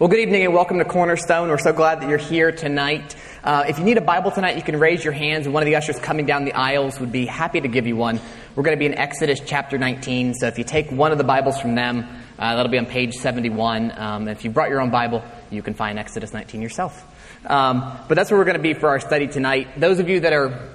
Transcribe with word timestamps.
Well, 0.00 0.08
good 0.08 0.20
evening 0.20 0.46
and 0.46 0.54
welcome 0.54 0.78
to 0.78 0.86
Cornerstone. 0.86 1.50
We're 1.50 1.58
so 1.58 1.74
glad 1.74 2.00
that 2.00 2.08
you're 2.08 2.16
here 2.16 2.52
tonight. 2.52 3.14
Uh, 3.44 3.66
if 3.68 3.78
you 3.78 3.84
need 3.84 3.98
a 3.98 4.00
Bible 4.00 4.30
tonight, 4.30 4.56
you 4.56 4.62
can 4.62 4.78
raise 4.78 5.04
your 5.04 5.12
hands, 5.12 5.44
and 5.44 5.52
one 5.52 5.62
of 5.62 5.66
the 5.66 5.76
ushers 5.76 5.98
coming 5.98 6.24
down 6.24 6.46
the 6.46 6.54
aisles 6.54 6.98
would 6.98 7.12
be 7.12 7.26
happy 7.26 7.60
to 7.60 7.68
give 7.68 7.86
you 7.86 7.96
one. 7.96 8.18
We're 8.56 8.62
going 8.62 8.74
to 8.74 8.78
be 8.78 8.86
in 8.86 8.94
Exodus 8.94 9.40
chapter 9.44 9.76
19, 9.76 10.32
so 10.32 10.46
if 10.46 10.56
you 10.56 10.64
take 10.64 10.90
one 10.90 11.12
of 11.12 11.18
the 11.18 11.24
Bibles 11.24 11.60
from 11.60 11.74
them, 11.74 12.06
uh, 12.38 12.56
that'll 12.56 12.72
be 12.72 12.78
on 12.78 12.86
page 12.86 13.12
71. 13.16 13.92
Um, 13.94 14.28
if 14.28 14.42
you 14.42 14.48
brought 14.48 14.70
your 14.70 14.80
own 14.80 14.88
Bible, 14.88 15.22
you 15.50 15.60
can 15.60 15.74
find 15.74 15.98
Exodus 15.98 16.32
19 16.32 16.62
yourself. 16.62 17.06
Um, 17.44 17.98
but 18.08 18.14
that's 18.14 18.30
where 18.30 18.40
we're 18.40 18.46
going 18.46 18.56
to 18.56 18.62
be 18.62 18.72
for 18.72 18.88
our 18.88 19.00
study 19.00 19.26
tonight. 19.26 19.78
Those 19.78 19.98
of 19.98 20.08
you 20.08 20.20
that 20.20 20.32
are 20.32 20.66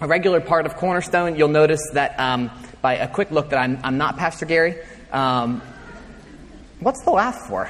a 0.00 0.06
regular 0.06 0.40
part 0.40 0.64
of 0.64 0.76
Cornerstone, 0.76 1.36
you'll 1.36 1.48
notice 1.48 1.82
that 1.92 2.18
um, 2.18 2.50
by 2.80 2.94
a 2.94 3.08
quick 3.08 3.30
look 3.30 3.50
that 3.50 3.58
I'm, 3.58 3.78
I'm 3.84 3.98
not 3.98 4.16
Pastor 4.16 4.46
Gary. 4.46 4.76
Um, 5.12 5.60
what's 6.78 7.04
the 7.04 7.10
laugh 7.10 7.46
for? 7.46 7.68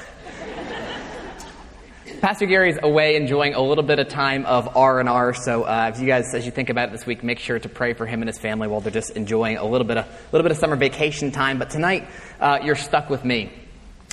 Pastor 2.21 2.45
Gary's 2.45 2.77
away 2.82 3.17
enjoying 3.17 3.54
a 3.54 3.63
little 3.63 3.82
bit 3.82 3.99
of 3.99 4.08
time 4.08 4.44
of 4.44 4.76
R 4.76 5.00
and 5.00 5.08
R. 5.08 5.32
So, 5.32 5.63
uh, 5.63 5.90
if 5.94 6.03
you 6.03 6.07
guys, 6.07 6.35
as 6.35 6.44
you 6.44 6.53
think 6.53 6.68
about 6.68 6.90
it 6.90 6.93
this 6.93 7.07
week, 7.07 7.25
make 7.25 7.39
sure 7.39 7.58
to 7.58 7.68
pray 7.71 7.94
for 7.94 8.04
him 8.04 8.21
and 8.21 8.29
his 8.29 8.39
family 8.39 8.68
while 8.68 8.82
they're 8.82 8.93
just 8.93 9.17
enjoying 9.17 9.57
a 9.57 9.64
little 9.64 9.86
bit 9.86 9.96
of 9.96 10.04
a 10.04 10.08
little 10.30 10.43
bit 10.43 10.53
of 10.53 10.58
summer 10.58 10.77
vacation 10.77 11.30
time. 11.30 11.58
But 11.58 11.71
tonight, 11.71 12.07
uh, 12.39 12.58
you're 12.63 12.77
stuck 12.77 13.08
with 13.08 13.25
me. 13.25 13.50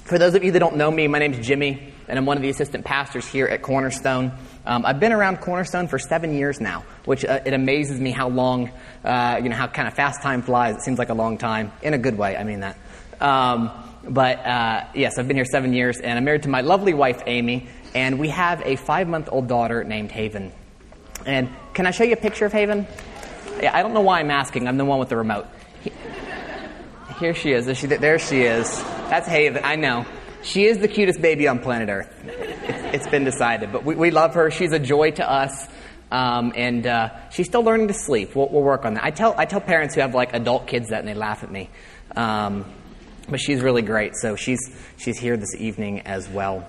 For 0.05 0.17
those 0.17 0.35
of 0.35 0.43
you 0.45 0.53
that 0.53 0.59
don't 0.59 0.77
know 0.77 0.89
me, 0.89 1.09
my 1.09 1.19
name's 1.19 1.45
Jimmy, 1.45 1.93
and 2.07 2.17
I'm 2.17 2.25
one 2.25 2.37
of 2.37 2.43
the 2.43 2.49
assistant 2.49 2.85
pastors 2.85 3.27
here 3.27 3.45
at 3.45 3.61
Cornerstone. 3.61 4.31
Um, 4.65 4.85
I've 4.85 5.01
been 5.01 5.11
around 5.11 5.41
Cornerstone 5.41 5.89
for 5.89 5.99
seven 5.99 6.33
years 6.33 6.61
now, 6.61 6.85
which 7.03 7.25
uh, 7.25 7.41
it 7.45 7.53
amazes 7.53 7.99
me 7.99 8.11
how 8.11 8.29
long, 8.29 8.71
uh, 9.03 9.41
you 9.43 9.49
know, 9.49 9.55
how 9.57 9.67
kind 9.67 9.85
of 9.85 9.95
fast 9.95 10.21
time 10.21 10.43
flies. 10.43 10.75
It 10.75 10.81
seems 10.81 10.97
like 10.97 11.09
a 11.09 11.13
long 11.13 11.37
time 11.37 11.73
in 11.81 11.93
a 11.93 11.97
good 11.97 12.17
way. 12.17 12.37
I 12.37 12.45
mean 12.45 12.61
that. 12.61 12.77
Um, 13.19 13.69
but 14.09 14.39
uh, 14.45 14.85
yes, 14.93 15.17
I've 15.17 15.27
been 15.27 15.35
here 15.35 15.45
seven 15.45 15.73
years, 15.73 15.99
and 15.99 16.17
I'm 16.17 16.23
married 16.23 16.43
to 16.43 16.49
my 16.49 16.61
lovely 16.61 16.93
wife, 16.93 17.21
Amy, 17.25 17.67
and 17.97 18.19
we 18.19 18.29
have 18.29 18.61
a 18.63 18.75
five 18.75 19.07
month 19.07 19.27
old 19.31 19.47
daughter 19.47 19.83
named 19.83 20.11
Haven. 20.11 20.51
And 21.25 21.49
can 21.73 21.87
I 21.87 21.91
show 21.91 22.03
you 22.03 22.13
a 22.13 22.17
picture 22.17 22.45
of 22.45 22.53
Haven? 22.53 22.85
Yeah, 23.59 23.75
I 23.75 23.81
don't 23.81 23.95
know 23.95 24.01
why 24.01 24.19
I'm 24.19 24.29
asking. 24.29 24.67
I'm 24.67 24.77
the 24.77 24.85
one 24.85 24.99
with 24.99 25.09
the 25.09 25.17
remote. 25.17 25.47
Here 27.19 27.33
she 27.33 27.53
is. 27.53 27.67
is 27.67 27.79
she, 27.79 27.87
there 27.87 28.19
she 28.19 28.43
is. 28.43 28.69
That's 29.09 29.27
Haven. 29.27 29.63
I 29.65 29.77
know. 29.77 30.05
She 30.43 30.65
is 30.65 30.77
the 30.77 30.87
cutest 30.87 31.19
baby 31.19 31.47
on 31.47 31.57
planet 31.57 31.89
Earth. 31.89 32.13
It's, 32.23 32.95
it's 32.97 33.07
been 33.07 33.23
decided. 33.23 33.71
But 33.71 33.83
we, 33.83 33.95
we, 33.95 34.11
love 34.11 34.35
her. 34.35 34.51
She's 34.51 34.73
a 34.73 34.79
joy 34.79 35.09
to 35.11 35.27
us. 35.27 35.67
Um, 36.11 36.53
and 36.55 36.85
uh, 36.85 37.29
she's 37.31 37.47
still 37.47 37.63
learning 37.63 37.87
to 37.87 37.95
sleep. 37.95 38.35
We'll, 38.35 38.47
we'll, 38.49 38.61
work 38.61 38.85
on 38.85 38.93
that. 38.93 39.03
I 39.03 39.09
tell, 39.09 39.33
I 39.35 39.45
tell 39.45 39.59
parents 39.59 39.95
who 39.95 40.01
have 40.01 40.13
like 40.13 40.35
adult 40.35 40.67
kids 40.67 40.89
that 40.89 40.99
and 40.99 41.07
they 41.07 41.15
laugh 41.15 41.43
at 41.43 41.51
me. 41.51 41.71
Um, 42.15 42.63
but 43.27 43.39
she's 43.39 43.61
really 43.61 43.81
great. 43.81 44.15
So 44.15 44.35
she's, 44.35 44.59
she's 44.97 45.17
here 45.17 45.35
this 45.35 45.55
evening 45.55 46.01
as 46.01 46.29
well. 46.29 46.67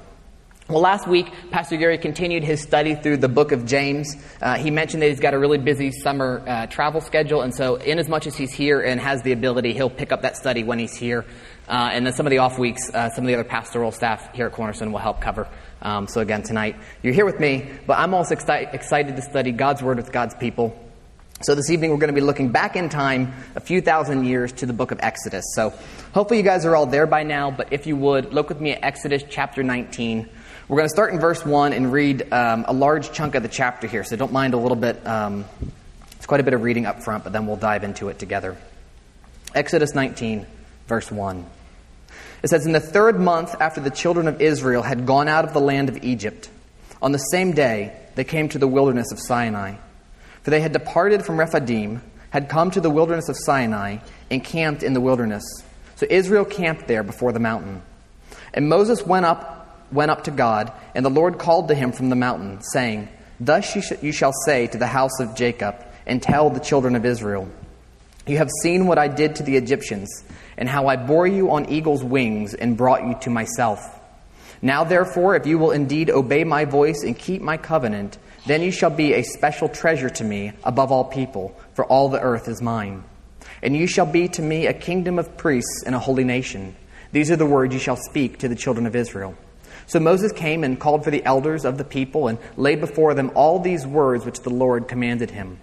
Well, 0.68 0.82
last 0.82 1.08
week, 1.08 1.32
Pastor 1.50 1.78
Gary 1.78 1.96
continued 1.96 2.44
his 2.44 2.60
study 2.60 2.94
through 2.94 3.16
the 3.16 3.28
book 3.28 3.52
of 3.52 3.64
James. 3.64 4.14
Uh, 4.38 4.56
he 4.58 4.70
mentioned 4.70 5.02
that 5.02 5.08
he's 5.08 5.18
got 5.18 5.32
a 5.32 5.38
really 5.38 5.56
busy 5.56 5.90
summer 5.90 6.44
uh, 6.46 6.66
travel 6.66 7.00
schedule, 7.00 7.40
and 7.40 7.54
so, 7.54 7.76
in 7.76 7.98
as 7.98 8.06
much 8.06 8.26
as 8.26 8.36
he's 8.36 8.52
here 8.52 8.82
and 8.82 9.00
has 9.00 9.22
the 9.22 9.32
ability, 9.32 9.72
he'll 9.72 9.88
pick 9.88 10.12
up 10.12 10.20
that 10.20 10.36
study 10.36 10.64
when 10.64 10.78
he's 10.78 10.94
here. 10.94 11.24
Uh, 11.66 11.88
and 11.90 12.04
then 12.04 12.12
some 12.12 12.26
of 12.26 12.30
the 12.32 12.36
off 12.36 12.58
weeks, 12.58 12.90
uh, 12.92 13.08
some 13.08 13.24
of 13.24 13.28
the 13.28 13.32
other 13.32 13.48
pastoral 13.48 13.90
staff 13.92 14.34
here 14.34 14.44
at 14.44 14.52
Cornerstone 14.52 14.92
will 14.92 14.98
help 14.98 15.22
cover. 15.22 15.48
Um, 15.80 16.06
so, 16.06 16.20
again, 16.20 16.42
tonight, 16.42 16.76
you're 17.02 17.14
here 17.14 17.24
with 17.24 17.40
me, 17.40 17.70
but 17.86 17.98
I'm 17.98 18.12
also 18.12 18.34
exci- 18.34 18.74
excited 18.74 19.16
to 19.16 19.22
study 19.22 19.52
God's 19.52 19.82
Word 19.82 19.96
with 19.96 20.12
God's 20.12 20.34
people. 20.34 20.78
So, 21.40 21.54
this 21.54 21.70
evening, 21.70 21.92
we're 21.92 21.96
going 21.96 22.12
to 22.12 22.20
be 22.20 22.20
looking 22.20 22.50
back 22.50 22.76
in 22.76 22.90
time 22.90 23.32
a 23.56 23.60
few 23.60 23.80
thousand 23.80 24.26
years 24.26 24.52
to 24.52 24.66
the 24.66 24.74
book 24.74 24.90
of 24.90 25.00
Exodus. 25.00 25.46
So, 25.54 25.72
hopefully, 26.12 26.36
you 26.36 26.44
guys 26.44 26.66
are 26.66 26.76
all 26.76 26.84
there 26.84 27.06
by 27.06 27.22
now, 27.22 27.50
but 27.50 27.72
if 27.72 27.86
you 27.86 27.96
would, 27.96 28.34
look 28.34 28.50
with 28.50 28.60
me 28.60 28.72
at 28.72 28.84
Exodus 28.84 29.22
chapter 29.30 29.62
19. 29.62 30.28
We're 30.68 30.76
going 30.76 30.88
to 30.90 30.94
start 30.94 31.14
in 31.14 31.18
verse 31.18 31.46
1 31.46 31.72
and 31.72 31.90
read 31.90 32.30
um, 32.30 32.66
a 32.68 32.74
large 32.74 33.10
chunk 33.12 33.34
of 33.34 33.42
the 33.42 33.48
chapter 33.48 33.86
here, 33.86 34.04
so 34.04 34.16
don't 34.16 34.34
mind 34.34 34.52
a 34.52 34.58
little 34.58 34.76
bit. 34.76 35.06
Um, 35.06 35.46
it's 36.16 36.26
quite 36.26 36.40
a 36.40 36.42
bit 36.42 36.52
of 36.52 36.62
reading 36.62 36.84
up 36.84 37.02
front, 37.02 37.24
but 37.24 37.32
then 37.32 37.46
we'll 37.46 37.56
dive 37.56 37.84
into 37.84 38.10
it 38.10 38.18
together. 38.18 38.54
Exodus 39.54 39.94
19, 39.94 40.46
verse 40.86 41.10
1. 41.10 41.46
It 42.42 42.50
says, 42.50 42.66
In 42.66 42.72
the 42.72 42.80
third 42.80 43.18
month 43.18 43.58
after 43.58 43.80
the 43.80 43.88
children 43.88 44.28
of 44.28 44.42
Israel 44.42 44.82
had 44.82 45.06
gone 45.06 45.26
out 45.26 45.46
of 45.46 45.54
the 45.54 45.60
land 45.60 45.88
of 45.88 46.04
Egypt, 46.04 46.50
on 47.00 47.12
the 47.12 47.18
same 47.18 47.52
day 47.52 47.98
they 48.14 48.24
came 48.24 48.50
to 48.50 48.58
the 48.58 48.68
wilderness 48.68 49.10
of 49.10 49.18
Sinai. 49.18 49.76
For 50.42 50.50
they 50.50 50.60
had 50.60 50.74
departed 50.74 51.24
from 51.24 51.38
Rephidim, 51.38 52.02
had 52.28 52.50
come 52.50 52.70
to 52.72 52.82
the 52.82 52.90
wilderness 52.90 53.30
of 53.30 53.38
Sinai, 53.38 54.00
and 54.30 54.44
camped 54.44 54.82
in 54.82 54.92
the 54.92 55.00
wilderness. 55.00 55.44
So 55.96 56.06
Israel 56.10 56.44
camped 56.44 56.88
there 56.88 57.02
before 57.02 57.32
the 57.32 57.40
mountain. 57.40 57.80
And 58.52 58.68
Moses 58.68 59.06
went 59.06 59.24
up 59.24 59.57
went 59.92 60.10
up 60.10 60.24
to 60.24 60.30
God, 60.30 60.72
and 60.94 61.04
the 61.04 61.10
Lord 61.10 61.38
called 61.38 61.68
to 61.68 61.74
him 61.74 61.92
from 61.92 62.08
the 62.08 62.16
mountain, 62.16 62.60
saying, 62.62 63.08
Thus 63.40 63.74
you, 63.74 63.82
sh- 63.82 64.02
you 64.02 64.12
shall 64.12 64.32
say 64.44 64.66
to 64.66 64.78
the 64.78 64.86
house 64.86 65.20
of 65.20 65.34
Jacob, 65.34 65.84
and 66.06 66.22
tell 66.22 66.50
the 66.50 66.60
children 66.60 66.96
of 66.96 67.04
Israel, 67.04 67.48
You 68.26 68.38
have 68.38 68.50
seen 68.62 68.86
what 68.86 68.98
I 68.98 69.08
did 69.08 69.36
to 69.36 69.42
the 69.42 69.56
Egyptians, 69.56 70.24
and 70.56 70.68
how 70.68 70.86
I 70.86 70.96
bore 70.96 71.26
you 71.26 71.50
on 71.52 71.68
eagle's 71.68 72.02
wings 72.02 72.54
and 72.54 72.76
brought 72.76 73.06
you 73.06 73.16
to 73.22 73.30
myself. 73.30 73.98
Now, 74.60 74.84
therefore, 74.84 75.36
if 75.36 75.46
you 75.46 75.58
will 75.58 75.70
indeed 75.70 76.10
obey 76.10 76.42
my 76.44 76.64
voice 76.64 77.04
and 77.04 77.16
keep 77.16 77.42
my 77.42 77.56
covenant, 77.56 78.18
then 78.46 78.62
you 78.62 78.72
shall 78.72 78.90
be 78.90 79.14
a 79.14 79.22
special 79.22 79.68
treasure 79.68 80.10
to 80.10 80.24
me 80.24 80.52
above 80.64 80.90
all 80.90 81.04
people, 81.04 81.56
for 81.74 81.84
all 81.84 82.08
the 82.08 82.20
earth 82.20 82.48
is 82.48 82.60
mine. 82.60 83.04
And 83.62 83.76
you 83.76 83.86
shall 83.86 84.06
be 84.06 84.28
to 84.28 84.42
me 84.42 84.66
a 84.66 84.72
kingdom 84.72 85.18
of 85.18 85.36
priests 85.36 85.84
and 85.86 85.94
a 85.94 85.98
holy 85.98 86.24
nation. 86.24 86.74
These 87.12 87.30
are 87.30 87.36
the 87.36 87.46
words 87.46 87.72
you 87.72 87.80
shall 87.80 87.96
speak 87.96 88.38
to 88.38 88.48
the 88.48 88.56
children 88.56 88.86
of 88.86 88.96
Israel. 88.96 89.36
So 89.88 89.98
Moses 89.98 90.32
came 90.32 90.64
and 90.64 90.78
called 90.78 91.02
for 91.02 91.10
the 91.10 91.24
elders 91.24 91.64
of 91.64 91.78
the 91.78 91.84
people 91.84 92.28
and 92.28 92.38
laid 92.58 92.78
before 92.78 93.14
them 93.14 93.32
all 93.34 93.58
these 93.58 93.86
words 93.86 94.26
which 94.26 94.40
the 94.40 94.50
Lord 94.50 94.86
commanded 94.86 95.30
him. 95.30 95.58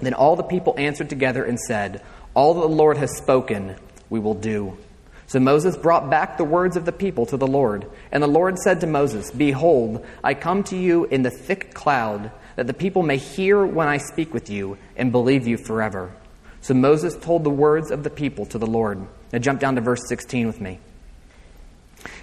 Then 0.00 0.14
all 0.14 0.36
the 0.36 0.44
people 0.44 0.74
answered 0.78 1.10
together 1.10 1.44
and 1.44 1.58
said, 1.58 2.00
All 2.32 2.54
that 2.54 2.60
the 2.60 2.68
Lord 2.68 2.96
has 2.96 3.16
spoken, 3.16 3.74
we 4.08 4.20
will 4.20 4.34
do. 4.34 4.78
So 5.26 5.40
Moses 5.40 5.76
brought 5.76 6.08
back 6.08 6.36
the 6.36 6.44
words 6.44 6.76
of 6.76 6.84
the 6.84 6.92
people 6.92 7.26
to 7.26 7.36
the 7.36 7.46
Lord. 7.46 7.90
And 8.12 8.22
the 8.22 8.28
Lord 8.28 8.56
said 8.56 8.80
to 8.80 8.86
Moses, 8.86 9.32
Behold, 9.32 10.06
I 10.22 10.34
come 10.34 10.62
to 10.64 10.76
you 10.76 11.06
in 11.06 11.22
the 11.22 11.30
thick 11.30 11.74
cloud, 11.74 12.30
that 12.54 12.68
the 12.68 12.74
people 12.74 13.02
may 13.02 13.16
hear 13.16 13.66
when 13.66 13.88
I 13.88 13.96
speak 13.96 14.32
with 14.32 14.48
you 14.48 14.78
and 14.96 15.10
believe 15.10 15.48
you 15.48 15.56
forever. 15.56 16.14
So 16.60 16.72
Moses 16.74 17.16
told 17.16 17.42
the 17.42 17.50
words 17.50 17.90
of 17.90 18.04
the 18.04 18.10
people 18.10 18.46
to 18.46 18.58
the 18.58 18.66
Lord. 18.66 19.04
Now 19.32 19.40
jump 19.40 19.58
down 19.58 19.74
to 19.74 19.80
verse 19.80 20.06
16 20.08 20.46
with 20.46 20.60
me. 20.60 20.78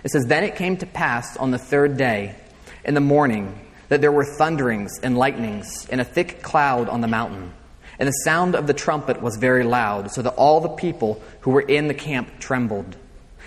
It 0.03 0.11
says, 0.11 0.25
Then 0.25 0.43
it 0.43 0.55
came 0.55 0.77
to 0.77 0.85
pass 0.85 1.37
on 1.37 1.51
the 1.51 1.57
third 1.57 1.97
day, 1.97 2.35
in 2.83 2.93
the 2.93 3.01
morning, 3.01 3.59
that 3.89 4.01
there 4.01 4.11
were 4.11 4.25
thunderings 4.25 4.99
and 5.01 5.17
lightnings 5.17 5.87
and 5.89 6.01
a 6.01 6.05
thick 6.05 6.41
cloud 6.41 6.89
on 6.89 7.01
the 7.01 7.07
mountain. 7.07 7.53
And 7.99 8.07
the 8.07 8.13
sound 8.23 8.55
of 8.55 8.67
the 8.67 8.73
trumpet 8.73 9.21
was 9.21 9.37
very 9.37 9.63
loud, 9.63 10.11
so 10.11 10.21
that 10.21 10.35
all 10.35 10.61
the 10.61 10.69
people 10.69 11.21
who 11.41 11.51
were 11.51 11.61
in 11.61 11.87
the 11.87 11.93
camp 11.93 12.39
trembled. 12.39 12.95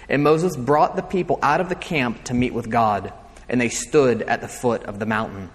And 0.09 0.25
Moses 0.25 0.57
brought 0.57 0.97
the 0.97 1.03
people 1.03 1.39
out 1.43 1.61
of 1.61 1.69
the 1.69 1.75
camp 1.75 2.25
to 2.25 2.35
meet 2.35 2.53
with 2.53 2.69
God, 2.69 3.13
and 3.49 3.61
they 3.61 3.69
stood 3.69 4.23
at 4.23 4.41
the 4.41 4.49
foot 4.49 4.85
of 4.85 4.99
the 4.99 5.07
mountain. 5.07 5.51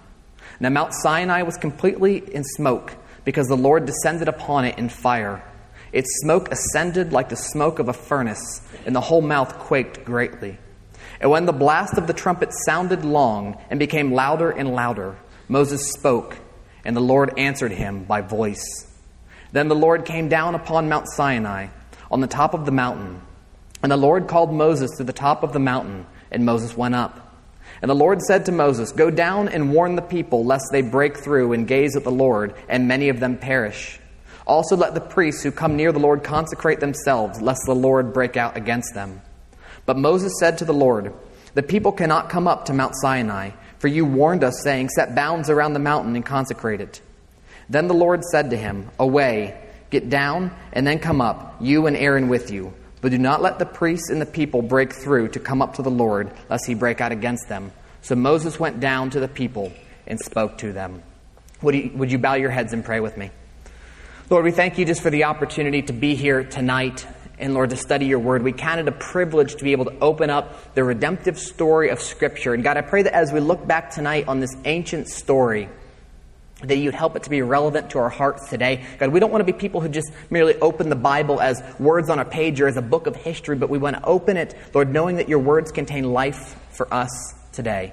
Now 0.60 0.70
Mount 0.70 0.94
Sinai 0.94 1.42
was 1.42 1.56
completely 1.56 2.18
in 2.18 2.42
smoke, 2.42 2.94
because 3.24 3.48
the 3.48 3.56
Lord 3.56 3.84
descended 3.84 4.28
upon 4.28 4.64
it 4.64 4.78
in 4.78 4.88
fire. 4.88 5.44
Its 5.92 6.08
smoke 6.22 6.50
ascended 6.50 7.12
like 7.12 7.28
the 7.28 7.36
smoke 7.36 7.78
of 7.78 7.88
a 7.88 7.92
furnace, 7.92 8.62
and 8.86 8.96
the 8.96 9.00
whole 9.00 9.20
mouth 9.20 9.58
quaked 9.58 10.04
greatly. 10.04 10.58
And 11.20 11.30
when 11.30 11.46
the 11.46 11.52
blast 11.52 11.98
of 11.98 12.06
the 12.06 12.12
trumpet 12.12 12.50
sounded 12.66 13.04
long 13.04 13.60
and 13.70 13.78
became 13.78 14.12
louder 14.12 14.50
and 14.50 14.74
louder, 14.74 15.16
Moses 15.48 15.92
spoke, 15.92 16.38
and 16.84 16.96
the 16.96 17.00
Lord 17.00 17.32
answered 17.38 17.72
him 17.72 18.04
by 18.04 18.20
voice. 18.20 18.86
Then 19.52 19.68
the 19.68 19.74
Lord 19.74 20.04
came 20.04 20.28
down 20.28 20.54
upon 20.54 20.88
Mount 20.88 21.08
Sinai, 21.08 21.68
on 22.10 22.20
the 22.20 22.26
top 22.26 22.54
of 22.54 22.66
the 22.66 22.72
mountain. 22.72 23.20
And 23.82 23.90
the 23.92 23.96
Lord 23.96 24.28
called 24.28 24.52
Moses 24.52 24.90
to 24.98 25.04
the 25.04 25.12
top 25.12 25.42
of 25.42 25.52
the 25.52 25.58
mountain, 25.58 26.06
and 26.30 26.44
Moses 26.44 26.76
went 26.76 26.94
up. 26.94 27.22
And 27.82 27.90
the 27.90 27.94
Lord 27.94 28.22
said 28.22 28.46
to 28.46 28.52
Moses, 28.52 28.92
Go 28.92 29.10
down 29.10 29.48
and 29.48 29.72
warn 29.72 29.96
the 29.96 30.02
people, 30.02 30.44
lest 30.44 30.66
they 30.72 30.82
break 30.82 31.18
through 31.18 31.52
and 31.52 31.68
gaze 31.68 31.96
at 31.96 32.04
the 32.04 32.10
Lord, 32.10 32.54
and 32.68 32.88
many 32.88 33.08
of 33.08 33.20
them 33.20 33.36
perish. 33.36 34.00
Also 34.46 34.76
let 34.76 34.94
the 34.94 35.00
priests 35.00 35.42
who 35.42 35.50
come 35.50 35.76
near 35.76 35.92
the 35.92 35.98
Lord 35.98 36.22
consecrate 36.22 36.80
themselves, 36.80 37.40
lest 37.42 37.60
the 37.66 37.74
Lord 37.74 38.12
break 38.12 38.36
out 38.36 38.56
against 38.56 38.94
them. 38.94 39.20
But 39.86 39.96
Moses 39.96 40.32
said 40.38 40.58
to 40.58 40.64
the 40.64 40.74
Lord, 40.74 41.14
The 41.54 41.62
people 41.62 41.92
cannot 41.92 42.28
come 42.28 42.46
up 42.46 42.66
to 42.66 42.74
Mount 42.74 42.94
Sinai, 42.96 43.50
for 43.78 43.88
you 43.88 44.04
warned 44.04 44.44
us, 44.44 44.60
saying, 44.62 44.90
Set 44.90 45.14
bounds 45.14 45.48
around 45.48 45.72
the 45.72 45.78
mountain 45.78 46.16
and 46.16 46.26
consecrate 46.26 46.80
it. 46.80 47.00
Then 47.68 47.88
the 47.88 47.94
Lord 47.94 48.22
said 48.24 48.50
to 48.50 48.56
him, 48.56 48.90
Away, 48.98 49.58
get 49.90 50.10
down, 50.10 50.50
and 50.72 50.86
then 50.86 50.98
come 50.98 51.20
up, 51.20 51.56
you 51.60 51.86
and 51.86 51.96
Aaron 51.96 52.28
with 52.28 52.50
you. 52.50 52.74
But 53.00 53.12
do 53.12 53.18
not 53.18 53.42
let 53.42 53.58
the 53.58 53.66
priests 53.66 54.10
and 54.10 54.20
the 54.20 54.26
people 54.26 54.62
break 54.62 54.92
through 54.92 55.28
to 55.28 55.40
come 55.40 55.62
up 55.62 55.74
to 55.74 55.82
the 55.82 55.90
Lord, 55.90 56.32
lest 56.50 56.66
he 56.66 56.74
break 56.74 57.00
out 57.00 57.12
against 57.12 57.48
them. 57.48 57.70
So 58.02 58.16
Moses 58.16 58.58
went 58.58 58.80
down 58.80 59.10
to 59.10 59.20
the 59.20 59.28
people 59.28 59.72
and 60.06 60.18
spoke 60.18 60.58
to 60.58 60.72
them. 60.72 61.02
Would 61.62 61.74
you, 61.74 61.90
would 61.94 62.12
you 62.12 62.18
bow 62.18 62.34
your 62.34 62.50
heads 62.50 62.72
and 62.72 62.84
pray 62.84 63.00
with 63.00 63.16
me? 63.16 63.30
Lord, 64.28 64.44
we 64.44 64.50
thank 64.50 64.78
you 64.78 64.84
just 64.84 65.02
for 65.02 65.10
the 65.10 65.24
opportunity 65.24 65.82
to 65.82 65.92
be 65.92 66.16
here 66.16 66.42
tonight 66.42 67.06
and 67.38 67.54
Lord, 67.54 67.70
to 67.70 67.76
study 67.76 68.06
your 68.06 68.18
word. 68.18 68.42
We 68.42 68.52
count 68.52 68.80
it 68.80 68.88
a 68.88 68.92
privilege 68.92 69.56
to 69.56 69.64
be 69.64 69.72
able 69.72 69.84
to 69.86 69.98
open 70.00 70.30
up 70.30 70.74
the 70.74 70.84
redemptive 70.84 71.38
story 71.38 71.90
of 71.90 72.00
Scripture. 72.00 72.54
And 72.54 72.64
God, 72.64 72.76
I 72.76 72.80
pray 72.80 73.02
that 73.02 73.14
as 73.14 73.32
we 73.32 73.40
look 73.40 73.66
back 73.66 73.90
tonight 73.90 74.28
on 74.28 74.40
this 74.40 74.56
ancient 74.64 75.08
story, 75.08 75.68
that 76.62 76.76
you'd 76.76 76.94
help 76.94 77.16
it 77.16 77.24
to 77.24 77.30
be 77.30 77.42
relevant 77.42 77.90
to 77.90 77.98
our 77.98 78.08
hearts 78.08 78.48
today. 78.48 78.82
God, 78.98 79.10
we 79.10 79.20
don't 79.20 79.30
want 79.30 79.46
to 79.46 79.52
be 79.52 79.58
people 79.58 79.82
who 79.82 79.88
just 79.88 80.10
merely 80.30 80.54
open 80.56 80.88
the 80.88 80.96
Bible 80.96 81.40
as 81.40 81.62
words 81.78 82.08
on 82.08 82.18
a 82.18 82.24
page 82.24 82.60
or 82.60 82.66
as 82.66 82.78
a 82.78 82.82
book 82.82 83.06
of 83.06 83.14
history, 83.14 83.56
but 83.56 83.68
we 83.68 83.76
want 83.76 83.96
to 83.96 84.04
open 84.04 84.38
it, 84.38 84.54
Lord, 84.72 84.90
knowing 84.90 85.16
that 85.16 85.28
your 85.28 85.38
words 85.38 85.70
contain 85.70 86.12
life 86.12 86.58
for 86.70 86.92
us 86.92 87.10
today. 87.52 87.92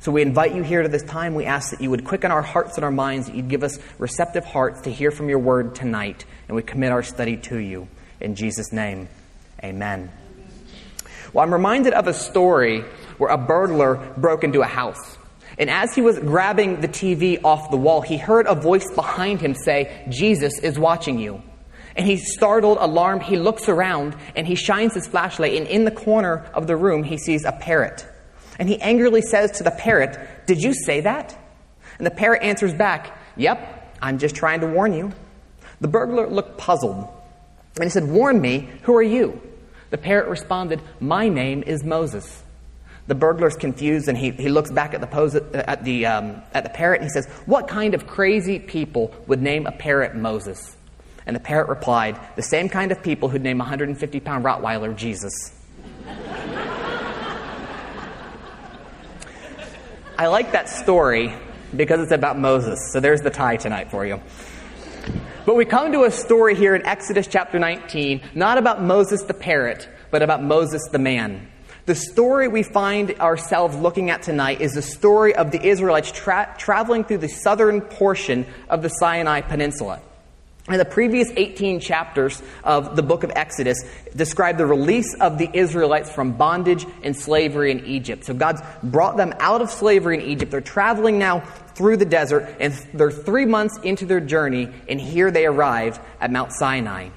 So 0.00 0.10
we 0.10 0.22
invite 0.22 0.52
you 0.52 0.64
here 0.64 0.82
to 0.82 0.88
this 0.88 1.04
time. 1.04 1.36
We 1.36 1.44
ask 1.44 1.70
that 1.70 1.80
you 1.80 1.90
would 1.90 2.04
quicken 2.04 2.32
our 2.32 2.42
hearts 2.42 2.76
and 2.76 2.84
our 2.84 2.90
minds, 2.90 3.28
that 3.28 3.36
you'd 3.36 3.48
give 3.48 3.62
us 3.62 3.78
receptive 4.00 4.44
hearts 4.44 4.80
to 4.80 4.90
hear 4.90 5.12
from 5.12 5.28
your 5.28 5.38
word 5.38 5.76
tonight, 5.76 6.24
and 6.48 6.56
we 6.56 6.62
commit 6.64 6.90
our 6.90 7.04
study 7.04 7.36
to 7.36 7.56
you. 7.56 7.86
In 8.22 8.36
Jesus' 8.36 8.72
name, 8.72 9.08
amen. 9.64 10.08
Well, 11.32 11.44
I'm 11.44 11.52
reminded 11.52 11.92
of 11.92 12.06
a 12.06 12.14
story 12.14 12.82
where 13.18 13.30
a 13.30 13.36
burglar 13.36 13.96
broke 14.16 14.44
into 14.44 14.62
a 14.62 14.66
house. 14.66 15.18
And 15.58 15.68
as 15.68 15.92
he 15.96 16.02
was 16.02 16.20
grabbing 16.20 16.80
the 16.80 16.88
TV 16.88 17.40
off 17.42 17.72
the 17.72 17.76
wall, 17.76 18.00
he 18.00 18.16
heard 18.16 18.46
a 18.46 18.54
voice 18.54 18.88
behind 18.94 19.40
him 19.40 19.54
say, 19.54 20.06
Jesus 20.08 20.60
is 20.60 20.78
watching 20.78 21.18
you. 21.18 21.42
And 21.96 22.06
he's 22.06 22.32
startled, 22.32 22.78
alarmed. 22.80 23.24
He 23.24 23.36
looks 23.36 23.68
around 23.68 24.14
and 24.36 24.46
he 24.46 24.54
shines 24.54 24.94
his 24.94 25.08
flashlight, 25.08 25.54
and 25.54 25.66
in 25.66 25.84
the 25.84 25.90
corner 25.90 26.46
of 26.54 26.68
the 26.68 26.76
room, 26.76 27.02
he 27.02 27.18
sees 27.18 27.44
a 27.44 27.52
parrot. 27.52 28.06
And 28.56 28.68
he 28.68 28.80
angrily 28.80 29.20
says 29.20 29.50
to 29.58 29.64
the 29.64 29.72
parrot, 29.72 30.46
Did 30.46 30.62
you 30.62 30.74
say 30.74 31.00
that? 31.00 31.36
And 31.98 32.06
the 32.06 32.12
parrot 32.12 32.44
answers 32.44 32.72
back, 32.72 33.18
Yep, 33.36 33.96
I'm 34.00 34.18
just 34.18 34.36
trying 34.36 34.60
to 34.60 34.68
warn 34.68 34.92
you. 34.92 35.10
The 35.80 35.88
burglar 35.88 36.28
looked 36.28 36.56
puzzled. 36.56 37.08
And 37.76 37.84
he 37.84 37.90
said, 37.90 38.08
Warn 38.08 38.40
me, 38.40 38.68
who 38.82 38.94
are 38.96 39.02
you? 39.02 39.40
The 39.90 39.98
parrot 39.98 40.28
responded, 40.28 40.80
My 41.00 41.28
name 41.28 41.62
is 41.62 41.84
Moses. 41.84 42.42
The 43.08 43.14
burglar's 43.14 43.56
confused 43.56 44.08
and 44.08 44.16
he, 44.16 44.30
he 44.30 44.48
looks 44.48 44.70
back 44.70 44.94
at 44.94 45.00
the, 45.00 45.06
pose, 45.06 45.34
at, 45.34 45.84
the, 45.84 46.06
um, 46.06 46.40
at 46.54 46.62
the 46.62 46.70
parrot 46.70 47.00
and 47.00 47.04
he 47.04 47.10
says, 47.10 47.26
What 47.46 47.68
kind 47.68 47.94
of 47.94 48.06
crazy 48.06 48.58
people 48.58 49.14
would 49.26 49.42
name 49.42 49.66
a 49.66 49.72
parrot 49.72 50.14
Moses? 50.14 50.76
And 51.26 51.36
the 51.36 51.40
parrot 51.40 51.68
replied, 51.68 52.18
The 52.36 52.42
same 52.42 52.68
kind 52.68 52.92
of 52.92 53.02
people 53.02 53.28
who'd 53.28 53.42
name 53.42 53.60
a 53.60 53.64
150 53.64 54.20
pound 54.20 54.44
Rottweiler 54.44 54.96
Jesus. 54.96 55.32
I 60.18 60.26
like 60.26 60.52
that 60.52 60.68
story 60.68 61.34
because 61.74 62.00
it's 62.00 62.12
about 62.12 62.38
Moses. 62.38 62.78
So 62.92 63.00
there's 63.00 63.22
the 63.22 63.30
tie 63.30 63.56
tonight 63.56 63.90
for 63.90 64.06
you. 64.06 64.20
But 65.44 65.56
we 65.56 65.64
come 65.64 65.90
to 65.90 66.04
a 66.04 66.10
story 66.12 66.54
here 66.54 66.76
in 66.76 66.86
Exodus 66.86 67.26
chapter 67.26 67.58
19, 67.58 68.20
not 68.32 68.58
about 68.58 68.80
Moses 68.80 69.22
the 69.24 69.34
parrot, 69.34 69.88
but 70.12 70.22
about 70.22 70.40
Moses 70.40 70.80
the 70.92 71.00
man. 71.00 71.48
The 71.84 71.96
story 71.96 72.46
we 72.46 72.62
find 72.62 73.18
ourselves 73.18 73.74
looking 73.74 74.08
at 74.08 74.22
tonight 74.22 74.60
is 74.60 74.74
the 74.74 74.82
story 74.82 75.34
of 75.34 75.50
the 75.50 75.60
Israelites 75.60 76.12
tra- 76.12 76.54
traveling 76.58 77.02
through 77.02 77.18
the 77.18 77.28
southern 77.28 77.80
portion 77.80 78.46
of 78.68 78.82
the 78.82 78.88
Sinai 78.88 79.40
Peninsula. 79.40 80.00
And 80.68 80.80
the 80.80 80.84
previous 80.84 81.28
18 81.34 81.80
chapters 81.80 82.40
of 82.62 82.94
the 82.94 83.02
book 83.02 83.24
of 83.24 83.32
Exodus 83.34 83.82
describe 84.14 84.58
the 84.58 84.66
release 84.66 85.12
of 85.14 85.36
the 85.36 85.50
Israelites 85.52 86.10
from 86.12 86.32
bondage 86.32 86.86
and 87.02 87.16
slavery 87.16 87.72
in 87.72 87.84
Egypt. 87.84 88.24
So 88.24 88.32
God's 88.32 88.62
brought 88.80 89.16
them 89.16 89.34
out 89.40 89.60
of 89.60 89.70
slavery 89.70 90.22
in 90.22 90.30
Egypt. 90.30 90.52
They're 90.52 90.60
traveling 90.60 91.18
now 91.18 91.40
through 91.74 91.96
the 91.96 92.04
desert, 92.04 92.54
and 92.60 92.72
they're 92.94 93.10
three 93.10 93.44
months 93.44 93.78
into 93.82 94.06
their 94.06 94.20
journey, 94.20 94.68
and 94.88 95.00
here 95.00 95.32
they 95.32 95.46
arrive 95.46 95.98
at 96.20 96.30
Mount 96.30 96.52
Sinai. 96.52 97.08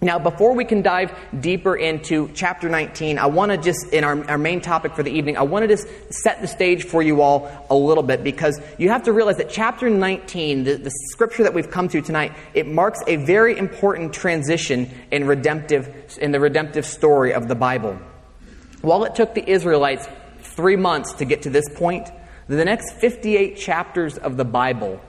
Now, 0.00 0.20
before 0.20 0.54
we 0.54 0.64
can 0.64 0.82
dive 0.82 1.12
deeper 1.40 1.74
into 1.74 2.30
chapter 2.32 2.68
19, 2.68 3.18
I 3.18 3.26
want 3.26 3.50
to 3.50 3.58
just, 3.58 3.92
in 3.92 4.04
our, 4.04 4.24
our 4.30 4.38
main 4.38 4.60
topic 4.60 4.94
for 4.94 5.02
the 5.02 5.10
evening, 5.10 5.36
I 5.36 5.42
want 5.42 5.64
to 5.64 5.66
just 5.66 5.88
set 6.10 6.40
the 6.40 6.46
stage 6.46 6.84
for 6.84 7.02
you 7.02 7.20
all 7.20 7.66
a 7.68 7.74
little 7.74 8.04
bit 8.04 8.22
because 8.22 8.60
you 8.78 8.90
have 8.90 9.02
to 9.04 9.12
realize 9.12 9.38
that 9.38 9.50
chapter 9.50 9.90
19, 9.90 10.62
the, 10.62 10.76
the 10.76 10.92
scripture 11.10 11.42
that 11.42 11.52
we've 11.52 11.70
come 11.70 11.88
to 11.88 12.00
tonight, 12.00 12.32
it 12.54 12.68
marks 12.68 13.00
a 13.08 13.16
very 13.16 13.58
important 13.58 14.12
transition 14.12 14.88
in 15.10 15.26
redemptive, 15.26 16.16
in 16.20 16.30
the 16.30 16.38
redemptive 16.38 16.86
story 16.86 17.34
of 17.34 17.48
the 17.48 17.56
Bible. 17.56 17.98
While 18.82 19.02
it 19.02 19.16
took 19.16 19.34
the 19.34 19.50
Israelites 19.50 20.06
three 20.42 20.76
months 20.76 21.14
to 21.14 21.24
get 21.24 21.42
to 21.42 21.50
this 21.50 21.68
point, 21.74 22.08
the 22.46 22.64
next 22.64 22.92
58 23.00 23.56
chapters 23.56 24.16
of 24.16 24.36
the 24.36 24.44
Bible 24.44 25.00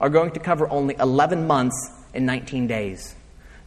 are 0.00 0.08
going 0.08 0.30
to 0.30 0.40
cover 0.40 0.66
only 0.70 0.96
11 0.98 1.46
months 1.46 1.90
and 2.14 2.24
19 2.24 2.66
days. 2.66 3.14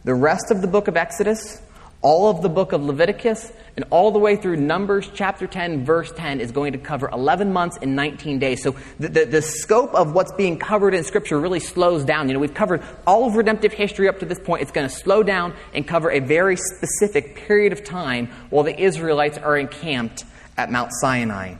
The 0.04 0.14
rest 0.14 0.50
of 0.50 0.60
the 0.60 0.68
book 0.68 0.86
of 0.86 0.98
Exodus, 0.98 1.62
all 2.02 2.28
of 2.28 2.42
the 2.42 2.50
book 2.50 2.72
of 2.72 2.82
Leviticus, 2.82 3.50
and 3.74 3.86
all 3.88 4.10
the 4.10 4.18
way 4.18 4.36
through 4.36 4.56
Numbers 4.56 5.08
chapter 5.14 5.46
10, 5.46 5.86
verse 5.86 6.12
10 6.12 6.40
is 6.40 6.52
going 6.52 6.74
to 6.74 6.78
cover 6.78 7.08
11 7.08 7.50
months 7.54 7.78
and 7.80 7.96
19 7.96 8.38
days. 8.38 8.62
So 8.62 8.76
the, 9.00 9.08
the, 9.08 9.24
the, 9.24 9.40
scope 9.40 9.94
of 9.94 10.12
what's 10.12 10.32
being 10.32 10.58
covered 10.58 10.92
in 10.92 11.04
Scripture 11.04 11.40
really 11.40 11.58
slows 11.58 12.04
down. 12.04 12.28
You 12.28 12.34
know, 12.34 12.40
we've 12.40 12.52
covered 12.52 12.82
all 13.06 13.26
of 13.26 13.34
redemptive 13.34 13.72
history 13.72 14.06
up 14.06 14.18
to 14.18 14.26
this 14.26 14.38
point. 14.38 14.60
It's 14.60 14.70
going 14.70 14.86
to 14.86 14.94
slow 14.94 15.22
down 15.22 15.54
and 15.72 15.88
cover 15.88 16.10
a 16.10 16.20
very 16.20 16.56
specific 16.56 17.36
period 17.36 17.72
of 17.72 17.82
time 17.82 18.26
while 18.50 18.62
the 18.62 18.78
Israelites 18.78 19.38
are 19.38 19.56
encamped 19.56 20.24
at 20.58 20.70
Mount 20.70 20.92
Sinai. 20.92 21.54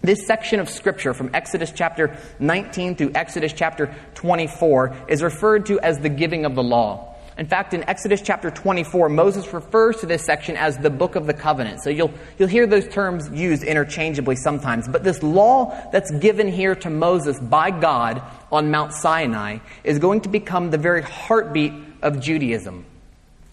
This 0.00 0.26
section 0.26 0.60
of 0.60 0.70
Scripture 0.70 1.12
from 1.12 1.28
Exodus 1.34 1.72
chapter 1.76 2.16
19 2.38 2.96
through 2.96 3.12
Exodus 3.14 3.52
chapter 3.52 3.94
24 4.14 4.96
is 5.08 5.22
referred 5.22 5.66
to 5.66 5.78
as 5.80 5.98
the 5.98 6.08
giving 6.08 6.46
of 6.46 6.54
the 6.54 6.62
law. 6.62 7.09
In 7.40 7.46
fact, 7.46 7.72
in 7.72 7.88
Exodus 7.88 8.20
chapter 8.20 8.50
24, 8.50 9.08
Moses 9.08 9.50
refers 9.54 9.96
to 10.00 10.06
this 10.06 10.22
section 10.22 10.58
as 10.58 10.76
the 10.76 10.90
book 10.90 11.16
of 11.16 11.26
the 11.26 11.32
covenant. 11.32 11.82
So 11.82 11.88
you'll, 11.88 12.12
you'll 12.38 12.50
hear 12.50 12.66
those 12.66 12.86
terms 12.86 13.30
used 13.32 13.62
interchangeably 13.62 14.36
sometimes. 14.36 14.86
But 14.86 15.04
this 15.04 15.22
law 15.22 15.88
that's 15.90 16.10
given 16.10 16.48
here 16.48 16.74
to 16.74 16.90
Moses 16.90 17.40
by 17.40 17.70
God 17.70 18.22
on 18.52 18.70
Mount 18.70 18.92
Sinai 18.92 19.60
is 19.84 19.98
going 19.98 20.20
to 20.20 20.28
become 20.28 20.68
the 20.68 20.76
very 20.76 21.00
heartbeat 21.00 21.72
of 22.02 22.20
Judaism. 22.20 22.84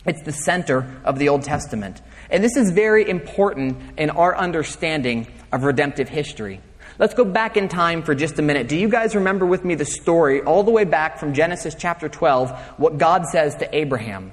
It's 0.05 0.21
the 0.21 0.33
center 0.33 0.99
of 1.05 1.17
the 1.17 1.29
Old 1.29 1.43
Testament. 1.43 2.01
And 2.29 2.43
this 2.43 2.57
is 2.57 2.71
very 2.71 3.09
important 3.09 3.77
in 3.97 4.09
our 4.09 4.35
understanding 4.35 5.27
of 5.53 5.63
redemptive 5.63 6.09
history. 6.09 6.59
Let's 6.99 7.13
go 7.13 7.25
back 7.25 7.57
in 7.57 7.67
time 7.67 8.01
for 8.01 8.15
just 8.15 8.39
a 8.39 8.41
minute. 8.41 8.67
Do 8.67 8.75
you 8.75 8.89
guys 8.89 9.15
remember 9.15 9.45
with 9.45 9.63
me 9.63 9.75
the 9.75 9.85
story 9.85 10.41
all 10.41 10.63
the 10.63 10.71
way 10.71 10.83
back 10.83 11.19
from 11.19 11.33
Genesis 11.33 11.75
chapter 11.77 12.09
12, 12.09 12.51
what 12.77 12.97
God 12.97 13.25
says 13.27 13.55
to 13.57 13.75
Abraham? 13.75 14.31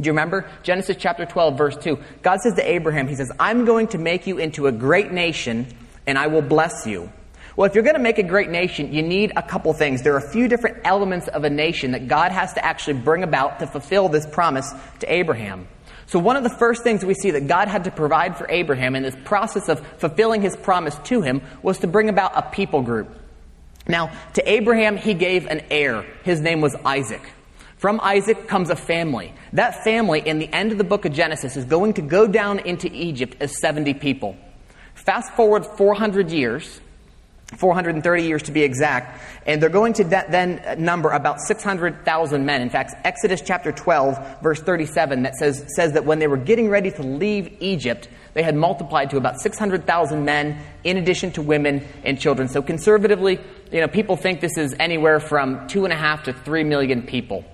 Do 0.00 0.06
you 0.06 0.12
remember? 0.12 0.48
Genesis 0.62 0.96
chapter 0.98 1.24
12, 1.24 1.58
verse 1.58 1.76
2. 1.76 1.98
God 2.22 2.40
says 2.40 2.54
to 2.54 2.68
Abraham, 2.68 3.08
He 3.08 3.14
says, 3.14 3.30
I'm 3.38 3.64
going 3.64 3.88
to 3.88 3.98
make 3.98 4.26
you 4.26 4.38
into 4.38 4.66
a 4.66 4.72
great 4.72 5.12
nation 5.12 5.66
and 6.06 6.18
I 6.18 6.28
will 6.28 6.42
bless 6.42 6.86
you. 6.86 7.12
Well, 7.56 7.68
if 7.68 7.74
you're 7.74 7.84
going 7.84 7.96
to 7.96 8.02
make 8.02 8.18
a 8.18 8.22
great 8.22 8.50
nation, 8.50 8.92
you 8.92 9.02
need 9.02 9.32
a 9.34 9.42
couple 9.42 9.72
things. 9.72 10.02
There 10.02 10.14
are 10.14 10.24
a 10.24 10.30
few 10.30 10.46
different 10.46 10.78
elements 10.84 11.26
of 11.26 11.42
a 11.42 11.50
nation 11.50 11.90
that 11.92 12.06
God 12.06 12.30
has 12.30 12.54
to 12.54 12.64
actually 12.64 13.00
bring 13.00 13.24
about 13.24 13.58
to 13.58 13.66
fulfill 13.66 14.08
this 14.08 14.26
promise 14.26 14.72
to 15.00 15.12
Abraham. 15.12 15.66
So, 16.08 16.18
one 16.18 16.36
of 16.36 16.42
the 16.42 16.50
first 16.50 16.82
things 16.82 17.04
we 17.04 17.12
see 17.12 17.32
that 17.32 17.46
God 17.46 17.68
had 17.68 17.84
to 17.84 17.90
provide 17.90 18.36
for 18.36 18.50
Abraham 18.50 18.96
in 18.96 19.02
this 19.02 19.16
process 19.24 19.68
of 19.68 19.86
fulfilling 19.98 20.40
his 20.40 20.56
promise 20.56 20.98
to 21.04 21.20
him 21.20 21.42
was 21.62 21.78
to 21.80 21.86
bring 21.86 22.08
about 22.08 22.32
a 22.34 22.42
people 22.50 22.80
group. 22.80 23.14
Now, 23.86 24.10
to 24.32 24.50
Abraham, 24.50 24.96
he 24.96 25.12
gave 25.12 25.46
an 25.46 25.62
heir. 25.70 26.06
His 26.22 26.40
name 26.40 26.62
was 26.62 26.74
Isaac. 26.84 27.20
From 27.76 28.00
Isaac 28.02 28.48
comes 28.48 28.70
a 28.70 28.76
family. 28.76 29.34
That 29.52 29.84
family, 29.84 30.20
in 30.26 30.38
the 30.38 30.52
end 30.52 30.72
of 30.72 30.78
the 30.78 30.84
book 30.84 31.04
of 31.04 31.12
Genesis, 31.12 31.58
is 31.58 31.66
going 31.66 31.92
to 31.94 32.02
go 32.02 32.26
down 32.26 32.58
into 32.60 32.90
Egypt 32.90 33.36
as 33.40 33.58
70 33.60 33.94
people. 33.94 34.34
Fast 34.94 35.32
forward 35.34 35.64
400 35.64 36.30
years, 36.30 36.80
430 37.56 38.22
years 38.22 38.42
to 38.44 38.52
be 38.52 38.62
exact, 38.62 39.20
and 39.46 39.62
they're 39.62 39.70
going 39.70 39.94
to 39.94 40.04
then 40.04 40.62
number 40.78 41.10
about 41.10 41.40
600,000 41.40 42.44
men. 42.44 42.60
In 42.60 42.68
fact, 42.68 42.94
Exodus 43.04 43.40
chapter 43.40 43.72
12, 43.72 44.42
verse 44.42 44.60
37, 44.60 45.22
that 45.22 45.34
says, 45.36 45.64
says 45.74 45.92
that 45.92 46.04
when 46.04 46.18
they 46.18 46.26
were 46.26 46.36
getting 46.36 46.68
ready 46.68 46.90
to 46.90 47.02
leave 47.02 47.56
Egypt, 47.60 48.08
they 48.34 48.42
had 48.42 48.54
multiplied 48.54 49.10
to 49.10 49.16
about 49.16 49.40
600,000 49.40 50.24
men 50.24 50.60
in 50.84 50.98
addition 50.98 51.32
to 51.32 51.42
women 51.42 51.84
and 52.04 52.20
children. 52.20 52.48
So 52.48 52.60
conservatively, 52.60 53.40
you 53.72 53.80
know, 53.80 53.88
people 53.88 54.16
think 54.16 54.40
this 54.40 54.58
is 54.58 54.76
anywhere 54.78 55.18
from 55.18 55.66
two 55.68 55.84
and 55.84 55.92
a 55.92 55.96
half 55.96 56.24
to 56.24 56.32
three 56.32 56.64
million 56.64 57.02
people. 57.02 57.44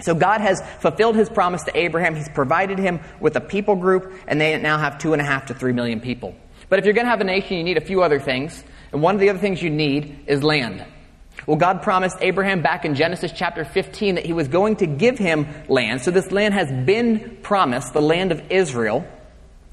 So 0.00 0.14
God 0.14 0.40
has 0.40 0.60
fulfilled 0.80 1.16
his 1.16 1.30
promise 1.30 1.62
to 1.64 1.76
Abraham. 1.76 2.14
He's 2.14 2.28
provided 2.28 2.78
him 2.78 3.00
with 3.20 3.36
a 3.36 3.40
people 3.40 3.76
group, 3.76 4.12
and 4.26 4.40
they 4.40 4.58
now 4.58 4.78
have 4.78 4.98
two 4.98 5.12
and 5.12 5.22
a 5.22 5.24
half 5.24 5.46
to 5.46 5.54
three 5.54 5.72
million 5.72 6.00
people. 6.00 6.34
But 6.68 6.78
if 6.78 6.84
you're 6.84 6.94
going 6.94 7.06
to 7.06 7.10
have 7.10 7.20
a 7.20 7.24
nation, 7.24 7.56
you 7.56 7.64
need 7.64 7.76
a 7.76 7.82
few 7.82 8.02
other 8.02 8.18
things. 8.18 8.64
And 8.92 9.02
one 9.02 9.14
of 9.14 9.20
the 9.20 9.30
other 9.30 9.38
things 9.38 9.62
you 9.62 9.70
need 9.70 10.24
is 10.26 10.42
land. 10.42 10.84
Well, 11.46 11.56
God 11.56 11.82
promised 11.82 12.18
Abraham 12.20 12.62
back 12.62 12.84
in 12.84 12.94
Genesis 12.94 13.32
chapter 13.34 13.64
15 13.64 14.14
that 14.16 14.26
he 14.26 14.32
was 14.32 14.48
going 14.48 14.76
to 14.76 14.86
give 14.86 15.18
him 15.18 15.46
land. 15.68 16.02
So 16.02 16.10
this 16.10 16.30
land 16.30 16.54
has 16.54 16.70
been 16.70 17.38
promised, 17.42 17.94
the 17.94 18.02
land 18.02 18.30
of 18.30 18.52
Israel. 18.52 19.04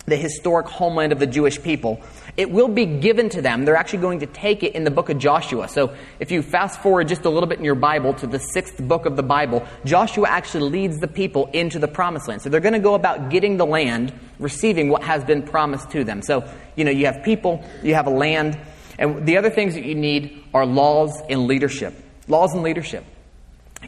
the 0.10 0.16
historic 0.16 0.68
homeland 0.68 1.12
of 1.12 1.20
the 1.20 1.28
Jewish 1.28 1.62
people. 1.62 2.02
It 2.36 2.52
will 2.52 2.68
be 2.68 2.86
given 2.86 3.30
to 3.30 3.42
them. 3.42 3.66
They're 3.66 3.76
actually 3.76 4.00
going 4.00 4.20
to 4.20 4.26
take 4.26 4.64
it 4.64 4.76
in 4.76 4.84
the 4.84 4.92
book 4.92 5.10
of 5.10 5.18
Joshua. 5.18 5.68
So 5.68 5.96
if 6.20 6.32
you 6.32 6.42
fast 6.42 6.82
forward 6.82 7.08
just 7.08 7.26
a 7.26 7.30
little 7.30 7.48
bit 7.48 7.60
in 7.60 7.66
your 7.66 7.76
Bible 7.76 8.14
to 8.16 8.28
the 8.28 8.40
sixth 8.40 8.78
book 8.80 9.06
of 9.06 9.16
the 9.16 9.24
Bible, 9.24 9.66
Joshua 9.86 10.28
actually 10.28 10.70
leads 10.70 10.98
the 10.98 11.08
people 11.08 11.50
into 11.54 11.80
the 11.80 11.88
promised 11.88 12.28
land. 12.28 12.42
So 12.42 12.50
they're 12.50 12.60
going 12.60 12.74
to 12.74 12.80
go 12.80 12.96
about 12.96 13.30
getting 13.30 13.58
the 13.58 13.66
land, 13.66 14.14
receiving 14.40 14.90
what 14.90 15.04
has 15.04 15.24
been 15.24 15.44
promised 15.44 15.92
to 15.92 16.04
them. 16.04 16.22
So, 16.22 16.50
you 16.76 16.84
know, 16.86 16.92
you 16.92 17.06
have 17.06 17.24
people, 17.24 17.64
you 17.84 17.94
have 17.96 18.08
a 18.08 18.12
land, 18.12 18.58
and 19.00 19.26
the 19.26 19.38
other 19.38 19.50
things 19.50 19.74
that 19.74 19.86
you 19.86 19.96
need 19.96 20.44
are 20.54 20.66
laws 20.66 21.20
and 21.30 21.48
leadership. 21.48 21.96
Laws 22.28 22.54
and 22.54 22.62
leadership. 22.62 23.06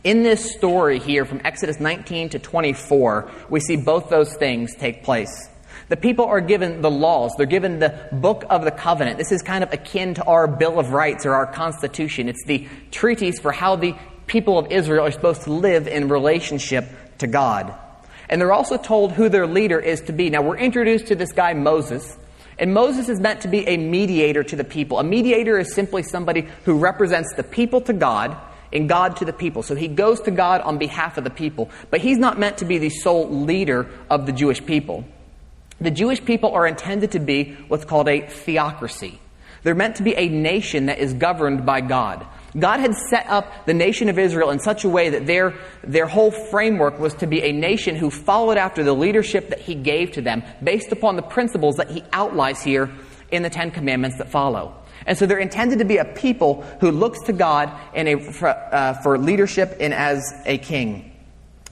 In 0.03 0.23
this 0.23 0.55
story 0.55 0.99
here 0.99 1.25
from 1.25 1.41
Exodus 1.43 1.79
19 1.79 2.29
to 2.29 2.39
24, 2.39 3.29
we 3.49 3.59
see 3.59 3.75
both 3.75 4.09
those 4.09 4.33
things 4.37 4.73
take 4.73 5.03
place. 5.03 5.49
The 5.89 5.97
people 5.97 6.25
are 6.25 6.39
given 6.39 6.81
the 6.81 6.89
laws. 6.89 7.33
They're 7.35 7.45
given 7.45 7.79
the 7.79 8.07
book 8.13 8.45
of 8.49 8.63
the 8.63 8.71
covenant. 8.71 9.17
This 9.17 9.33
is 9.33 9.41
kind 9.41 9.65
of 9.65 9.73
akin 9.73 10.13
to 10.13 10.23
our 10.23 10.47
Bill 10.47 10.79
of 10.79 10.93
Rights 10.93 11.25
or 11.25 11.33
our 11.33 11.45
Constitution. 11.45 12.29
It's 12.29 12.45
the 12.45 12.69
treaties 12.91 13.39
for 13.39 13.51
how 13.51 13.75
the 13.75 13.93
people 14.27 14.57
of 14.57 14.71
Israel 14.71 15.05
are 15.05 15.11
supposed 15.11 15.41
to 15.41 15.51
live 15.51 15.89
in 15.89 16.07
relationship 16.07 16.85
to 17.17 17.27
God. 17.27 17.75
And 18.29 18.39
they're 18.39 18.53
also 18.53 18.77
told 18.77 19.11
who 19.11 19.27
their 19.27 19.45
leader 19.45 19.77
is 19.77 19.99
to 20.03 20.13
be. 20.13 20.29
Now, 20.29 20.41
we're 20.41 20.57
introduced 20.57 21.07
to 21.07 21.15
this 21.15 21.33
guy, 21.33 21.51
Moses. 21.53 22.17
And 22.61 22.75
Moses 22.75 23.09
is 23.09 23.19
meant 23.19 23.41
to 23.41 23.47
be 23.47 23.67
a 23.67 23.75
mediator 23.75 24.43
to 24.43 24.55
the 24.55 24.63
people. 24.63 24.99
A 24.99 25.03
mediator 25.03 25.57
is 25.57 25.73
simply 25.73 26.03
somebody 26.03 26.47
who 26.63 26.77
represents 26.77 27.33
the 27.33 27.43
people 27.43 27.81
to 27.81 27.91
God 27.91 28.37
and 28.71 28.87
God 28.87 29.17
to 29.17 29.25
the 29.25 29.33
people. 29.33 29.63
So 29.63 29.73
he 29.73 29.87
goes 29.87 30.21
to 30.21 30.31
God 30.31 30.61
on 30.61 30.77
behalf 30.77 31.17
of 31.17 31.23
the 31.23 31.31
people. 31.31 31.71
But 31.89 32.01
he's 32.01 32.19
not 32.19 32.37
meant 32.37 32.59
to 32.59 32.65
be 32.65 32.77
the 32.77 32.91
sole 32.91 33.27
leader 33.27 33.89
of 34.11 34.27
the 34.27 34.31
Jewish 34.31 34.63
people. 34.63 35.05
The 35.81 35.89
Jewish 35.89 36.23
people 36.23 36.51
are 36.51 36.67
intended 36.67 37.13
to 37.13 37.19
be 37.19 37.57
what's 37.67 37.83
called 37.83 38.07
a 38.07 38.21
theocracy. 38.21 39.19
They're 39.63 39.73
meant 39.73 39.95
to 39.95 40.03
be 40.03 40.15
a 40.15 40.29
nation 40.29 40.85
that 40.85 40.99
is 40.99 41.13
governed 41.13 41.65
by 41.65 41.81
God. 41.81 42.27
God 42.57 42.81
had 42.81 42.93
set 42.95 43.27
up 43.27 43.65
the 43.65 43.73
nation 43.73 44.09
of 44.09 44.19
Israel 44.19 44.49
in 44.49 44.59
such 44.59 44.83
a 44.83 44.89
way 44.89 45.09
that 45.09 45.25
their, 45.25 45.53
their 45.83 46.05
whole 46.05 46.31
framework 46.31 46.99
was 46.99 47.13
to 47.15 47.27
be 47.27 47.41
a 47.43 47.51
nation 47.51 47.95
who 47.95 48.09
followed 48.09 48.57
after 48.57 48.83
the 48.83 48.93
leadership 48.93 49.49
that 49.49 49.59
He 49.59 49.75
gave 49.75 50.11
to 50.13 50.21
them 50.21 50.43
based 50.61 50.91
upon 50.91 51.15
the 51.15 51.21
principles 51.21 51.75
that 51.77 51.89
He 51.89 52.03
outlines 52.11 52.61
here 52.61 52.91
in 53.31 53.43
the 53.43 53.49
Ten 53.49 53.71
Commandments 53.71 54.17
that 54.17 54.29
follow. 54.29 54.75
And 55.05 55.17
so 55.17 55.25
they're 55.25 55.39
intended 55.39 55.79
to 55.79 55.85
be 55.85 55.97
a 55.97 56.05
people 56.05 56.61
who 56.79 56.91
looks 56.91 57.23
to 57.23 57.33
God 57.33 57.71
in 57.93 58.07
a, 58.07 58.19
for, 58.19 58.49
uh, 58.49 59.01
for 59.01 59.17
leadership 59.17 59.77
and 59.79 59.93
as 59.93 60.21
a 60.45 60.57
king. 60.57 61.11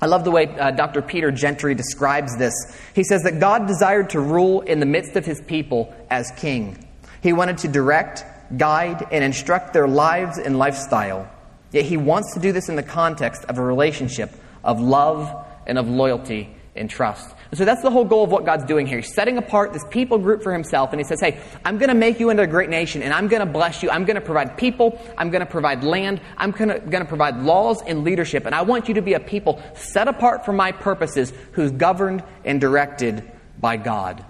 I 0.01 0.05
love 0.05 0.23
the 0.23 0.31
way 0.31 0.47
uh, 0.47 0.71
Dr. 0.71 1.01
Peter 1.01 1.29
Gentry 1.29 1.75
describes 1.75 2.37
this. 2.37 2.53
He 2.95 3.03
says 3.03 3.23
that 3.23 3.39
God 3.39 3.67
desired 3.67 4.11
to 4.11 4.21
rule 4.21 4.61
in 4.61 4.79
the 4.79 4.85
midst 4.85 5.17
of 5.17 5.25
his 5.25 5.41
people 5.41 5.93
as 6.09 6.31
king. 6.37 6.85
He 7.21 7.33
wanted 7.33 7.57
to 7.59 7.67
direct, 7.67 8.23
guide, 8.57 9.07
and 9.11 9.23
instruct 9.23 9.73
their 9.73 9.87
lives 9.87 10.37
and 10.37 10.57
lifestyle. 10.57 11.29
Yet 11.71 11.85
he 11.85 11.97
wants 11.97 12.33
to 12.33 12.39
do 12.39 12.51
this 12.51 12.69
in 12.69 12.75
the 12.75 12.83
context 12.83 13.45
of 13.45 13.57
a 13.57 13.63
relationship 13.63 14.31
of 14.63 14.79
love 14.79 15.45
and 15.67 15.77
of 15.77 15.87
loyalty 15.87 16.55
and 16.75 16.89
trust. 16.89 17.35
And 17.51 17.57
so 17.57 17.65
that's 17.65 17.81
the 17.81 17.89
whole 17.89 18.05
goal 18.05 18.23
of 18.23 18.31
what 18.31 18.45
God's 18.45 18.63
doing 18.65 18.85
here. 18.85 18.99
He's 18.99 19.13
setting 19.13 19.37
apart 19.37 19.73
this 19.73 19.83
people 19.89 20.17
group 20.17 20.43
for 20.43 20.53
himself, 20.53 20.91
and 20.91 20.99
he 20.99 21.03
says, 21.03 21.19
Hey, 21.19 21.41
I'm 21.65 21.77
going 21.77 21.89
to 21.89 21.95
make 21.95 22.19
you 22.19 22.29
into 22.29 22.43
a 22.43 22.47
great 22.47 22.69
nation, 22.69 23.01
and 23.01 23.13
I'm 23.13 23.27
going 23.27 23.39
to 23.39 23.51
bless 23.51 23.81
you. 23.83 23.89
I'm 23.89 24.05
going 24.05 24.15
to 24.15 24.21
provide 24.21 24.57
people. 24.57 24.99
I'm 25.17 25.29
going 25.29 25.41
to 25.41 25.45
provide 25.45 25.83
land. 25.83 26.21
I'm 26.37 26.51
going 26.51 26.91
to 26.91 27.05
provide 27.05 27.37
laws 27.37 27.81
and 27.85 28.03
leadership. 28.03 28.45
And 28.45 28.53
I 28.53 28.61
want 28.61 28.87
you 28.87 28.95
to 28.95 29.01
be 29.01 29.13
a 29.13 29.19
people 29.19 29.61
set 29.75 30.07
apart 30.07 30.45
for 30.45 30.53
my 30.53 30.71
purposes 30.71 31.33
who's 31.53 31.71
governed 31.71 32.23
and 32.45 32.61
directed 32.61 33.29
by 33.59 33.77
God. 33.77 34.23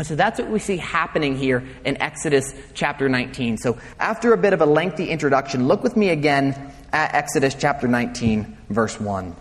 And 0.00 0.06
so 0.06 0.14
that's 0.14 0.40
what 0.40 0.48
we 0.48 0.60
see 0.60 0.78
happening 0.78 1.36
here 1.36 1.62
in 1.84 2.00
Exodus 2.00 2.54
chapter 2.72 3.06
19. 3.06 3.58
So 3.58 3.76
after 3.98 4.32
a 4.32 4.38
bit 4.38 4.54
of 4.54 4.62
a 4.62 4.64
lengthy 4.64 5.10
introduction, 5.10 5.68
look 5.68 5.82
with 5.82 5.94
me 5.94 6.08
again 6.08 6.72
at 6.90 7.14
Exodus 7.14 7.54
chapter 7.54 7.86
19, 7.86 8.56
verse 8.70 8.98
1. 8.98 9.36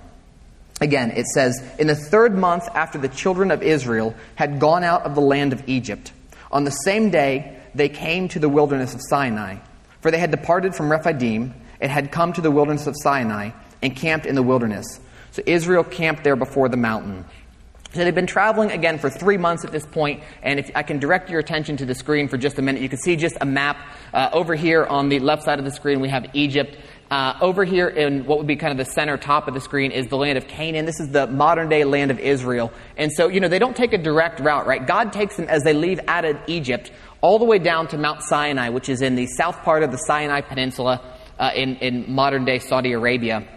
Again, 0.82 1.12
it 1.12 1.28
says, 1.28 1.64
In 1.80 1.88
the 1.88 1.96
third 1.96 2.38
month 2.38 2.68
after 2.76 2.98
the 2.98 3.08
children 3.08 3.52
of 3.52 3.64
Israel 3.64 4.14
had 4.36 4.60
gone 4.60 4.84
out 4.84 5.04
of 5.04 5.16
the 5.16 5.22
land 5.22 5.54
of 5.54 5.64
Egypt, 5.66 6.12
on 6.52 6.66
the 6.66 6.72
same 6.72 7.10
day 7.10 7.58
they 7.74 7.88
came 7.88 8.28
to 8.28 8.40
the 8.40 8.50
wilderness 8.50 8.94
of 8.94 9.00
Sinai. 9.02 9.60
For 10.02 10.12
they 10.12 10.20
had 10.20 10.30
departed 10.30 10.76
from 10.76 10.92
Rephidim 10.92 11.54
and 11.80 11.90
had 11.90 12.12
come 12.12 12.34
to 12.34 12.42
the 12.42 12.52
wilderness 12.52 12.86
of 12.86 12.98
Sinai 12.98 13.52
and 13.82 13.96
camped 13.96 14.26
in 14.26 14.36
the 14.36 14.44
wilderness. 14.44 15.00
So 15.32 15.42
Israel 15.46 15.86
camped 15.86 16.26
there 16.26 16.36
before 16.36 16.68
the 16.68 16.76
mountain. 16.76 17.24
So 17.94 18.04
they've 18.04 18.14
been 18.14 18.28
traveling 18.28 18.70
again 18.70 19.00
for 19.00 19.10
three 19.10 19.38
months 19.38 19.66
at 19.66 19.72
this 19.72 19.86
point, 19.86 20.22
and 20.44 20.60
if 20.60 20.70
I 20.76 20.84
can 20.84 21.00
direct 21.00 21.28
your 21.32 21.40
attention 21.40 21.78
to 21.78 21.86
the 21.86 21.96
screen 21.96 22.28
for 22.28 22.38
just 22.38 22.60
a 22.60 22.62
minute, 22.62 22.84
you 22.84 22.90
can 22.90 23.00
see 23.00 23.16
just 23.16 23.36
a 23.42 23.46
map. 23.46 23.78
Uh, 24.14 24.30
over 24.32 24.54
here 24.54 24.86
on 24.86 25.10
the 25.10 25.20
left 25.20 25.44
side 25.44 25.58
of 25.58 25.66
the 25.66 25.72
screen, 25.72 26.00
we 26.00 26.10
have 26.10 26.28
Egypt. 26.34 26.78
Uh, 27.10 27.34
over 27.42 27.64
here 27.64 27.88
in 27.88 28.28
what 28.28 28.38
would 28.38 28.46
be 28.46 28.56
kind 28.56 28.72
of 28.72 28.78
the 28.78 28.92
center 28.92 29.18
top 29.18 29.48
of 29.48 29.56
the 29.56 29.60
screen 29.60 29.92
is 29.92 30.06
the 30.08 30.18
land 30.18 30.38
of 30.38 30.48
Canaan. 30.48 30.86
This 30.86 31.00
is 31.00 31.10
the 31.10 31.26
modern 31.26 31.68
day 31.68 31.84
land 31.84 32.12
of 32.12 32.20
Israel. 32.20 32.72
And 32.96 33.12
so, 33.12 33.28
you 33.28 33.40
know, 33.40 33.48
they 33.48 33.58
don't 33.58 33.76
take 33.76 33.94
a 33.94 33.98
direct 33.98 34.40
route, 34.40 34.68
right? 34.68 34.86
God 34.86 35.12
takes 35.12 35.36
them 35.36 35.48
as 35.48 35.64
they 35.64 35.74
leave 35.74 36.00
out 36.08 36.26
of 36.26 36.38
Egypt 36.46 36.92
all 37.22 37.40
the 37.40 37.46
way 37.46 37.58
down 37.58 37.88
to 37.88 37.98
Mount 37.98 38.22
Sinai, 38.22 38.70
which 38.70 38.90
is 38.90 39.02
in 39.02 39.16
the 39.16 39.26
south 39.26 39.64
part 39.64 39.82
of 39.82 39.92
the 39.92 39.98
Sinai 39.98 40.42
Peninsula 40.42 41.02
uh, 41.40 41.50
in, 41.56 41.78
in 41.78 42.14
modern 42.14 42.46
day 42.46 42.60
Saudi 42.60 42.92
Arabia. 42.92 43.48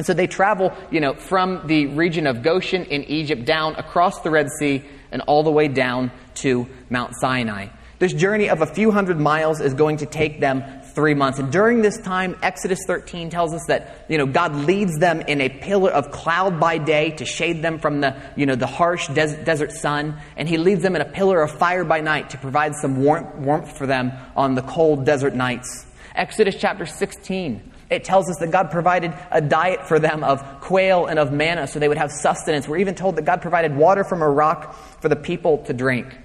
And 0.00 0.06
so 0.06 0.14
they 0.14 0.26
travel, 0.26 0.72
you 0.90 0.98
know, 0.98 1.12
from 1.12 1.66
the 1.66 1.84
region 1.88 2.26
of 2.26 2.42
Goshen 2.42 2.86
in 2.86 3.04
Egypt 3.04 3.44
down 3.44 3.74
across 3.76 4.22
the 4.22 4.30
Red 4.30 4.48
Sea 4.58 4.82
and 5.12 5.20
all 5.26 5.42
the 5.42 5.50
way 5.50 5.68
down 5.68 6.10
to 6.36 6.66
Mount 6.88 7.12
Sinai. 7.20 7.66
This 7.98 8.14
journey 8.14 8.48
of 8.48 8.62
a 8.62 8.66
few 8.66 8.92
hundred 8.92 9.20
miles 9.20 9.60
is 9.60 9.74
going 9.74 9.98
to 9.98 10.06
take 10.06 10.40
them 10.40 10.64
three 10.94 11.12
months. 11.12 11.38
And 11.38 11.52
during 11.52 11.82
this 11.82 12.00
time, 12.00 12.34
Exodus 12.40 12.78
13 12.86 13.28
tells 13.28 13.52
us 13.52 13.60
that, 13.68 14.06
you 14.08 14.16
know, 14.16 14.24
God 14.24 14.54
leads 14.54 14.96
them 14.96 15.20
in 15.20 15.42
a 15.42 15.50
pillar 15.50 15.90
of 15.90 16.10
cloud 16.10 16.58
by 16.58 16.78
day 16.78 17.10
to 17.10 17.26
shade 17.26 17.60
them 17.60 17.78
from 17.78 18.00
the, 18.00 18.16
you 18.36 18.46
know, 18.46 18.54
the 18.54 18.66
harsh 18.66 19.06
des- 19.08 19.44
desert 19.44 19.70
sun. 19.70 20.18
And 20.34 20.48
he 20.48 20.56
leads 20.56 20.80
them 20.80 20.96
in 20.96 21.02
a 21.02 21.10
pillar 21.12 21.42
of 21.42 21.50
fire 21.50 21.84
by 21.84 22.00
night 22.00 22.30
to 22.30 22.38
provide 22.38 22.74
some 22.74 23.02
warmth, 23.02 23.34
warmth 23.34 23.76
for 23.76 23.86
them 23.86 24.12
on 24.34 24.54
the 24.54 24.62
cold 24.62 25.04
desert 25.04 25.34
nights. 25.34 25.84
Exodus 26.14 26.56
chapter 26.58 26.86
16 26.86 27.69
it 27.90 28.04
tells 28.04 28.30
us 28.30 28.36
that 28.38 28.50
God 28.50 28.70
provided 28.70 29.12
a 29.30 29.40
diet 29.40 29.86
for 29.86 29.98
them 29.98 30.22
of 30.22 30.42
quail 30.60 31.06
and 31.06 31.18
of 31.18 31.32
manna 31.32 31.66
so 31.66 31.78
they 31.78 31.88
would 31.88 31.98
have 31.98 32.12
sustenance. 32.12 32.68
We're 32.68 32.78
even 32.78 32.94
told 32.94 33.16
that 33.16 33.24
God 33.24 33.42
provided 33.42 33.76
water 33.76 34.04
from 34.04 34.22
a 34.22 34.28
rock 34.28 34.74
for 35.00 35.08
the 35.08 35.16
people 35.16 35.58
to 35.64 35.72
drink. 35.72 36.16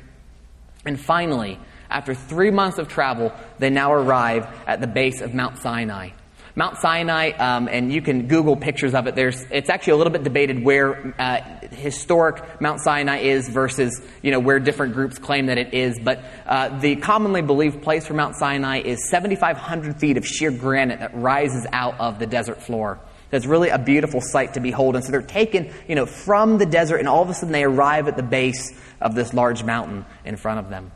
And 0.85 0.99
finally, 0.99 1.59
after 1.89 2.13
three 2.13 2.51
months 2.51 2.77
of 2.77 2.87
travel, 2.87 3.33
they 3.57 3.69
now 3.69 3.93
arrive 3.93 4.47
at 4.67 4.79
the 4.79 4.87
base 4.87 5.21
of 5.21 5.33
Mount 5.33 5.57
Sinai. 5.57 6.11
Mount 6.57 6.77
Sinai, 6.77 7.31
um, 7.31 7.67
and 7.67 7.91
you 7.91 8.01
can 8.01 8.27
Google 8.27 8.55
pictures 8.55 8.93
of 8.93 9.07
it. 9.07 9.15
There's, 9.15 9.41
it's 9.51 9.69
actually 9.69 9.93
a 9.93 9.97
little 9.97 10.13
bit 10.13 10.23
debated 10.23 10.63
where 10.63 11.13
uh, 11.19 11.41
historic 11.71 12.61
Mount 12.61 12.79
Sinai 12.79 13.17
is 13.17 13.49
versus, 13.49 14.01
you 14.21 14.31
know, 14.31 14.39
where 14.39 14.59
different 14.59 14.93
groups 14.93 15.19
claim 15.19 15.47
that 15.47 15.57
it 15.57 15.73
is. 15.73 15.99
But 15.99 16.23
uh, 16.45 16.79
the 16.79 16.95
commonly 16.95 17.41
believed 17.41 17.83
place 17.83 18.07
for 18.07 18.13
Mount 18.13 18.37
Sinai 18.37 18.79
is 18.79 19.09
7,500 19.09 19.99
feet 19.99 20.15
of 20.15 20.25
sheer 20.25 20.49
granite 20.49 21.01
that 21.01 21.13
rises 21.13 21.67
out 21.73 21.99
of 21.99 22.19
the 22.19 22.25
desert 22.25 22.61
floor. 22.61 23.01
That's 23.31 23.45
really 23.45 23.67
a 23.67 23.79
beautiful 23.79 24.21
sight 24.21 24.53
to 24.53 24.61
behold. 24.61 24.95
And 24.95 25.03
so 25.03 25.11
they're 25.11 25.21
taken, 25.21 25.73
you 25.89 25.95
know, 25.95 26.05
from 26.05 26.57
the 26.57 26.65
desert, 26.65 26.97
and 26.97 27.07
all 27.09 27.21
of 27.21 27.29
a 27.29 27.33
sudden 27.33 27.51
they 27.51 27.65
arrive 27.65 28.07
at 28.07 28.15
the 28.15 28.23
base 28.23 28.71
of 29.01 29.13
this 29.13 29.33
large 29.33 29.65
mountain 29.65 30.05
in 30.23 30.37
front 30.37 30.59
of 30.59 30.69
them. 30.69 30.91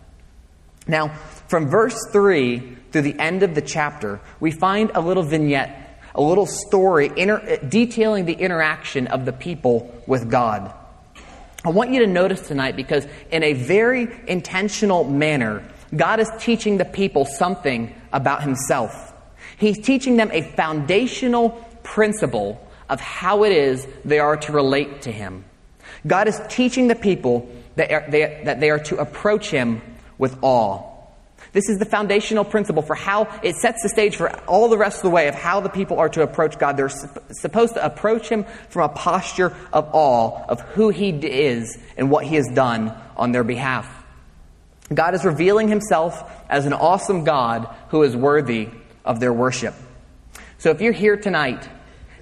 Now, 0.87 1.09
from 1.47 1.69
verse 1.69 1.97
3 2.13 2.77
through 2.91 3.03
the 3.03 3.19
end 3.19 3.43
of 3.43 3.55
the 3.55 3.62
chapter, 3.62 4.19
we 4.39 4.51
find 4.51 4.91
a 4.96 5.01
little 5.01 5.24
vignette, 5.24 6.01
a 6.15 6.22
little 6.22 6.46
story 6.46 7.12
inter- 7.15 7.58
detailing 7.67 8.25
the 8.25 8.34
interaction 8.34 9.08
of 9.08 9.25
the 9.25 9.34
people 9.34 10.03
with 10.08 10.29
God. 10.29 10.74
I 11.63 11.69
want 11.69 11.91
you 11.91 12.00
to 12.00 12.08
notice 12.08 12.48
tonight 12.48 12.75
because, 12.75 13.05
in 13.31 13.43
a 13.43 13.53
very 13.53 14.08
intentional 14.27 15.03
manner, 15.03 15.63
God 15.96 16.19
is 16.19 16.29
teaching 16.39 16.77
the 16.77 16.86
people 16.86 17.25
something 17.25 17.93
about 18.13 18.43
Himself. 18.43 19.13
He's 19.58 19.77
teaching 19.79 20.15
them 20.15 20.29
a 20.31 20.41
foundational 20.41 21.50
principle 21.84 22.65
of 22.89 23.01
how 23.01 23.43
it 23.43 23.51
is 23.51 23.86
they 24.05 24.19
are 24.19 24.38
to 24.38 24.51
relate 24.51 25.03
to 25.03 25.12
Him. 25.12 25.43
God 26.08 26.27
is 26.27 26.39
teaching 26.50 26.88
the 26.88 26.96
people 26.96 27.50
that, 27.75 28.10
they, 28.10 28.41
that 28.46 28.60
they 28.60 28.69
are 28.69 28.79
to 28.79 28.98
approach 28.98 29.50
Him 29.50 29.81
with 30.17 30.38
awe. 30.41 30.88
This 31.51 31.68
is 31.68 31.79
the 31.79 31.86
foundational 31.86 32.46
principle 32.46 32.84
for 32.84 32.96
how 32.96 33.27
it 33.41 33.56
sets 33.56 33.82
the 33.82 33.89
stage 33.89 34.15
for 34.15 34.32
all 34.46 34.70
the 34.70 34.77
rest 34.77 34.98
of 34.98 35.03
the 35.03 35.10
way 35.10 35.27
of 35.27 35.36
how 35.36 35.60
the 35.60 35.70
people 35.70 35.98
are 35.98 36.10
to 36.10 36.22
approach 36.22 36.60
God. 36.60 36.77
They're 36.77 36.89
supposed 36.89 37.74
to 37.74 37.84
approach 37.84 38.29
Him 38.29 38.46
from 38.70 38.84
a 38.84 38.94
posture 38.94 39.56
of 39.74 39.89
awe 39.94 40.46
of 40.48 40.62
who 40.62 40.89
He 40.89 41.10
is 41.10 41.77
and 41.98 42.12
what 42.12 42.25
He 42.25 42.36
has 42.36 42.48
done 42.53 42.96
on 43.18 43.32
their 43.32 43.44
behalf. 43.44 43.96
God 44.94 45.13
is 45.15 45.25
revealing 45.25 45.68
Himself 45.68 46.24
as 46.50 46.65
an 46.65 46.74
awesome 46.74 47.24
God 47.24 47.68
who 47.89 48.03
is 48.03 48.15
worthy 48.15 48.70
of 49.03 49.20
their 49.20 49.34
worship. 49.34 49.74
So 50.60 50.72
if 50.72 50.82
you're 50.82 50.94
here 50.94 51.18
tonight 51.18 51.68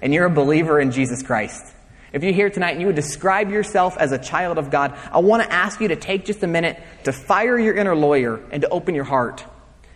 and 0.00 0.14
you're 0.14 0.26
a 0.26 0.30
believer 0.30 0.80
in 0.80 0.90
Jesus 0.90 1.22
Christ, 1.22 1.74
if 2.12 2.22
you're 2.22 2.32
here 2.32 2.50
tonight 2.50 2.72
and 2.72 2.80
you 2.80 2.86
would 2.86 2.96
describe 2.96 3.50
yourself 3.50 3.96
as 3.98 4.12
a 4.12 4.18
child 4.18 4.58
of 4.58 4.70
God, 4.70 4.96
I 5.12 5.18
want 5.18 5.42
to 5.42 5.52
ask 5.52 5.80
you 5.80 5.88
to 5.88 5.96
take 5.96 6.24
just 6.24 6.42
a 6.42 6.46
minute 6.46 6.80
to 7.04 7.12
fire 7.12 7.58
your 7.58 7.74
inner 7.74 7.94
lawyer 7.94 8.40
and 8.50 8.62
to 8.62 8.68
open 8.70 8.94
your 8.94 9.04
heart 9.04 9.44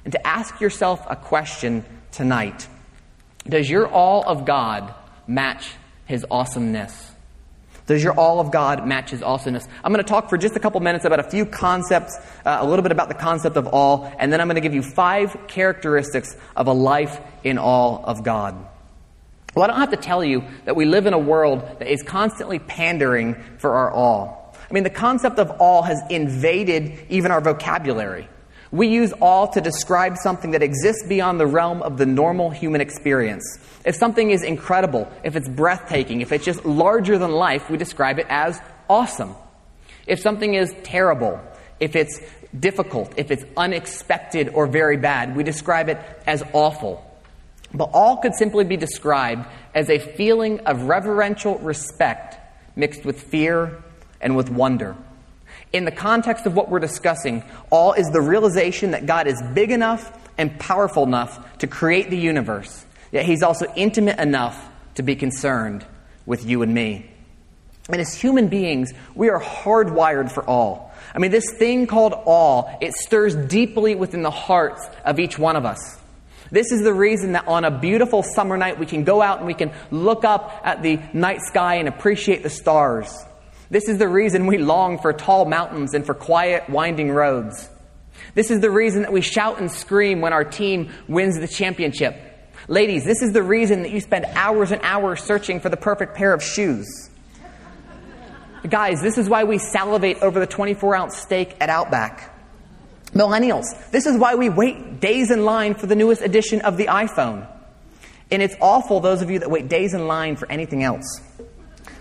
and 0.04 0.12
to 0.12 0.26
ask 0.26 0.60
yourself 0.60 1.04
a 1.08 1.16
question 1.16 1.84
tonight. 2.10 2.66
Does 3.48 3.68
your 3.68 3.88
all 3.88 4.24
of 4.26 4.44
God 4.44 4.94
match 5.26 5.72
his 6.04 6.26
awesomeness? 6.30 7.10
Does 7.86 8.04
your 8.04 8.12
all 8.12 8.38
of 8.38 8.52
God 8.52 8.86
match 8.86 9.10
his 9.10 9.22
awesomeness? 9.22 9.66
I'm 9.82 9.92
going 9.92 10.04
to 10.04 10.08
talk 10.08 10.30
for 10.30 10.38
just 10.38 10.54
a 10.54 10.60
couple 10.60 10.80
minutes 10.80 11.04
about 11.04 11.18
a 11.18 11.28
few 11.28 11.44
concepts, 11.44 12.16
uh, 12.44 12.58
a 12.60 12.66
little 12.66 12.82
bit 12.82 12.92
about 12.92 13.08
the 13.08 13.14
concept 13.14 13.56
of 13.56 13.66
all, 13.66 14.12
and 14.18 14.32
then 14.32 14.40
I'm 14.40 14.46
going 14.46 14.54
to 14.54 14.60
give 14.60 14.74
you 14.74 14.82
five 14.82 15.36
characteristics 15.48 16.36
of 16.54 16.68
a 16.68 16.72
life 16.72 17.20
in 17.42 17.58
all 17.58 18.04
of 18.04 18.22
God. 18.22 18.54
Well, 19.54 19.64
I 19.64 19.66
don't 19.66 19.80
have 19.80 19.90
to 19.90 19.96
tell 19.96 20.24
you 20.24 20.44
that 20.64 20.76
we 20.76 20.84
live 20.86 21.06
in 21.06 21.12
a 21.12 21.18
world 21.18 21.60
that 21.78 21.88
is 21.88 22.02
constantly 22.02 22.58
pandering 22.58 23.34
for 23.58 23.74
our 23.74 23.94
awe. 23.94 24.38
I 24.54 24.72
mean, 24.72 24.84
the 24.84 24.90
concept 24.90 25.38
of 25.38 25.52
awe 25.58 25.82
has 25.82 26.00
invaded 26.08 27.06
even 27.10 27.30
our 27.30 27.42
vocabulary. 27.42 28.28
We 28.70 28.88
use 28.88 29.12
awe 29.20 29.46
to 29.48 29.60
describe 29.60 30.16
something 30.16 30.52
that 30.52 30.62
exists 30.62 31.06
beyond 31.06 31.38
the 31.38 31.46
realm 31.46 31.82
of 31.82 31.98
the 31.98 32.06
normal 32.06 32.48
human 32.48 32.80
experience. 32.80 33.58
If 33.84 33.96
something 33.96 34.30
is 34.30 34.42
incredible, 34.42 35.12
if 35.22 35.36
it's 35.36 35.48
breathtaking, 35.48 36.22
if 36.22 36.32
it's 36.32 36.46
just 36.46 36.64
larger 36.64 37.18
than 37.18 37.32
life, 37.32 37.68
we 37.68 37.76
describe 37.76 38.18
it 38.18 38.26
as 38.30 38.58
awesome. 38.88 39.34
If 40.06 40.20
something 40.20 40.54
is 40.54 40.74
terrible, 40.84 41.38
if 41.78 41.94
it's 41.94 42.18
difficult, 42.58 43.12
if 43.18 43.30
it's 43.30 43.44
unexpected 43.58 44.48
or 44.48 44.66
very 44.66 44.96
bad, 44.96 45.36
we 45.36 45.42
describe 45.42 45.90
it 45.90 45.98
as 46.26 46.42
awful. 46.54 47.11
But 47.74 47.90
all 47.92 48.18
could 48.18 48.34
simply 48.34 48.64
be 48.64 48.76
described 48.76 49.46
as 49.74 49.88
a 49.88 49.98
feeling 49.98 50.60
of 50.60 50.82
reverential 50.82 51.58
respect 51.58 52.36
mixed 52.76 53.04
with 53.04 53.22
fear 53.22 53.82
and 54.20 54.36
with 54.36 54.50
wonder. 54.50 54.96
In 55.72 55.84
the 55.84 55.90
context 55.90 56.46
of 56.46 56.54
what 56.54 56.68
we're 56.68 56.80
discussing, 56.80 57.42
all 57.70 57.94
is 57.94 58.08
the 58.10 58.20
realization 58.20 58.90
that 58.90 59.06
God 59.06 59.26
is 59.26 59.42
big 59.54 59.70
enough 59.70 60.18
and 60.36 60.58
powerful 60.58 61.04
enough 61.04 61.58
to 61.58 61.66
create 61.66 62.10
the 62.10 62.18
universe, 62.18 62.84
yet 63.10 63.24
He's 63.24 63.42
also 63.42 63.72
intimate 63.74 64.18
enough 64.18 64.70
to 64.96 65.02
be 65.02 65.16
concerned 65.16 65.84
with 66.26 66.44
you 66.44 66.62
and 66.62 66.74
me. 66.74 67.10
And 67.88 68.00
as 68.00 68.14
human 68.14 68.48
beings, 68.48 68.92
we 69.14 69.28
are 69.30 69.40
hardwired 69.40 70.30
for 70.30 70.44
awe. 70.48 70.88
I 71.14 71.18
mean, 71.18 71.30
this 71.30 71.50
thing 71.58 71.86
called 71.86 72.14
awe, 72.14 72.76
it 72.80 72.92
stirs 72.94 73.34
deeply 73.34 73.94
within 73.94 74.22
the 74.22 74.30
hearts 74.30 74.86
of 75.04 75.18
each 75.18 75.38
one 75.38 75.56
of 75.56 75.64
us. 75.64 75.98
This 76.52 76.70
is 76.70 76.82
the 76.82 76.92
reason 76.92 77.32
that 77.32 77.48
on 77.48 77.64
a 77.64 77.70
beautiful 77.70 78.22
summer 78.22 78.58
night 78.58 78.78
we 78.78 78.84
can 78.84 79.04
go 79.04 79.22
out 79.22 79.38
and 79.38 79.46
we 79.46 79.54
can 79.54 79.72
look 79.90 80.22
up 80.22 80.60
at 80.62 80.82
the 80.82 81.00
night 81.14 81.40
sky 81.40 81.76
and 81.76 81.88
appreciate 81.88 82.42
the 82.42 82.50
stars. 82.50 83.10
This 83.70 83.88
is 83.88 83.96
the 83.96 84.06
reason 84.06 84.46
we 84.46 84.58
long 84.58 84.98
for 84.98 85.14
tall 85.14 85.46
mountains 85.46 85.94
and 85.94 86.04
for 86.04 86.12
quiet, 86.12 86.68
winding 86.68 87.10
roads. 87.10 87.70
This 88.34 88.50
is 88.50 88.60
the 88.60 88.70
reason 88.70 89.00
that 89.00 89.12
we 89.14 89.22
shout 89.22 89.60
and 89.60 89.70
scream 89.70 90.20
when 90.20 90.34
our 90.34 90.44
team 90.44 90.90
wins 91.08 91.40
the 91.40 91.48
championship. 91.48 92.16
Ladies, 92.68 93.02
this 93.06 93.22
is 93.22 93.32
the 93.32 93.42
reason 93.42 93.82
that 93.82 93.90
you 93.90 94.00
spend 94.00 94.26
hours 94.26 94.72
and 94.72 94.82
hours 94.82 95.22
searching 95.22 95.58
for 95.58 95.70
the 95.70 95.78
perfect 95.78 96.14
pair 96.14 96.34
of 96.34 96.42
shoes. 96.42 97.08
Guys, 98.68 99.00
this 99.00 99.16
is 99.16 99.26
why 99.26 99.44
we 99.44 99.56
salivate 99.56 100.22
over 100.22 100.38
the 100.38 100.46
24 100.46 100.96
ounce 100.96 101.16
steak 101.16 101.56
at 101.62 101.70
Outback. 101.70 102.31
Millennials, 103.14 103.64
this 103.90 104.06
is 104.06 104.16
why 104.16 104.34
we 104.34 104.48
wait 104.48 105.00
days 105.00 105.30
in 105.30 105.44
line 105.44 105.74
for 105.74 105.86
the 105.86 105.94
newest 105.94 106.22
edition 106.22 106.62
of 106.62 106.76
the 106.76 106.86
iPhone. 106.86 107.46
And 108.30 108.42
it's 108.42 108.56
awful, 108.60 109.00
those 109.00 109.20
of 109.20 109.30
you 109.30 109.40
that 109.40 109.50
wait 109.50 109.68
days 109.68 109.92
in 109.92 110.06
line 110.06 110.36
for 110.36 110.50
anything 110.50 110.82
else. 110.82 111.20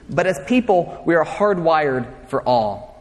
But 0.09 0.27
as 0.27 0.39
people, 0.47 1.03
we 1.05 1.15
are 1.15 1.25
hardwired 1.25 2.29
for 2.29 2.41
all. 2.41 2.91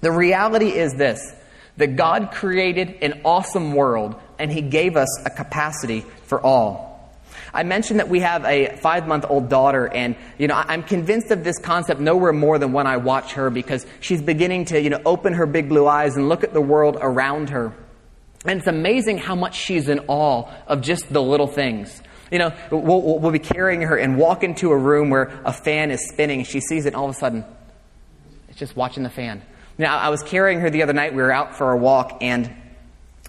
The 0.00 0.12
reality 0.12 0.68
is 0.68 0.94
this 0.94 1.34
that 1.76 1.96
God 1.96 2.30
created 2.30 2.98
an 3.02 3.22
awesome 3.24 3.72
world 3.72 4.14
and 4.38 4.50
He 4.50 4.62
gave 4.62 4.96
us 4.96 5.08
a 5.26 5.30
capacity 5.30 6.00
for 6.26 6.44
awe. 6.44 6.83
I 7.54 7.62
mentioned 7.62 8.00
that 8.00 8.08
we 8.08 8.20
have 8.20 8.44
a 8.44 8.76
five 8.78 9.06
month 9.06 9.24
old 9.28 9.48
daughter, 9.48 9.86
and 9.86 10.16
you 10.38 10.48
know 10.48 10.54
I'm 10.54 10.82
convinced 10.82 11.30
of 11.30 11.44
this 11.44 11.58
concept 11.58 12.00
nowhere 12.00 12.32
more 12.32 12.58
than 12.58 12.72
when 12.72 12.86
I 12.86 12.96
watch 12.96 13.34
her 13.34 13.48
because 13.48 13.86
she's 14.00 14.20
beginning 14.20 14.66
to 14.66 14.80
you 14.80 14.90
know 14.90 15.00
open 15.06 15.34
her 15.34 15.46
big 15.46 15.68
blue 15.68 15.86
eyes 15.86 16.16
and 16.16 16.28
look 16.28 16.42
at 16.42 16.52
the 16.52 16.60
world 16.60 16.98
around 17.00 17.50
her. 17.50 17.72
And 18.44 18.58
it's 18.58 18.66
amazing 18.66 19.18
how 19.18 19.34
much 19.34 19.54
she's 19.54 19.88
in 19.88 20.00
awe 20.08 20.50
of 20.66 20.82
just 20.82 21.10
the 21.10 21.22
little 21.22 21.46
things. 21.46 22.02
You 22.30 22.38
know, 22.38 22.52
we'll, 22.70 23.20
we'll 23.20 23.30
be 23.30 23.38
carrying 23.38 23.82
her 23.82 23.96
and 23.96 24.18
walk 24.18 24.42
into 24.42 24.70
a 24.70 24.76
room 24.76 25.08
where 25.08 25.40
a 25.44 25.52
fan 25.52 25.90
is 25.90 26.08
spinning, 26.08 26.40
and 26.40 26.46
she 26.46 26.60
sees 26.60 26.84
it, 26.84 26.88
and 26.88 26.96
all 26.96 27.08
of 27.08 27.14
a 27.14 27.18
sudden, 27.18 27.44
it's 28.48 28.58
just 28.58 28.76
watching 28.76 29.02
the 29.02 29.10
fan. 29.10 29.42
Now, 29.78 29.96
I 29.96 30.08
was 30.08 30.22
carrying 30.22 30.60
her 30.60 30.68
the 30.68 30.82
other 30.82 30.92
night. 30.92 31.14
We 31.14 31.22
were 31.22 31.32
out 31.32 31.56
for 31.56 31.70
a 31.72 31.76
walk, 31.76 32.18
and 32.20 32.54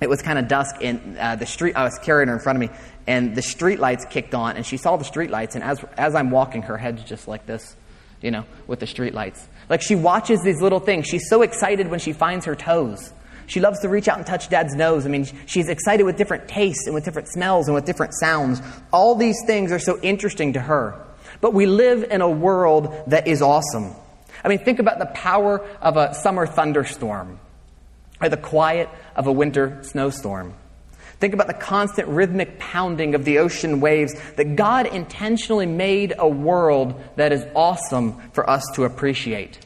it 0.02 0.10
was 0.10 0.22
kind 0.22 0.38
of 0.38 0.48
dusk, 0.48 0.76
and 0.82 1.18
uh, 1.18 1.36
the 1.36 1.46
street. 1.46 1.76
I 1.76 1.84
was 1.84 1.98
carrying 2.00 2.28
her 2.28 2.36
in 2.36 2.42
front 2.42 2.62
of 2.62 2.70
me, 2.70 2.76
and 3.08 3.34
the 3.34 3.42
street 3.42 3.80
lights 3.80 4.06
kicked 4.10 4.36
on, 4.36 4.58
and 4.58 4.66
she 4.66 4.78
saw 4.78 4.98
the 4.98 5.06
street 5.06 5.30
lights, 5.30 5.56
and 5.56 5.64
as, 5.64 5.84
as 5.98 6.16
I'm 6.16 6.32
walking, 6.32 6.64
her 6.64 6.78
head's 6.78 7.04
just 7.04 7.28
like 7.28 7.46
this, 7.46 7.76
you 8.22 8.32
know, 8.32 8.46
with 8.68 8.80
the 8.80 8.88
street 8.88 9.14
lights. 9.14 9.48
Like 9.70 9.82
she 9.82 9.96
watches 9.96 10.42
these 10.44 10.62
little 10.62 10.82
things. 10.82 11.08
She's 11.08 11.30
so 11.30 11.42
excited 11.44 11.88
when 11.88 12.00
she 12.00 12.12
finds 12.12 12.46
her 12.46 12.56
toes. 12.56 13.14
She 13.48 13.60
loves 13.60 13.80
to 13.82 13.90
reach 13.90 14.08
out 14.08 14.18
and 14.18 14.26
touch 14.26 14.50
dad's 14.50 14.74
nose. 14.74 15.06
I 15.06 15.10
mean, 15.10 15.28
she's 15.46 15.70
excited 15.70 16.04
with 16.04 16.18
different 16.18 16.48
tastes 16.48 16.88
and 16.88 16.96
with 16.96 17.06
different 17.06 17.28
smells 17.28 17.68
and 17.68 17.76
with 17.76 17.86
different 17.86 18.14
sounds. 18.16 18.62
All 18.92 19.16
these 19.16 19.38
things 19.46 19.72
are 19.72 19.80
so 19.80 20.00
interesting 20.02 20.54
to 20.54 20.60
her. 20.60 21.06
But 21.42 21.54
we 21.54 21.68
live 21.68 22.06
in 22.10 22.22
a 22.22 22.30
world 22.30 22.94
that 23.08 23.28
is 23.28 23.42
awesome. 23.42 23.94
I 24.44 24.48
mean, 24.48 24.60
think 24.60 24.80
about 24.80 25.00
the 25.00 25.06
power 25.08 25.66
of 25.82 25.96
a 25.96 26.14
summer 26.16 26.48
thunderstorm 26.48 27.40
or 28.22 28.30
the 28.30 28.38
quiet 28.38 28.90
of 29.16 29.28
a 29.28 29.32
winter 29.32 29.80
snowstorm. 29.82 30.54
Think 31.20 31.34
about 31.34 31.48
the 31.48 31.54
constant 31.54 32.10
rhythmic 32.10 32.60
pounding 32.60 33.16
of 33.16 33.24
the 33.24 33.40
ocean 33.40 33.80
waves, 33.80 34.14
that 34.36 34.56
God 34.56 34.88
intentionally 34.88 35.66
made 35.66 36.14
a 36.18 36.28
world 36.28 37.02
that 37.16 37.32
is 37.32 37.46
awesome 37.56 38.20
for 38.32 38.50
us 38.50 38.64
to 38.76 38.84
appreciate. 38.84 39.60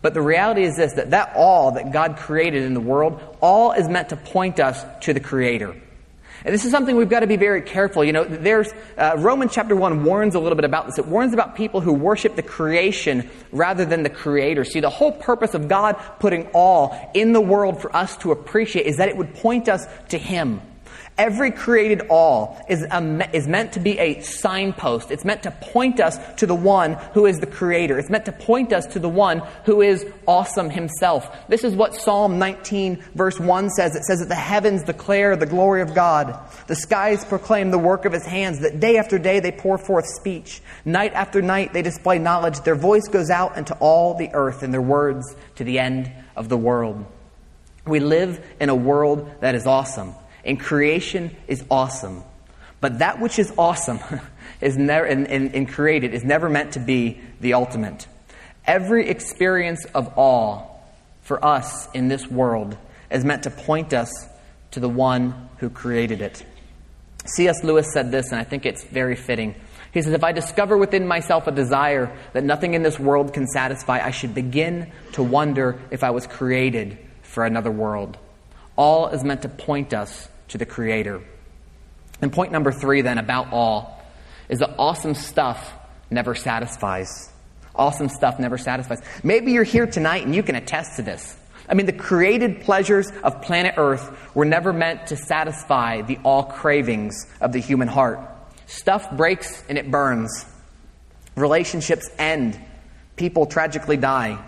But 0.00 0.14
the 0.14 0.22
reality 0.22 0.62
is 0.64 0.76
this 0.76 0.94
that 0.94 1.10
that 1.10 1.32
all 1.36 1.72
that 1.72 1.92
God 1.92 2.16
created 2.16 2.62
in 2.62 2.74
the 2.74 2.80
world, 2.80 3.20
all 3.40 3.72
is 3.72 3.88
meant 3.88 4.10
to 4.10 4.16
point 4.16 4.60
us 4.60 4.84
to 5.02 5.12
the 5.12 5.20
Creator. 5.20 5.76
And 6.44 6.52
this 6.52 6.64
is 6.64 6.70
something 6.70 6.96
we've 6.96 7.08
got 7.08 7.20
to 7.20 7.26
be 7.26 7.36
very 7.36 7.62
careful. 7.62 8.04
You 8.04 8.12
know, 8.12 8.24
there's 8.24 8.72
uh, 8.98 9.14
Romans 9.18 9.52
chapter 9.54 9.76
one 9.76 10.04
warns 10.04 10.34
a 10.34 10.40
little 10.40 10.56
bit 10.56 10.64
about 10.64 10.86
this. 10.86 10.98
It 10.98 11.06
warns 11.06 11.32
about 11.32 11.54
people 11.54 11.80
who 11.80 11.92
worship 11.92 12.34
the 12.34 12.42
creation 12.42 13.30
rather 13.52 13.84
than 13.84 14.02
the 14.02 14.10
Creator. 14.10 14.64
See, 14.64 14.80
the 14.80 14.90
whole 14.90 15.12
purpose 15.12 15.54
of 15.54 15.68
God 15.68 15.94
putting 16.18 16.48
all 16.52 17.10
in 17.14 17.32
the 17.32 17.40
world 17.40 17.80
for 17.80 17.94
us 17.94 18.16
to 18.18 18.32
appreciate 18.32 18.86
is 18.86 18.96
that 18.96 19.08
it 19.08 19.16
would 19.16 19.34
point 19.34 19.68
us 19.68 19.86
to 20.08 20.18
Him. 20.18 20.60
Every 21.18 21.50
created 21.50 22.06
all 22.08 22.64
is, 22.70 22.82
a, 22.82 23.36
is 23.36 23.46
meant 23.46 23.72
to 23.74 23.80
be 23.80 23.98
a 23.98 24.20
signpost. 24.20 25.10
It's 25.10 25.26
meant 25.26 25.42
to 25.42 25.50
point 25.50 26.00
us 26.00 26.18
to 26.36 26.46
the 26.46 26.54
one 26.54 26.94
who 27.12 27.26
is 27.26 27.38
the 27.38 27.46
creator. 27.46 27.98
It's 27.98 28.08
meant 28.08 28.24
to 28.24 28.32
point 28.32 28.72
us 28.72 28.86
to 28.86 28.98
the 28.98 29.10
one 29.10 29.42
who 29.64 29.82
is 29.82 30.06
awesome 30.26 30.70
himself. 30.70 31.30
This 31.48 31.64
is 31.64 31.74
what 31.74 31.94
Psalm 31.94 32.38
19 32.38 33.04
verse 33.14 33.38
1 33.38 33.70
says. 33.70 33.94
It 33.94 34.04
says 34.04 34.20
that 34.20 34.30
the 34.30 34.34
heavens 34.34 34.84
declare 34.84 35.36
the 35.36 35.44
glory 35.44 35.82
of 35.82 35.94
God. 35.94 36.38
The 36.66 36.76
skies 36.76 37.26
proclaim 37.26 37.70
the 37.70 37.78
work 37.78 38.06
of 38.06 38.14
his 38.14 38.24
hands. 38.24 38.60
That 38.60 38.80
day 38.80 38.96
after 38.96 39.18
day 39.18 39.38
they 39.40 39.52
pour 39.52 39.76
forth 39.76 40.06
speech. 40.06 40.62
Night 40.86 41.12
after 41.12 41.42
night 41.42 41.74
they 41.74 41.82
display 41.82 42.18
knowledge. 42.18 42.60
Their 42.60 42.74
voice 42.74 43.06
goes 43.08 43.28
out 43.28 43.58
into 43.58 43.74
all 43.80 44.14
the 44.14 44.30
earth 44.32 44.62
and 44.62 44.72
their 44.72 44.80
words 44.80 45.36
to 45.56 45.64
the 45.64 45.78
end 45.78 46.10
of 46.36 46.48
the 46.48 46.56
world. 46.56 47.04
We 47.86 48.00
live 48.00 48.42
in 48.58 48.70
a 48.70 48.74
world 48.74 49.30
that 49.40 49.54
is 49.54 49.66
awesome. 49.66 50.14
And 50.44 50.58
creation 50.58 51.34
is 51.46 51.64
awesome. 51.70 52.22
But 52.80 52.98
that 52.98 53.20
which 53.20 53.38
is 53.38 53.52
awesome 53.56 54.00
is 54.60 54.76
never, 54.76 55.06
and, 55.06 55.28
and, 55.28 55.54
and 55.54 55.68
created 55.68 56.14
is 56.14 56.24
never 56.24 56.48
meant 56.48 56.72
to 56.72 56.80
be 56.80 57.20
the 57.40 57.54
ultimate. 57.54 58.06
Every 58.66 59.08
experience 59.08 59.84
of 59.94 60.12
awe 60.16 60.66
for 61.22 61.44
us 61.44 61.88
in 61.92 62.08
this 62.08 62.28
world 62.28 62.76
is 63.10 63.24
meant 63.24 63.44
to 63.44 63.50
point 63.50 63.92
us 63.92 64.10
to 64.72 64.80
the 64.80 64.88
one 64.88 65.48
who 65.58 65.70
created 65.70 66.20
it. 66.20 66.44
C.S. 67.24 67.62
Lewis 67.62 67.92
said 67.92 68.10
this, 68.10 68.32
and 68.32 68.40
I 68.40 68.44
think 68.44 68.66
it's 68.66 68.82
very 68.82 69.14
fitting. 69.14 69.54
He 69.92 70.02
says, 70.02 70.12
If 70.12 70.24
I 70.24 70.32
discover 70.32 70.76
within 70.76 71.06
myself 71.06 71.46
a 71.46 71.52
desire 71.52 72.16
that 72.32 72.42
nothing 72.42 72.74
in 72.74 72.82
this 72.82 72.98
world 72.98 73.32
can 73.32 73.46
satisfy, 73.46 74.04
I 74.04 74.10
should 74.10 74.34
begin 74.34 74.90
to 75.12 75.22
wonder 75.22 75.80
if 75.90 76.02
I 76.02 76.10
was 76.10 76.26
created 76.26 76.98
for 77.22 77.44
another 77.44 77.70
world. 77.70 78.18
All 78.76 79.08
is 79.08 79.22
meant 79.24 79.42
to 79.42 79.48
point 79.48 79.92
us 79.92 80.28
to 80.48 80.58
the 80.58 80.66
Creator. 80.66 81.22
And 82.20 82.32
point 82.32 82.52
number 82.52 82.72
three, 82.72 83.02
then, 83.02 83.18
about 83.18 83.52
all, 83.52 84.02
is 84.48 84.60
that 84.60 84.74
awesome 84.78 85.14
stuff 85.14 85.72
never 86.10 86.34
satisfies. 86.34 87.30
Awesome 87.74 88.08
stuff 88.08 88.38
never 88.38 88.58
satisfies. 88.58 89.00
Maybe 89.22 89.52
you're 89.52 89.64
here 89.64 89.86
tonight 89.86 90.24
and 90.24 90.34
you 90.34 90.42
can 90.42 90.54
attest 90.54 90.96
to 90.96 91.02
this. 91.02 91.36
I 91.68 91.74
mean, 91.74 91.86
the 91.86 91.92
created 91.92 92.60
pleasures 92.60 93.10
of 93.22 93.40
planet 93.40 93.74
Earth 93.76 94.34
were 94.34 94.44
never 94.44 94.72
meant 94.72 95.06
to 95.06 95.16
satisfy 95.16 96.02
the 96.02 96.18
all 96.24 96.44
cravings 96.44 97.26
of 97.40 97.52
the 97.52 97.60
human 97.60 97.88
heart. 97.88 98.20
Stuff 98.66 99.10
breaks 99.16 99.62
and 99.68 99.78
it 99.78 99.90
burns. 99.90 100.44
Relationships 101.34 102.10
end. 102.18 102.60
people 103.16 103.46
tragically 103.46 103.96
die. 103.96 104.38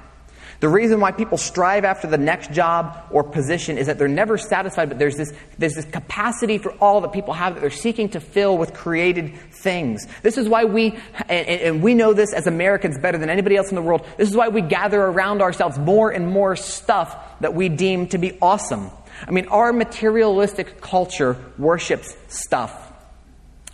The 0.65 0.71
reason 0.71 0.99
why 0.99 1.13
people 1.13 1.37
strive 1.37 1.85
after 1.85 2.07
the 2.07 2.17
next 2.17 2.51
job 2.51 2.97
or 3.11 3.23
position 3.23 3.77
is 3.77 3.87
that 3.87 3.99
they're 3.99 4.09
never 4.09 4.39
satisfied, 4.39 4.89
but 4.89 4.99
there's 4.99 5.19
this, 5.19 5.31
there's 5.59 5.75
this 5.75 5.85
capacity 5.85 6.57
for 6.57 6.71
all 6.77 7.03
that 7.03 7.13
people 7.13 7.35
have 7.35 7.53
that 7.53 7.61
they're 7.61 7.69
seeking 7.69 8.09
to 8.09 8.21
fill 8.21 8.57
with 8.57 8.73
created 8.73 9.37
things. 9.51 10.07
This 10.23 10.39
is 10.39 10.49
why 10.49 10.65
we, 10.65 10.99
and, 11.29 11.47
and 11.49 11.83
we 11.83 11.93
know 11.93 12.15
this 12.15 12.33
as 12.33 12.47
Americans 12.47 12.97
better 12.97 13.19
than 13.19 13.29
anybody 13.29 13.57
else 13.57 13.69
in 13.69 13.75
the 13.75 13.83
world, 13.83 14.07
this 14.17 14.27
is 14.27 14.35
why 14.35 14.49
we 14.49 14.63
gather 14.63 15.03
around 15.03 15.43
ourselves 15.43 15.79
more 15.79 16.11
and 16.11 16.27
more 16.27 16.57
stuff 16.57 17.15
that 17.41 17.53
we 17.53 17.69
deem 17.69 18.07
to 18.07 18.17
be 18.17 18.39
awesome. 18.41 18.91
I 19.29 19.33
mean, 19.33 19.49
our 19.49 19.71
materialistic 19.71 20.81
culture 20.81 21.37
worships 21.59 22.17
stuff. 22.29 22.91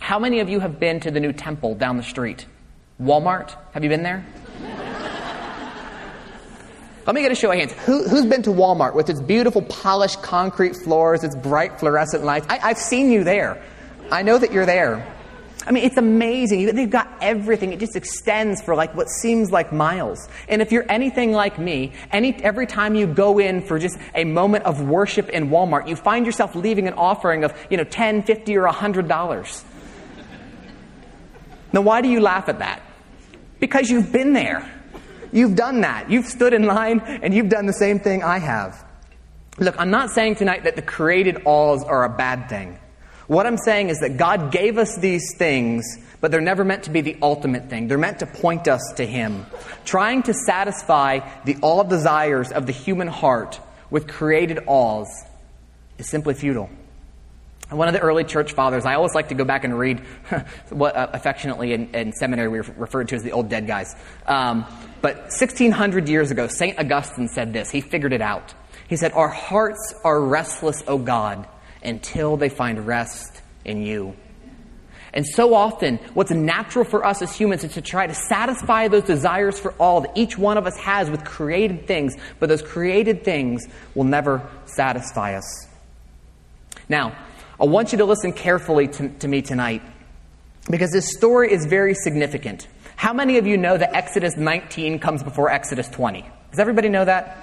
How 0.01 0.19
many 0.19 0.41
of 0.41 0.49
you 0.49 0.59
have 0.59 0.77
been 0.77 0.99
to 0.99 1.11
the 1.11 1.21
new 1.21 1.31
temple 1.31 1.73
down 1.73 1.95
the 1.95 2.03
street? 2.03 2.47
Walmart? 3.01 3.55
Have 3.71 3.81
you 3.81 3.89
been 3.89 4.03
there? 4.03 4.25
Let 7.05 7.15
me 7.15 7.21
get 7.21 7.31
a 7.31 7.35
show 7.35 7.51
of 7.51 7.57
hands. 7.57 7.71
Who, 7.85 8.07
has 8.07 8.25
been 8.25 8.43
to 8.43 8.51
Walmart 8.51 8.93
with 8.93 9.09
its 9.09 9.19
beautiful 9.19 9.63
polished 9.63 10.21
concrete 10.21 10.75
floors, 10.75 11.23
its 11.23 11.35
bright 11.35 11.79
fluorescent 11.79 12.23
lights? 12.23 12.45
I, 12.49 12.59
I've 12.59 12.77
seen 12.77 13.11
you 13.11 13.23
there. 13.23 13.61
I 14.11 14.21
know 14.21 14.37
that 14.37 14.51
you're 14.51 14.65
there. 14.65 15.07
I 15.65 15.71
mean, 15.71 15.83
it's 15.83 15.97
amazing. 15.97 16.75
They've 16.75 16.89
got 16.89 17.11
everything. 17.21 17.71
It 17.71 17.79
just 17.79 17.95
extends 17.95 18.61
for 18.61 18.75
like 18.75 18.95
what 18.95 19.09
seems 19.09 19.51
like 19.51 19.71
miles. 19.71 20.27
And 20.47 20.61
if 20.61 20.71
you're 20.71 20.85
anything 20.89 21.31
like 21.31 21.59
me, 21.59 21.93
any, 22.11 22.33
every 22.43 22.65
time 22.65 22.95
you 22.95 23.07
go 23.07 23.39
in 23.39 23.61
for 23.61 23.77
just 23.77 23.97
a 24.15 24.23
moment 24.23 24.65
of 24.65 24.81
worship 24.81 25.29
in 25.29 25.49
Walmart, 25.49 25.87
you 25.87 25.95
find 25.95 26.25
yourself 26.25 26.55
leaving 26.55 26.87
an 26.87 26.93
offering 26.95 27.43
of, 27.43 27.53
you 27.69 27.77
know, 27.77 27.83
10, 27.83 28.23
50, 28.23 28.57
or 28.57 28.67
$100. 28.67 29.63
now, 31.73 31.81
why 31.81 32.01
do 32.01 32.09
you 32.09 32.21
laugh 32.21 32.49
at 32.49 32.59
that? 32.59 32.81
Because 33.59 33.89
you've 33.89 34.11
been 34.11 34.33
there. 34.33 34.80
You've 35.31 35.55
done 35.55 35.81
that. 35.81 36.09
You've 36.09 36.25
stood 36.25 36.53
in 36.53 36.63
line 36.63 36.99
and 36.99 37.33
you've 37.33 37.49
done 37.49 37.65
the 37.65 37.73
same 37.73 37.99
thing 37.99 38.23
I 38.23 38.39
have. 38.39 38.85
Look, 39.57 39.75
I'm 39.79 39.91
not 39.91 40.09
saying 40.11 40.35
tonight 40.35 40.63
that 40.63 40.75
the 40.75 40.81
created 40.81 41.43
alls 41.45 41.83
are 41.83 42.03
a 42.03 42.09
bad 42.09 42.49
thing. 42.49 42.79
What 43.27 43.45
I'm 43.45 43.57
saying 43.57 43.89
is 43.89 43.99
that 43.99 44.17
God 44.17 44.51
gave 44.51 44.77
us 44.77 44.97
these 44.97 45.35
things, 45.37 45.85
but 46.19 46.31
they're 46.31 46.41
never 46.41 46.65
meant 46.65 46.83
to 46.83 46.89
be 46.89 47.01
the 47.01 47.17
ultimate 47.21 47.69
thing. 47.69 47.87
They're 47.87 47.97
meant 47.97 48.19
to 48.19 48.25
point 48.25 48.67
us 48.67 48.81
to 48.97 49.05
Him. 49.05 49.45
Trying 49.85 50.23
to 50.23 50.33
satisfy 50.33 51.19
the 51.45 51.57
all 51.61 51.83
desires 51.83 52.51
of 52.51 52.65
the 52.65 52.73
human 52.73 53.07
heart 53.07 53.59
with 53.89 54.07
created 54.07 54.59
alls 54.67 55.07
is 55.97 56.09
simply 56.09 56.33
futile. 56.33 56.69
One 57.71 57.87
of 57.87 57.93
the 57.93 58.01
early 58.01 58.23
church 58.23 58.53
fathers, 58.53 58.85
I 58.85 58.95
always 58.95 59.15
like 59.15 59.29
to 59.29 59.35
go 59.35 59.45
back 59.45 59.63
and 59.63 59.77
read 59.77 59.99
what 60.69 60.95
uh, 60.95 61.09
affectionately 61.13 61.73
in, 61.73 61.93
in, 61.95 62.13
seminary 62.13 62.49
we 62.49 62.59
referred 62.59 63.07
to 63.09 63.15
as 63.15 63.23
the 63.23 63.31
old 63.31 63.49
dead 63.49 63.65
guys. 63.65 63.95
Um, 64.25 64.65
but 65.01 65.15
1600 65.15 66.09
years 66.09 66.31
ago, 66.31 66.47
St. 66.47 66.77
Augustine 66.77 67.27
said 67.27 67.53
this. 67.53 67.69
He 67.71 67.81
figured 67.81 68.13
it 68.13 68.21
out. 68.21 68.53
He 68.87 68.97
said, 68.97 69.13
Our 69.13 69.29
hearts 69.29 69.95
are 70.03 70.21
restless, 70.21 70.83
O 70.87 70.97
God 70.97 71.47
until 71.83 72.37
they 72.37 72.49
find 72.49 72.85
rest 72.85 73.41
in 73.65 73.83
you. 73.83 74.15
And 75.13 75.25
so 75.27 75.53
often, 75.53 75.97
what's 76.13 76.31
natural 76.31 76.85
for 76.85 77.05
us 77.05 77.21
as 77.21 77.35
humans 77.35 77.65
is 77.65 77.73
to 77.73 77.81
try 77.81 78.07
to 78.07 78.13
satisfy 78.13 78.87
those 78.87 79.03
desires 79.03 79.59
for 79.59 79.73
all 79.73 80.01
that 80.01 80.11
each 80.15 80.37
one 80.37 80.57
of 80.57 80.65
us 80.65 80.77
has 80.77 81.09
with 81.09 81.25
created 81.25 81.85
things, 81.85 82.15
but 82.39 82.47
those 82.47 82.61
created 82.61 83.25
things 83.25 83.67
will 83.93 84.05
never 84.05 84.49
satisfy 84.65 85.35
us. 85.35 85.67
Now, 86.87 87.17
I 87.61 87.65
want 87.65 87.91
you 87.91 87.99
to 87.99 88.05
listen 88.05 88.33
carefully 88.33 88.87
to, 88.87 89.09
to 89.19 89.27
me 89.27 89.43
tonight 89.43 89.83
because 90.71 90.89
this 90.89 91.11
story 91.11 91.53
is 91.53 91.67
very 91.67 91.93
significant. 91.93 92.67
How 92.95 93.13
many 93.13 93.37
of 93.37 93.45
you 93.45 93.55
know 93.55 93.77
that 93.77 93.95
Exodus 93.95 94.35
19 94.35 94.97
comes 94.97 95.21
before 95.21 95.51
Exodus 95.51 95.87
20? 95.89 96.25
Does 96.49 96.59
everybody 96.59 96.89
know 96.89 97.05
that? 97.05 97.37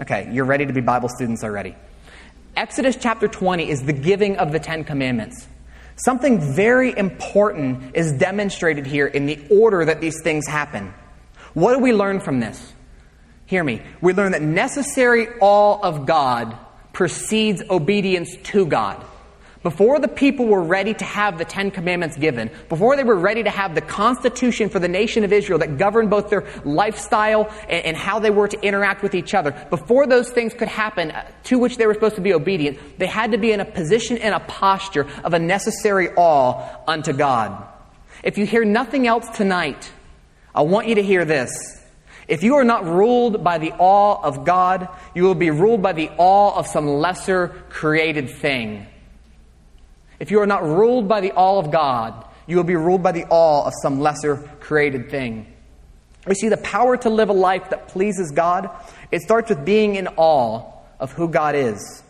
Okay, 0.00 0.30
you're 0.30 0.44
ready 0.44 0.66
to 0.66 0.72
be 0.72 0.80
Bible 0.80 1.08
students 1.08 1.42
already. 1.42 1.74
Exodus 2.56 2.94
chapter 2.94 3.26
20 3.26 3.68
is 3.68 3.82
the 3.82 3.92
giving 3.92 4.36
of 4.36 4.52
the 4.52 4.60
Ten 4.60 4.84
Commandments. 4.84 5.48
Something 5.96 6.40
very 6.54 6.96
important 6.96 7.96
is 7.96 8.12
demonstrated 8.12 8.86
here 8.86 9.08
in 9.08 9.26
the 9.26 9.44
order 9.50 9.84
that 9.84 10.00
these 10.00 10.22
things 10.22 10.46
happen. 10.46 10.94
What 11.54 11.74
do 11.74 11.80
we 11.80 11.92
learn 11.92 12.20
from 12.20 12.38
this? 12.38 12.72
Hear 13.46 13.64
me. 13.64 13.82
We 14.00 14.12
learn 14.12 14.30
that 14.30 14.42
necessary 14.42 15.26
awe 15.40 15.80
of 15.82 16.06
God 16.06 16.56
precedes 16.92 17.64
obedience 17.68 18.36
to 18.44 18.64
God. 18.64 19.04
Before 19.66 19.98
the 19.98 20.06
people 20.06 20.46
were 20.46 20.62
ready 20.62 20.94
to 20.94 21.04
have 21.04 21.38
the 21.38 21.44
Ten 21.44 21.72
Commandments 21.72 22.16
given, 22.16 22.52
before 22.68 22.94
they 22.94 23.02
were 23.02 23.18
ready 23.18 23.42
to 23.42 23.50
have 23.50 23.74
the 23.74 23.80
constitution 23.80 24.68
for 24.68 24.78
the 24.78 24.86
nation 24.86 25.24
of 25.24 25.32
Israel 25.32 25.58
that 25.58 25.76
governed 25.76 26.08
both 26.08 26.30
their 26.30 26.44
lifestyle 26.64 27.52
and, 27.68 27.84
and 27.84 27.96
how 27.96 28.20
they 28.20 28.30
were 28.30 28.46
to 28.46 28.60
interact 28.62 29.02
with 29.02 29.12
each 29.12 29.34
other, 29.34 29.50
before 29.68 30.06
those 30.06 30.30
things 30.30 30.54
could 30.54 30.68
happen 30.68 31.10
uh, 31.10 31.28
to 31.42 31.58
which 31.58 31.78
they 31.78 31.86
were 31.88 31.94
supposed 31.94 32.14
to 32.14 32.20
be 32.20 32.32
obedient, 32.32 32.78
they 33.00 33.08
had 33.08 33.32
to 33.32 33.38
be 33.38 33.50
in 33.50 33.58
a 33.58 33.64
position 33.64 34.18
and 34.18 34.36
a 34.36 34.38
posture 34.38 35.04
of 35.24 35.34
a 35.34 35.38
necessary 35.40 36.10
awe 36.14 36.64
unto 36.86 37.12
God. 37.12 37.66
If 38.22 38.38
you 38.38 38.46
hear 38.46 38.64
nothing 38.64 39.08
else 39.08 39.28
tonight, 39.30 39.90
I 40.54 40.62
want 40.62 40.86
you 40.86 40.94
to 40.94 41.02
hear 41.02 41.24
this. 41.24 41.50
If 42.28 42.44
you 42.44 42.54
are 42.54 42.64
not 42.64 42.84
ruled 42.84 43.42
by 43.42 43.58
the 43.58 43.72
awe 43.72 44.22
of 44.22 44.44
God, 44.44 44.88
you 45.12 45.24
will 45.24 45.34
be 45.34 45.50
ruled 45.50 45.82
by 45.82 45.92
the 45.92 46.10
awe 46.18 46.56
of 46.56 46.68
some 46.68 46.86
lesser 46.86 47.48
created 47.68 48.30
thing. 48.30 48.86
If 50.18 50.30
you 50.30 50.40
are 50.40 50.46
not 50.46 50.62
ruled 50.62 51.08
by 51.08 51.20
the 51.20 51.32
awe 51.32 51.58
of 51.58 51.70
God, 51.70 52.24
you 52.46 52.56
will 52.56 52.64
be 52.64 52.76
ruled 52.76 53.02
by 53.02 53.12
the 53.12 53.24
awe 53.28 53.66
of 53.66 53.72
some 53.82 54.00
lesser 54.00 54.36
created 54.60 55.10
thing. 55.10 55.52
We 56.26 56.34
see 56.34 56.48
the 56.48 56.56
power 56.56 56.96
to 56.98 57.10
live 57.10 57.28
a 57.28 57.34
life 57.34 57.70
that 57.70 57.88
pleases 57.88 58.32
God. 58.32 58.70
It 59.12 59.22
starts 59.22 59.50
with 59.50 59.64
being 59.64 59.94
in 59.94 60.08
awe 60.16 60.72
of 60.98 61.12
who 61.12 61.28
God 61.28 61.54
is. 61.54 62.02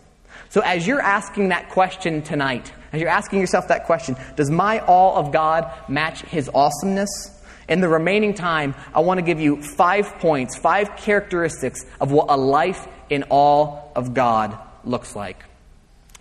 So, 0.48 0.60
as 0.62 0.86
you're 0.86 1.00
asking 1.00 1.48
that 1.48 1.70
question 1.70 2.22
tonight, 2.22 2.72
as 2.92 3.00
you're 3.00 3.10
asking 3.10 3.40
yourself 3.40 3.68
that 3.68 3.84
question, 3.84 4.16
does 4.36 4.50
my 4.50 4.80
awe 4.80 5.16
of 5.16 5.32
God 5.32 5.70
match 5.88 6.22
His 6.22 6.48
awesomeness? 6.54 7.32
In 7.68 7.80
the 7.80 7.88
remaining 7.88 8.32
time, 8.32 8.76
I 8.94 9.00
want 9.00 9.18
to 9.18 9.22
give 9.22 9.40
you 9.40 9.60
five 9.60 10.06
points, 10.18 10.56
five 10.56 10.96
characteristics 10.96 11.84
of 12.00 12.12
what 12.12 12.30
a 12.30 12.36
life 12.36 12.86
in 13.10 13.24
awe 13.28 13.82
of 13.96 14.14
God 14.14 14.56
looks 14.84 15.16
like. 15.16 15.44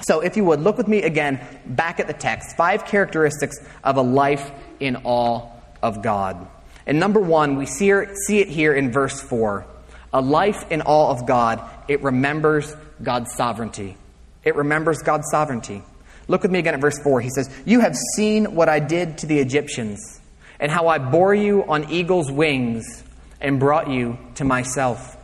So, 0.02 0.20
if 0.20 0.36
you 0.36 0.44
would, 0.46 0.60
look 0.60 0.78
with 0.78 0.88
me 0.88 1.04
again 1.04 1.40
back 1.66 2.00
at 2.00 2.08
the 2.08 2.14
text. 2.14 2.58
Five 2.58 2.86
characteristics 2.86 3.58
of 3.84 3.98
a 3.98 4.02
life 4.02 4.52
in 4.80 4.98
awe 5.04 5.50
of 5.82 6.02
God. 6.02 6.48
And 6.86 7.00
number 7.00 7.20
one, 7.20 7.56
we 7.56 7.66
see, 7.66 7.90
it 7.90 8.48
here 8.48 8.74
in 8.74 8.92
verse 8.92 9.22
4. 9.22 9.66
A 10.14 10.22
life 10.22 10.72
in 10.72 10.82
awe 10.82 11.10
of 11.10 11.26
God, 11.26 11.62
it 11.88 12.02
remembers 12.04 12.76
God's 13.02 13.34
sovereignty. 13.34 13.98
It 14.44 14.56
remembers 14.56 15.02
God's 15.02 15.30
sovereignty. 15.32 15.82
Look 16.28 16.44
with 16.44 16.52
me 16.52 16.60
again 16.60 16.74
at 16.74 16.82
verse 16.82 17.00
4. 17.00 17.22
He 17.22 17.30
says, 17.30 17.50
You 17.66 17.80
have 17.82 17.96
seen 18.16 18.56
what 18.56 18.70
I 18.70 18.80
did 18.80 19.20
to 19.20 19.28
the 19.28 19.40
Egyptians, 19.40 20.20
and 20.60 20.72
how 20.72 20.88
I 20.88 21.00
bore 21.00 21.34
you 21.34 21.64
on 21.64 21.92
eagle's 21.92 22.32
wings 22.32 23.04
and 23.42 23.60
brought 23.60 23.90
you 23.90 24.18
to 24.36 24.44
myself. 24.44 25.15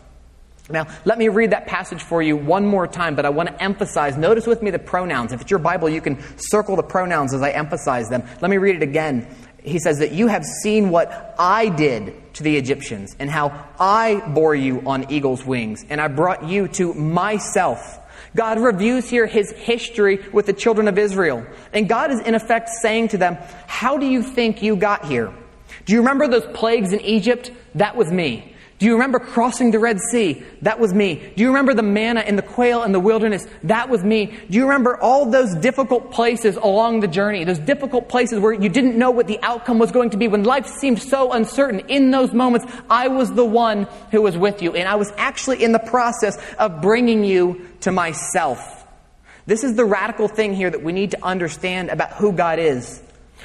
Now, 0.71 0.87
let 1.05 1.17
me 1.17 1.27
read 1.29 1.51
that 1.51 1.67
passage 1.67 2.01
for 2.01 2.21
you 2.21 2.35
one 2.37 2.65
more 2.65 2.87
time, 2.87 3.15
but 3.15 3.25
I 3.25 3.29
want 3.29 3.49
to 3.49 3.63
emphasize. 3.63 4.17
Notice 4.17 4.47
with 4.47 4.61
me 4.61 4.71
the 4.71 4.79
pronouns. 4.79 5.31
If 5.33 5.41
it's 5.41 5.51
your 5.51 5.59
Bible, 5.59 5.89
you 5.89 6.01
can 6.01 6.17
circle 6.37 6.75
the 6.75 6.83
pronouns 6.83 7.33
as 7.33 7.41
I 7.41 7.51
emphasize 7.51 8.09
them. 8.09 8.23
Let 8.41 8.51
me 8.51 8.57
read 8.57 8.75
it 8.75 8.83
again. 8.83 9.27
He 9.63 9.79
says 9.79 9.99
that 9.99 10.11
you 10.11 10.27
have 10.27 10.43
seen 10.43 10.89
what 10.89 11.35
I 11.37 11.69
did 11.69 12.33
to 12.35 12.43
the 12.43 12.57
Egyptians 12.57 13.15
and 13.19 13.29
how 13.29 13.67
I 13.79 14.21
bore 14.29 14.55
you 14.55 14.81
on 14.85 15.11
eagle's 15.11 15.45
wings, 15.45 15.85
and 15.89 16.01
I 16.01 16.07
brought 16.07 16.45
you 16.45 16.67
to 16.69 16.93
myself. 16.93 17.99
God 18.35 18.59
reviews 18.59 19.09
here 19.09 19.25
his 19.25 19.51
history 19.51 20.19
with 20.31 20.45
the 20.45 20.53
children 20.53 20.87
of 20.87 20.97
Israel. 20.97 21.45
And 21.73 21.87
God 21.89 22.11
is 22.11 22.19
in 22.21 22.33
effect 22.33 22.69
saying 22.69 23.09
to 23.09 23.17
them, 23.17 23.37
How 23.67 23.97
do 23.97 24.05
you 24.05 24.23
think 24.23 24.61
you 24.61 24.75
got 24.75 25.05
here? 25.05 25.33
Do 25.85 25.93
you 25.93 25.99
remember 25.99 26.27
those 26.27 26.45
plagues 26.53 26.93
in 26.93 27.01
Egypt? 27.01 27.51
That 27.75 27.95
was 27.95 28.11
me. 28.11 28.50
Do 28.81 28.87
you 28.87 28.93
remember 28.93 29.19
crossing 29.19 29.69
the 29.69 29.77
Red 29.77 29.99
Sea? 29.99 30.43
That 30.63 30.79
was 30.79 30.91
me. 30.91 31.33
Do 31.35 31.43
you 31.43 31.49
remember 31.49 31.75
the 31.75 31.83
manna 31.83 32.21
and 32.21 32.35
the 32.35 32.41
quail 32.41 32.81
in 32.81 32.93
the 32.93 32.99
wilderness? 32.99 33.45
That 33.61 33.89
was 33.89 34.03
me. 34.03 34.35
Do 34.49 34.57
you 34.57 34.63
remember 34.63 34.99
all 34.99 35.29
those 35.29 35.53
difficult 35.53 36.11
places 36.11 36.55
along 36.55 37.01
the 37.01 37.07
journey? 37.07 37.43
Those 37.43 37.59
difficult 37.59 38.09
places 38.09 38.39
where 38.39 38.53
you 38.53 38.69
didn't 38.69 38.97
know 38.97 39.11
what 39.11 39.27
the 39.27 39.37
outcome 39.43 39.77
was 39.77 39.91
going 39.91 40.09
to 40.09 40.17
be, 40.17 40.27
when 40.27 40.45
life 40.45 40.65
seemed 40.65 40.99
so 40.99 41.31
uncertain. 41.31 41.81
In 41.89 42.09
those 42.09 42.33
moments, 42.33 42.65
I 42.89 43.07
was 43.07 43.31
the 43.31 43.45
one 43.45 43.83
who 44.09 44.23
was 44.23 44.35
with 44.35 44.63
you, 44.63 44.73
and 44.73 44.89
I 44.89 44.95
was 44.95 45.13
actually 45.15 45.63
in 45.63 45.73
the 45.73 45.79
process 45.79 46.39
of 46.57 46.81
bringing 46.81 47.23
you 47.23 47.67
to 47.81 47.91
myself. 47.91 48.87
This 49.45 49.63
is 49.63 49.75
the 49.75 49.85
radical 49.85 50.27
thing 50.27 50.55
here 50.55 50.71
that 50.71 50.81
we 50.81 50.91
need 50.91 51.11
to 51.11 51.23
understand 51.23 51.91
about 51.91 52.13
who 52.13 52.31
God 52.31 52.57
is. 52.57 52.99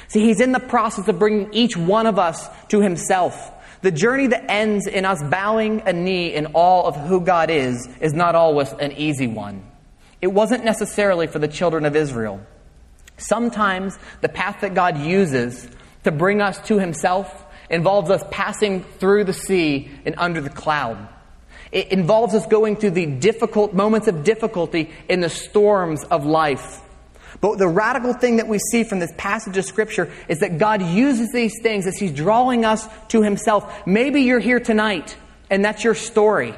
See, 0.07 0.21
He's 0.21 0.41
in 0.41 0.51
the 0.51 0.59
process 0.59 1.07
of 1.07 1.19
bringing 1.19 1.53
each 1.53 1.77
one 1.77 2.07
of 2.07 2.17
us 2.17 2.49
to 2.69 2.81
Himself. 2.81 3.53
The 3.87 3.91
journey 3.91 4.27
that 4.27 4.51
ends 4.51 4.85
in 4.85 5.05
us 5.05 5.23
bowing 5.23 5.81
a 5.85 5.93
knee 5.93 6.33
in 6.33 6.47
all 6.47 6.87
of 6.87 6.97
who 6.97 7.21
God 7.21 7.49
is 7.49 7.87
is 8.01 8.11
not 8.11 8.35
always 8.35 8.73
an 8.73 8.91
easy 8.91 9.27
one. 9.27 9.63
It 10.21 10.27
wasn't 10.27 10.65
necessarily 10.65 11.25
for 11.25 11.39
the 11.39 11.47
children 11.47 11.85
of 11.85 11.95
Israel. 11.95 12.45
Sometimes 13.15 13.97
the 14.19 14.27
path 14.27 14.59
that 14.59 14.73
God 14.73 14.97
uses 14.97 15.69
to 16.03 16.11
bring 16.11 16.41
us 16.41 16.59
to 16.67 16.79
Himself 16.79 17.45
involves 17.69 18.09
us 18.11 18.21
passing 18.29 18.83
through 18.83 19.23
the 19.23 19.31
sea 19.31 19.89
and 20.05 20.15
under 20.17 20.41
the 20.41 20.49
cloud. 20.49 21.07
It 21.71 21.87
involves 21.87 22.35
us 22.35 22.45
going 22.45 22.75
through 22.75 22.91
the 22.91 23.05
difficult 23.05 23.73
moments 23.73 24.09
of 24.09 24.25
difficulty 24.25 24.91
in 25.07 25.21
the 25.21 25.29
storms 25.29 26.03
of 26.03 26.25
life. 26.25 26.81
But 27.39 27.59
the 27.59 27.67
radical 27.67 28.13
thing 28.13 28.37
that 28.37 28.47
we 28.47 28.59
see 28.71 28.83
from 28.83 28.99
this 28.99 29.13
passage 29.17 29.57
of 29.57 29.65
Scripture 29.65 30.11
is 30.27 30.39
that 30.39 30.57
God 30.57 30.81
uses 30.81 31.31
these 31.31 31.61
things 31.61 31.85
as 31.85 31.97
He's 31.97 32.11
drawing 32.11 32.65
us 32.65 32.87
to 33.09 33.21
Himself. 33.21 33.85
Maybe 33.85 34.21
you're 34.21 34.39
here 34.39 34.59
tonight 34.59 35.15
and 35.49 35.63
that's 35.63 35.83
your 35.83 35.95
story. 35.95 36.55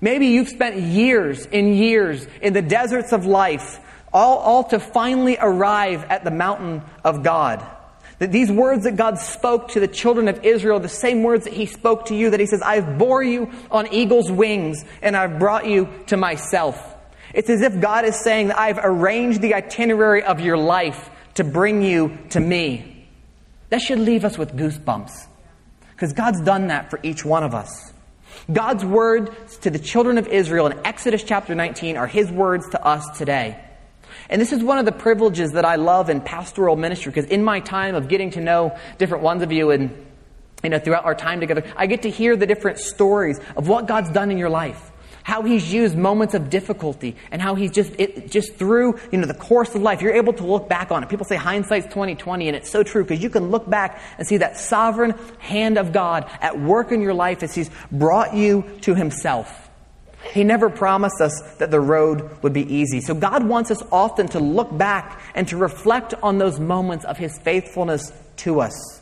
Maybe 0.00 0.26
you've 0.26 0.48
spent 0.48 0.76
years 0.76 1.46
and 1.46 1.76
years 1.76 2.26
in 2.40 2.52
the 2.52 2.62
deserts 2.62 3.12
of 3.12 3.26
life, 3.26 3.80
all, 4.12 4.38
all 4.38 4.64
to 4.64 4.78
finally 4.78 5.36
arrive 5.40 6.04
at 6.04 6.24
the 6.24 6.30
mountain 6.30 6.82
of 7.02 7.22
God. 7.22 7.64
That 8.18 8.32
these 8.32 8.50
words 8.50 8.84
that 8.84 8.96
God 8.96 9.18
spoke 9.18 9.68
to 9.70 9.80
the 9.80 9.88
children 9.88 10.28
of 10.28 10.44
Israel, 10.44 10.80
the 10.80 10.88
same 10.88 11.22
words 11.22 11.44
that 11.44 11.52
He 11.52 11.66
spoke 11.66 12.06
to 12.06 12.14
you, 12.14 12.30
that 12.30 12.40
He 12.40 12.46
says, 12.46 12.62
I've 12.62 12.98
bore 12.98 13.22
you 13.22 13.50
on 13.70 13.92
eagle's 13.92 14.30
wings 14.30 14.84
and 15.02 15.16
I've 15.16 15.38
brought 15.38 15.66
you 15.66 15.88
to 16.08 16.16
myself. 16.16 16.87
It's 17.38 17.48
as 17.48 17.62
if 17.62 17.80
God 17.80 18.04
is 18.04 18.16
saying 18.16 18.48
that 18.48 18.58
I've 18.58 18.80
arranged 18.82 19.40
the 19.40 19.54
itinerary 19.54 20.24
of 20.24 20.40
your 20.40 20.58
life 20.58 21.08
to 21.34 21.44
bring 21.44 21.82
you 21.82 22.18
to 22.30 22.40
me. 22.40 23.06
That 23.68 23.80
should 23.80 24.00
leave 24.00 24.24
us 24.24 24.36
with 24.36 24.56
goosebumps. 24.56 25.12
Because 25.92 26.14
God's 26.14 26.40
done 26.40 26.66
that 26.66 26.90
for 26.90 26.98
each 27.04 27.24
one 27.24 27.44
of 27.44 27.54
us. 27.54 27.92
God's 28.52 28.84
words 28.84 29.56
to 29.58 29.70
the 29.70 29.78
children 29.78 30.18
of 30.18 30.26
Israel 30.26 30.66
in 30.66 30.84
Exodus 30.84 31.22
chapter 31.22 31.54
19 31.54 31.96
are 31.96 32.08
His 32.08 32.28
words 32.28 32.68
to 32.70 32.84
us 32.84 33.06
today. 33.16 33.56
And 34.28 34.42
this 34.42 34.52
is 34.52 34.60
one 34.60 34.78
of 34.78 34.84
the 34.84 34.90
privileges 34.90 35.52
that 35.52 35.64
I 35.64 35.76
love 35.76 36.10
in 36.10 36.20
pastoral 36.20 36.74
ministry 36.74 37.12
because 37.12 37.30
in 37.30 37.44
my 37.44 37.60
time 37.60 37.94
of 37.94 38.08
getting 38.08 38.32
to 38.32 38.40
know 38.40 38.76
different 38.98 39.22
ones 39.22 39.44
of 39.44 39.52
you 39.52 39.70
and 39.70 40.06
you 40.64 40.70
know 40.70 40.80
throughout 40.80 41.04
our 41.04 41.14
time 41.14 41.38
together, 41.38 41.62
I 41.76 41.86
get 41.86 42.02
to 42.02 42.10
hear 42.10 42.34
the 42.34 42.46
different 42.46 42.78
stories 42.78 43.38
of 43.56 43.68
what 43.68 43.86
God's 43.86 44.10
done 44.10 44.32
in 44.32 44.38
your 44.38 44.50
life 44.50 44.90
how 45.28 45.42
he's 45.42 45.70
used 45.70 45.94
moments 45.94 46.32
of 46.32 46.48
difficulty 46.48 47.14
and 47.30 47.42
how 47.42 47.54
he's 47.54 47.70
just 47.70 47.92
it, 47.98 48.30
just 48.30 48.54
through 48.54 48.98
you 49.12 49.18
know 49.18 49.26
the 49.26 49.34
course 49.34 49.74
of 49.74 49.82
life 49.82 50.00
you're 50.00 50.14
able 50.14 50.32
to 50.32 50.42
look 50.42 50.70
back 50.70 50.90
on 50.90 51.02
it. 51.02 51.10
People 51.10 51.26
say 51.26 51.36
hindsight's 51.36 51.84
2020 51.88 52.48
and 52.48 52.56
it's 52.56 52.70
so 52.70 52.82
true 52.82 53.04
because 53.04 53.22
you 53.22 53.28
can 53.28 53.50
look 53.50 53.68
back 53.68 54.00
and 54.16 54.26
see 54.26 54.38
that 54.38 54.56
sovereign 54.56 55.14
hand 55.38 55.76
of 55.76 55.92
god 55.92 56.30
at 56.40 56.58
work 56.58 56.92
in 56.92 57.02
your 57.02 57.12
life 57.12 57.42
as 57.42 57.54
he's 57.54 57.68
brought 57.92 58.34
you 58.34 58.64
to 58.80 58.94
himself. 58.94 59.68
He 60.32 60.44
never 60.44 60.70
promised 60.70 61.20
us 61.20 61.38
that 61.58 61.70
the 61.70 61.78
road 61.78 62.42
would 62.42 62.54
be 62.54 62.64
easy. 62.74 63.02
So 63.02 63.12
god 63.12 63.46
wants 63.46 63.70
us 63.70 63.82
often 63.92 64.28
to 64.28 64.40
look 64.40 64.74
back 64.78 65.20
and 65.34 65.46
to 65.48 65.58
reflect 65.58 66.14
on 66.22 66.38
those 66.38 66.58
moments 66.58 67.04
of 67.04 67.18
his 67.18 67.38
faithfulness 67.40 68.14
to 68.38 68.62
us 68.62 68.97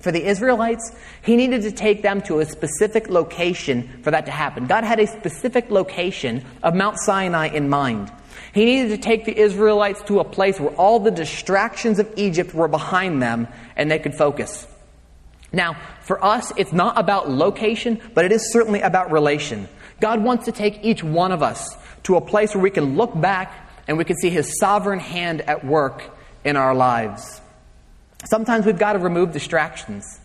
for 0.00 0.10
the 0.10 0.24
Israelites, 0.24 0.92
he 1.22 1.36
needed 1.36 1.62
to 1.62 1.72
take 1.72 2.02
them 2.02 2.22
to 2.22 2.40
a 2.40 2.46
specific 2.46 3.08
location 3.08 4.00
for 4.02 4.10
that 4.10 4.26
to 4.26 4.32
happen. 4.32 4.66
God 4.66 4.84
had 4.84 4.98
a 4.98 5.06
specific 5.06 5.70
location 5.70 6.44
of 6.62 6.74
Mount 6.74 6.98
Sinai 6.98 7.48
in 7.48 7.68
mind. 7.68 8.10
He 8.52 8.64
needed 8.64 8.88
to 8.90 8.98
take 8.98 9.26
the 9.26 9.38
Israelites 9.38 10.02
to 10.04 10.20
a 10.20 10.24
place 10.24 10.58
where 10.58 10.74
all 10.74 11.00
the 11.00 11.10
distractions 11.10 11.98
of 11.98 12.12
Egypt 12.16 12.54
were 12.54 12.68
behind 12.68 13.22
them 13.22 13.46
and 13.76 13.90
they 13.90 13.98
could 13.98 14.14
focus. 14.14 14.66
Now, 15.52 15.76
for 16.02 16.24
us, 16.24 16.52
it's 16.56 16.72
not 16.72 16.98
about 16.98 17.28
location, 17.28 18.00
but 18.14 18.24
it 18.24 18.32
is 18.32 18.52
certainly 18.52 18.80
about 18.80 19.12
relation. 19.12 19.68
God 20.00 20.22
wants 20.22 20.46
to 20.46 20.52
take 20.52 20.82
each 20.82 21.04
one 21.04 21.32
of 21.32 21.42
us 21.42 21.76
to 22.04 22.16
a 22.16 22.20
place 22.20 22.54
where 22.54 22.62
we 22.62 22.70
can 22.70 22.96
look 22.96 23.18
back 23.20 23.70
and 23.86 23.98
we 23.98 24.04
can 24.04 24.16
see 24.16 24.30
His 24.30 24.58
sovereign 24.58 25.00
hand 25.00 25.42
at 25.42 25.64
work 25.64 26.02
in 26.44 26.56
our 26.56 26.74
lives. 26.74 27.40
Sometimes 28.24 28.66
we've 28.66 28.78
got 28.78 28.92
to 28.94 28.98
remove 28.98 29.32
distractions. 29.32 30.20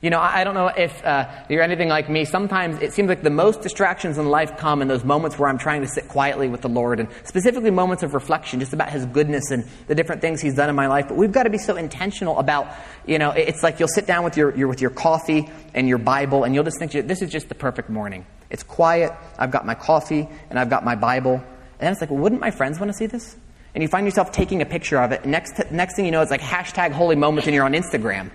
You 0.00 0.10
know, 0.10 0.20
I 0.20 0.44
don't 0.44 0.54
know 0.54 0.68
if 0.68 1.04
uh, 1.04 1.28
you're 1.48 1.62
anything 1.62 1.88
like 1.88 2.08
me. 2.08 2.24
Sometimes 2.24 2.80
it 2.80 2.92
seems 2.92 3.08
like 3.08 3.22
the 3.22 3.30
most 3.30 3.62
distractions 3.62 4.16
in 4.16 4.28
life 4.28 4.56
come 4.56 4.80
in 4.80 4.86
those 4.86 5.02
moments 5.02 5.36
where 5.36 5.48
I'm 5.48 5.58
trying 5.58 5.80
to 5.80 5.88
sit 5.88 6.06
quietly 6.06 6.48
with 6.48 6.60
the 6.60 6.68
Lord, 6.68 7.00
and 7.00 7.08
specifically 7.24 7.72
moments 7.72 8.04
of 8.04 8.14
reflection 8.14 8.60
just 8.60 8.72
about 8.72 8.90
His 8.90 9.06
goodness 9.06 9.50
and 9.50 9.66
the 9.88 9.96
different 9.96 10.20
things 10.20 10.40
He's 10.40 10.54
done 10.54 10.70
in 10.70 10.76
my 10.76 10.86
life. 10.86 11.08
But 11.08 11.16
we've 11.16 11.32
got 11.32 11.44
to 11.44 11.50
be 11.50 11.58
so 11.58 11.74
intentional 11.74 12.38
about, 12.38 12.68
you 13.06 13.18
know, 13.18 13.30
it's 13.30 13.64
like 13.64 13.80
you'll 13.80 13.88
sit 13.88 14.06
down 14.06 14.22
with 14.22 14.36
your, 14.36 14.56
your 14.56 14.68
with 14.68 14.80
your 14.80 14.90
coffee 14.90 15.50
and 15.74 15.88
your 15.88 15.98
Bible, 15.98 16.44
and 16.44 16.54
you'll 16.54 16.64
just 16.64 16.78
think, 16.78 16.92
this 16.92 17.20
is 17.20 17.28
just 17.28 17.48
the 17.48 17.56
perfect 17.56 17.90
morning. 17.90 18.24
It's 18.50 18.62
quiet. 18.62 19.12
I've 19.36 19.50
got 19.50 19.66
my 19.66 19.74
coffee 19.74 20.28
and 20.48 20.60
I've 20.60 20.70
got 20.70 20.84
my 20.84 20.94
Bible, 20.94 21.34
and 21.34 21.80
then 21.80 21.90
it's 21.90 22.00
like, 22.00 22.10
well, 22.10 22.20
wouldn't 22.20 22.40
my 22.40 22.52
friends 22.52 22.78
want 22.78 22.92
to 22.92 22.96
see 22.96 23.06
this? 23.06 23.34
And 23.74 23.82
you 23.82 23.88
find 23.88 24.06
yourself 24.06 24.32
taking 24.32 24.62
a 24.62 24.66
picture 24.66 24.98
of 24.98 25.12
it. 25.12 25.24
Next, 25.24 25.70
next 25.70 25.96
thing 25.96 26.04
you 26.04 26.10
know, 26.10 26.22
it's 26.22 26.30
like 26.30 26.40
hashtag 26.40 26.92
holy 26.92 27.16
moments 27.16 27.46
and 27.46 27.54
you're 27.54 27.64
on 27.64 27.74
Instagram. 27.74 28.30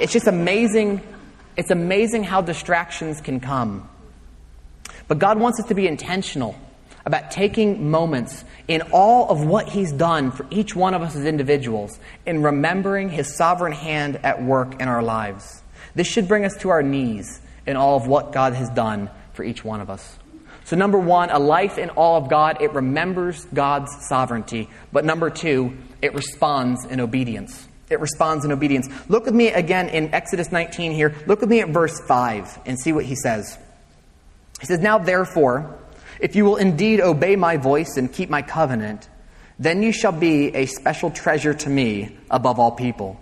It's 0.00 0.12
just 0.12 0.26
amazing. 0.26 1.00
It's 1.56 1.70
amazing 1.70 2.24
how 2.24 2.40
distractions 2.40 3.20
can 3.20 3.40
come. 3.40 3.88
But 5.08 5.18
God 5.18 5.38
wants 5.38 5.60
us 5.60 5.66
to 5.66 5.74
be 5.74 5.86
intentional 5.86 6.56
about 7.04 7.30
taking 7.30 7.90
moments 7.90 8.44
in 8.68 8.82
all 8.92 9.28
of 9.28 9.44
what 9.44 9.68
He's 9.68 9.92
done 9.92 10.30
for 10.30 10.46
each 10.50 10.74
one 10.74 10.94
of 10.94 11.02
us 11.02 11.16
as 11.16 11.24
individuals 11.24 11.98
and 12.26 12.44
remembering 12.44 13.10
His 13.10 13.36
sovereign 13.36 13.72
hand 13.72 14.16
at 14.22 14.42
work 14.42 14.80
in 14.80 14.88
our 14.88 15.02
lives. 15.02 15.62
This 15.94 16.06
should 16.06 16.28
bring 16.28 16.44
us 16.44 16.56
to 16.58 16.70
our 16.70 16.82
knees 16.82 17.40
in 17.66 17.76
all 17.76 17.96
of 17.96 18.06
what 18.06 18.32
God 18.32 18.54
has 18.54 18.70
done 18.70 19.10
for 19.34 19.44
each 19.44 19.64
one 19.64 19.80
of 19.80 19.90
us. 19.90 20.18
So, 20.64 20.76
number 20.76 20.98
one, 20.98 21.30
a 21.30 21.38
life 21.38 21.78
in 21.78 21.90
awe 21.90 22.16
of 22.16 22.28
God, 22.28 22.62
it 22.62 22.72
remembers 22.72 23.44
God's 23.46 23.90
sovereignty. 24.08 24.68
But 24.92 25.04
number 25.04 25.28
two, 25.30 25.76
it 26.00 26.14
responds 26.14 26.84
in 26.84 27.00
obedience. 27.00 27.68
It 27.90 28.00
responds 28.00 28.44
in 28.44 28.52
obedience. 28.52 28.88
Look 29.08 29.26
with 29.26 29.34
me 29.34 29.48
again 29.48 29.88
in 29.88 30.14
Exodus 30.14 30.50
19 30.50 30.92
here. 30.92 31.14
Look 31.26 31.40
with 31.40 31.50
me 31.50 31.60
at 31.60 31.68
verse 31.68 32.00
5 32.08 32.60
and 32.64 32.78
see 32.78 32.92
what 32.92 33.04
he 33.04 33.14
says. 33.14 33.58
He 34.60 34.66
says, 34.66 34.78
Now 34.78 34.98
therefore, 34.98 35.78
if 36.18 36.36
you 36.36 36.44
will 36.44 36.56
indeed 36.56 37.00
obey 37.00 37.36
my 37.36 37.56
voice 37.56 37.96
and 37.96 38.10
keep 38.10 38.30
my 38.30 38.42
covenant, 38.42 39.08
then 39.58 39.82
you 39.82 39.92
shall 39.92 40.12
be 40.12 40.54
a 40.54 40.66
special 40.66 41.10
treasure 41.10 41.52
to 41.52 41.68
me 41.68 42.16
above 42.30 42.58
all 42.58 42.72
people. 42.72 43.20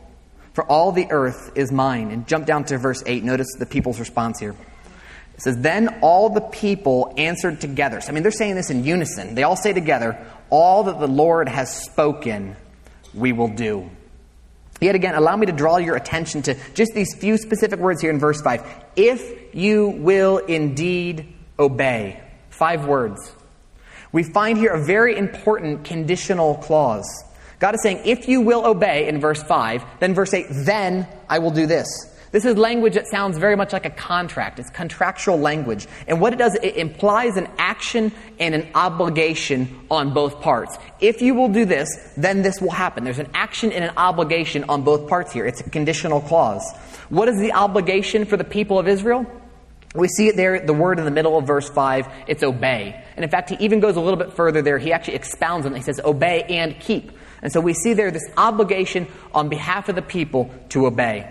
For 0.52 0.64
all 0.64 0.92
the 0.92 1.10
earth 1.10 1.52
is 1.54 1.72
mine. 1.72 2.10
And 2.10 2.26
jump 2.26 2.46
down 2.46 2.64
to 2.64 2.78
verse 2.78 3.02
8. 3.06 3.24
Notice 3.24 3.48
the 3.58 3.66
people's 3.66 3.98
response 3.98 4.38
here. 4.38 4.54
It 5.40 5.44
says, 5.44 5.56
Then 5.56 6.00
all 6.02 6.28
the 6.28 6.42
people 6.42 7.14
answered 7.16 7.62
together. 7.62 8.02
So, 8.02 8.10
I 8.10 8.12
mean, 8.12 8.22
they're 8.22 8.30
saying 8.30 8.56
this 8.56 8.68
in 8.68 8.84
unison. 8.84 9.34
They 9.34 9.42
all 9.42 9.56
say 9.56 9.72
together, 9.72 10.22
All 10.50 10.84
that 10.84 11.00
the 11.00 11.08
Lord 11.08 11.48
has 11.48 11.74
spoken, 11.74 12.56
we 13.14 13.32
will 13.32 13.48
do. 13.48 13.88
Yet 14.82 14.94
again, 14.94 15.14
allow 15.14 15.36
me 15.36 15.46
to 15.46 15.52
draw 15.52 15.78
your 15.78 15.96
attention 15.96 16.42
to 16.42 16.56
just 16.74 16.92
these 16.94 17.14
few 17.14 17.38
specific 17.38 17.80
words 17.80 18.02
here 18.02 18.10
in 18.10 18.18
verse 18.18 18.42
5. 18.42 18.62
If 18.96 19.54
you 19.54 19.88
will 19.88 20.36
indeed 20.38 21.32
obey. 21.58 22.20
Five 22.50 22.86
words. 22.86 23.32
We 24.12 24.22
find 24.22 24.58
here 24.58 24.72
a 24.72 24.84
very 24.84 25.16
important 25.16 25.84
conditional 25.84 26.56
clause. 26.56 27.06
God 27.60 27.74
is 27.74 27.82
saying, 27.82 28.02
if 28.04 28.28
you 28.28 28.42
will 28.42 28.66
obey 28.66 29.08
in 29.08 29.20
verse 29.20 29.42
5, 29.42 30.00
then 30.00 30.14
verse 30.14 30.34
8, 30.34 30.46
then 30.66 31.06
I 31.30 31.38
will 31.38 31.50
do 31.50 31.66
this. 31.66 31.86
This 32.32 32.44
is 32.44 32.56
language 32.56 32.94
that 32.94 33.08
sounds 33.08 33.38
very 33.38 33.56
much 33.56 33.72
like 33.72 33.84
a 33.84 33.90
contract. 33.90 34.60
It's 34.60 34.70
contractual 34.70 35.36
language. 35.36 35.88
And 36.06 36.20
what 36.20 36.32
it 36.32 36.36
does, 36.36 36.54
it 36.62 36.76
implies 36.76 37.36
an 37.36 37.48
action 37.58 38.12
and 38.38 38.54
an 38.54 38.68
obligation 38.74 39.80
on 39.90 40.14
both 40.14 40.40
parts. 40.40 40.78
If 41.00 41.22
you 41.22 41.34
will 41.34 41.48
do 41.48 41.64
this, 41.64 41.88
then 42.16 42.42
this 42.42 42.60
will 42.60 42.70
happen. 42.70 43.02
There's 43.02 43.18
an 43.18 43.30
action 43.34 43.72
and 43.72 43.82
an 43.82 43.92
obligation 43.96 44.64
on 44.68 44.82
both 44.82 45.08
parts 45.08 45.32
here. 45.32 45.44
It's 45.44 45.60
a 45.60 45.68
conditional 45.68 46.20
clause. 46.20 46.62
What 47.08 47.28
is 47.28 47.40
the 47.40 47.52
obligation 47.52 48.24
for 48.24 48.36
the 48.36 48.44
people 48.44 48.78
of 48.78 48.86
Israel? 48.86 49.26
We 49.96 50.06
see 50.06 50.28
it 50.28 50.36
there, 50.36 50.64
the 50.64 50.72
word 50.72 51.00
in 51.00 51.04
the 51.04 51.10
middle 51.10 51.36
of 51.36 51.48
verse 51.48 51.68
5, 51.68 52.06
it's 52.28 52.44
obey. 52.44 53.04
And 53.16 53.24
in 53.24 53.30
fact, 53.30 53.50
he 53.50 53.56
even 53.56 53.80
goes 53.80 53.96
a 53.96 54.00
little 54.00 54.18
bit 54.18 54.32
further 54.34 54.62
there. 54.62 54.78
He 54.78 54.92
actually 54.92 55.16
expounds 55.16 55.66
on 55.66 55.72
it. 55.72 55.78
He 55.78 55.82
says, 55.82 56.00
obey 56.04 56.44
and 56.44 56.78
keep. 56.78 57.10
And 57.42 57.52
so 57.52 57.60
we 57.60 57.74
see 57.74 57.94
there 57.94 58.12
this 58.12 58.28
obligation 58.36 59.08
on 59.34 59.48
behalf 59.48 59.88
of 59.88 59.96
the 59.96 60.02
people 60.02 60.54
to 60.68 60.86
obey. 60.86 61.28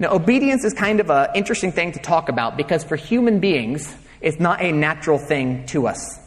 Now, 0.00 0.14
obedience 0.14 0.64
is 0.64 0.72
kind 0.72 0.98
of 0.98 1.10
an 1.10 1.28
interesting 1.34 1.72
thing 1.72 1.92
to 1.92 1.98
talk 1.98 2.30
about 2.30 2.56
because 2.56 2.82
for 2.82 2.96
human 2.96 3.38
beings, 3.38 3.94
it's 4.22 4.40
not 4.40 4.62
a 4.62 4.72
natural 4.72 5.18
thing 5.18 5.66
to 5.66 5.86
us. 5.86 6.18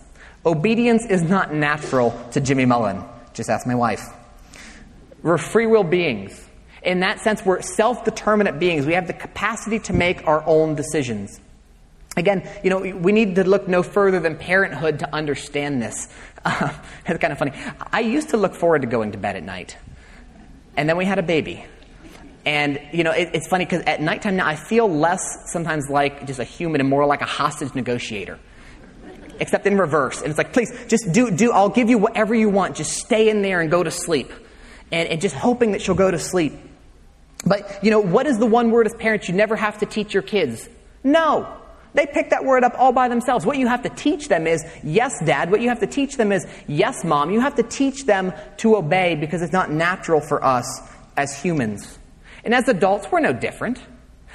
Obedience 0.46 1.08
is 1.08 1.24
not 1.24 1.52
natural 1.52 2.12
to 2.34 2.40
Jimmy 2.40 2.66
Mullen. 2.66 3.04
Just 3.34 3.50
ask 3.50 3.66
my 3.66 3.74
wife. 3.74 4.04
We're 5.24 5.40
free 5.40 5.66
will 5.66 5.84
beings. 5.84 6.40
In 6.84 7.00
that 7.00 7.22
sense, 7.22 7.44
we're 7.44 7.62
self 7.62 8.06
determinate 8.06 8.60
beings. 8.60 8.86
We 8.86 8.94
have 8.94 9.08
the 9.08 9.14
capacity 9.14 9.80
to 9.80 9.94
make 9.94 10.28
our 10.28 10.44
own 10.46 10.76
decisions. 10.76 11.40
Again, 12.16 12.48
you 12.64 12.70
know, 12.70 12.78
we 12.78 13.12
need 13.12 13.36
to 13.36 13.44
look 13.44 13.68
no 13.68 13.82
further 13.82 14.20
than 14.20 14.38
parenthood 14.38 15.00
to 15.00 15.16
understand 15.16 15.82
this. 15.82 16.10
Uh, 16.46 16.72
it's 17.08 17.20
kind 17.20 17.34
of 17.34 17.40
funny. 17.40 17.54
I 17.92 18.02
used 18.02 18.30
to 18.30 18.38
look 18.38 18.54
forward 18.54 18.84
to 18.84 18.88
going 18.88 19.14
to 19.14 19.18
bed 19.18 19.36
at 19.36 19.44
night. 19.44 19.78
And 20.78 20.88
then 20.88 20.96
we 20.96 21.06
had 21.06 21.18
a 21.18 21.24
baby. 21.24 21.66
And, 22.46 22.80
you 22.92 23.04
know, 23.04 23.12
it, 23.12 23.30
it's 23.34 23.48
funny 23.48 23.66
because 23.66 23.84
at 23.84 24.02
nighttime 24.02 24.36
now 24.36 24.48
I 24.48 24.56
feel 24.56 24.90
less 24.90 25.22
sometimes 25.52 25.90
like 25.90 26.28
just 26.28 26.40
a 26.40 26.44
human 26.44 26.82
and 26.82 26.90
more 26.90 27.06
like 27.06 27.22
a 27.22 27.26
hostage 27.26 27.74
negotiator. 27.74 28.40
Except 29.40 29.66
in 29.66 29.78
reverse. 29.78 30.22
And 30.22 30.30
it's 30.30 30.38
like, 30.38 30.54
please, 30.54 30.72
just 30.88 31.12
do, 31.12 31.32
do, 31.32 31.52
I'll 31.52 31.70
give 31.70 31.90
you 31.90 31.98
whatever 31.98 32.36
you 32.36 32.50
want. 32.50 32.76
Just 32.76 32.98
stay 32.98 33.30
in 33.30 33.42
there 33.42 33.62
and 33.62 33.72
go 33.72 33.82
to 33.82 33.92
sleep. 33.92 34.32
And, 34.92 35.10
and 35.10 35.22
just 35.22 35.36
hoping 35.36 35.72
that 35.72 35.82
she'll 35.82 35.96
go 35.96 36.12
to 36.12 36.20
sleep. 36.20 36.54
But, 37.46 37.84
you 37.84 37.92
know, 37.92 38.00
what 38.00 38.28
is 38.28 38.38
the 38.38 38.46
one 38.46 38.72
word 38.72 38.86
as 38.86 38.94
parents 38.94 39.28
you 39.28 39.34
never 39.34 39.56
have 39.56 39.80
to 39.80 39.86
teach 39.86 40.14
your 40.14 40.24
kids? 40.24 40.70
No. 41.04 41.58
They 41.94 42.06
pick 42.06 42.30
that 42.32 42.44
word 42.44 42.64
up 42.64 42.74
all 42.78 42.92
by 42.92 43.08
themselves. 43.08 43.46
What 43.46 43.58
you 43.58 43.68
have 43.68 43.84
to 43.84 43.90
teach 43.90 44.28
them 44.28 44.48
is, 44.48 44.64
yes, 44.84 45.14
dad. 45.24 45.52
What 45.52 45.62
you 45.62 45.70
have 45.70 45.80
to 45.80 45.88
teach 45.88 46.18
them 46.18 46.32
is, 46.32 46.48
yes, 46.68 47.04
mom. 47.04 47.32
You 47.32 47.40
have 47.42 47.56
to 47.56 47.64
teach 47.64 48.06
them 48.06 48.34
to 48.58 48.76
obey 48.76 49.16
because 49.16 49.42
it's 49.42 49.54
not 49.54 49.72
natural 49.72 50.22
for 50.22 50.44
us 50.44 50.82
as 51.18 51.40
humans. 51.40 52.00
And 52.44 52.54
as 52.54 52.68
adults, 52.68 53.08
we're 53.12 53.20
no 53.20 53.34
different. 53.34 53.80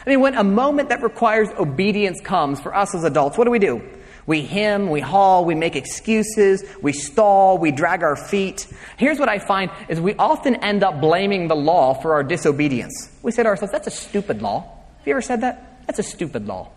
I 0.06 0.10
mean, 0.10 0.20
when 0.20 0.34
a 0.34 0.44
moment 0.44 0.90
that 0.90 1.02
requires 1.02 1.48
obedience 1.58 2.20
comes 2.20 2.60
for 2.60 2.74
us 2.74 2.94
as 2.94 3.04
adults, 3.04 3.36
what 3.36 3.44
do 3.44 3.50
we 3.50 3.58
do? 3.58 3.82
We 4.26 4.42
hem, 4.42 4.90
we 4.90 5.00
haul, 5.00 5.46
we 5.46 5.54
make 5.54 5.74
excuses, 5.74 6.62
we 6.82 6.92
stall, 6.92 7.56
we 7.56 7.72
drag 7.72 8.02
our 8.02 8.14
feet. 8.14 8.66
Here's 8.98 9.18
what 9.18 9.28
I 9.28 9.38
find 9.38 9.70
is 9.88 10.00
we 10.00 10.14
often 10.16 10.56
end 10.56 10.84
up 10.84 11.00
blaming 11.00 11.48
the 11.48 11.56
law 11.56 11.94
for 11.94 12.12
our 12.12 12.22
disobedience. 12.22 13.10
We 13.22 13.32
say 13.32 13.42
to 13.42 13.48
ourselves, 13.48 13.72
that's 13.72 13.86
a 13.86 13.90
stupid 13.90 14.42
law. 14.42 14.60
Have 14.98 15.06
you 15.06 15.12
ever 15.14 15.22
said 15.22 15.40
that? 15.40 15.86
That's 15.86 15.98
a 15.98 16.02
stupid 16.02 16.46
law. 16.46 16.68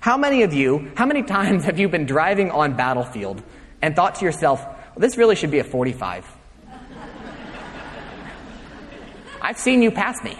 How 0.00 0.16
many 0.16 0.42
of 0.42 0.54
you, 0.54 0.92
how 0.94 1.06
many 1.06 1.22
times 1.22 1.64
have 1.64 1.80
you 1.80 1.88
been 1.88 2.06
driving 2.06 2.52
on 2.52 2.76
battlefield 2.76 3.42
and 3.82 3.96
thought 3.96 4.16
to 4.16 4.24
yourself, 4.24 4.64
well, 4.64 4.98
this 4.98 5.16
really 5.16 5.34
should 5.34 5.50
be 5.50 5.58
a 5.58 5.64
45? 5.64 6.24
I've 9.42 9.58
seen 9.58 9.82
you 9.82 9.90
pass 9.90 10.22
me. 10.22 10.38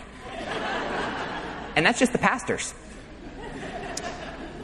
And 1.77 1.85
that's 1.85 1.99
just 1.99 2.12
the 2.12 2.19
pastors. 2.19 2.75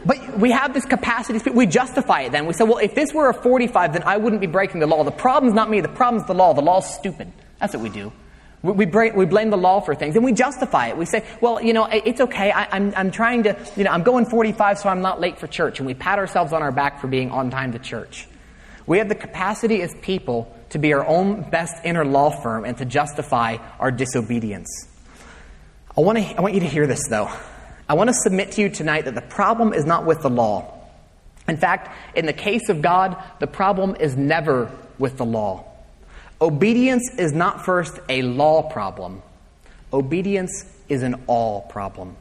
But 0.04 0.38
we 0.38 0.50
have 0.50 0.72
this 0.72 0.86
capacity, 0.86 1.50
we 1.50 1.66
justify 1.66 2.22
it 2.22 2.32
then. 2.32 2.46
We 2.46 2.54
say, 2.54 2.64
well, 2.64 2.78
if 2.78 2.94
this 2.94 3.12
were 3.12 3.28
a 3.28 3.34
45, 3.34 3.92
then 3.92 4.02
I 4.04 4.16
wouldn't 4.16 4.40
be 4.40 4.46
breaking 4.46 4.80
the 4.80 4.86
law. 4.86 5.04
The 5.04 5.10
problem's 5.10 5.54
not 5.54 5.68
me, 5.68 5.80
the 5.80 5.88
problem's 5.88 6.26
the 6.26 6.34
law. 6.34 6.54
The 6.54 6.62
law's 6.62 6.92
stupid. 6.94 7.30
That's 7.58 7.74
what 7.74 7.82
we 7.82 7.90
do. 7.90 8.12
We, 8.62 8.72
we, 8.72 8.86
blame, 8.86 9.14
we 9.14 9.26
blame 9.26 9.50
the 9.50 9.58
law 9.58 9.80
for 9.80 9.94
things 9.94 10.16
and 10.16 10.24
we 10.24 10.32
justify 10.32 10.88
it. 10.88 10.96
We 10.96 11.04
say, 11.04 11.24
well, 11.40 11.62
you 11.62 11.72
know, 11.72 11.86
it's 11.86 12.20
okay. 12.20 12.50
I, 12.50 12.68
I'm, 12.76 12.94
I'm 12.96 13.10
trying 13.10 13.42
to, 13.44 13.56
you 13.76 13.84
know, 13.84 13.90
I'm 13.90 14.02
going 14.02 14.26
45 14.26 14.78
so 14.78 14.88
I'm 14.88 15.02
not 15.02 15.20
late 15.20 15.38
for 15.38 15.46
church. 15.46 15.80
And 15.80 15.86
we 15.86 15.94
pat 15.94 16.18
ourselves 16.18 16.52
on 16.52 16.62
our 16.62 16.72
back 16.72 17.00
for 17.00 17.06
being 17.06 17.30
on 17.30 17.50
time 17.50 17.72
to 17.72 17.78
church. 17.78 18.26
We 18.86 18.98
have 18.98 19.08
the 19.08 19.14
capacity 19.14 19.82
as 19.82 19.94
people 20.00 20.54
to 20.70 20.78
be 20.78 20.92
our 20.94 21.06
own 21.06 21.48
best 21.50 21.84
inner 21.84 22.04
law 22.04 22.30
firm 22.30 22.64
and 22.64 22.76
to 22.78 22.84
justify 22.84 23.58
our 23.78 23.90
disobedience. 23.90 24.89
I 25.96 26.02
want, 26.02 26.18
to, 26.18 26.24
I 26.36 26.40
want 26.40 26.54
you 26.54 26.60
to 26.60 26.68
hear 26.68 26.86
this, 26.86 27.08
though. 27.08 27.30
I 27.88 27.94
want 27.94 28.08
to 28.08 28.14
submit 28.14 28.52
to 28.52 28.62
you 28.62 28.68
tonight 28.68 29.06
that 29.06 29.14
the 29.16 29.20
problem 29.20 29.72
is 29.72 29.84
not 29.84 30.06
with 30.06 30.22
the 30.22 30.30
law. 30.30 30.72
In 31.48 31.56
fact, 31.56 31.90
in 32.14 32.26
the 32.26 32.32
case 32.32 32.68
of 32.68 32.80
God, 32.80 33.20
the 33.40 33.48
problem 33.48 33.96
is 33.98 34.16
never 34.16 34.70
with 34.98 35.16
the 35.16 35.24
law. 35.24 35.64
Obedience 36.40 37.10
is 37.18 37.32
not 37.32 37.64
first 37.64 37.98
a 38.08 38.22
law 38.22 38.62
problem, 38.62 39.22
obedience 39.92 40.64
is 40.88 41.02
an 41.02 41.22
all 41.26 41.62
problem. 41.62 42.16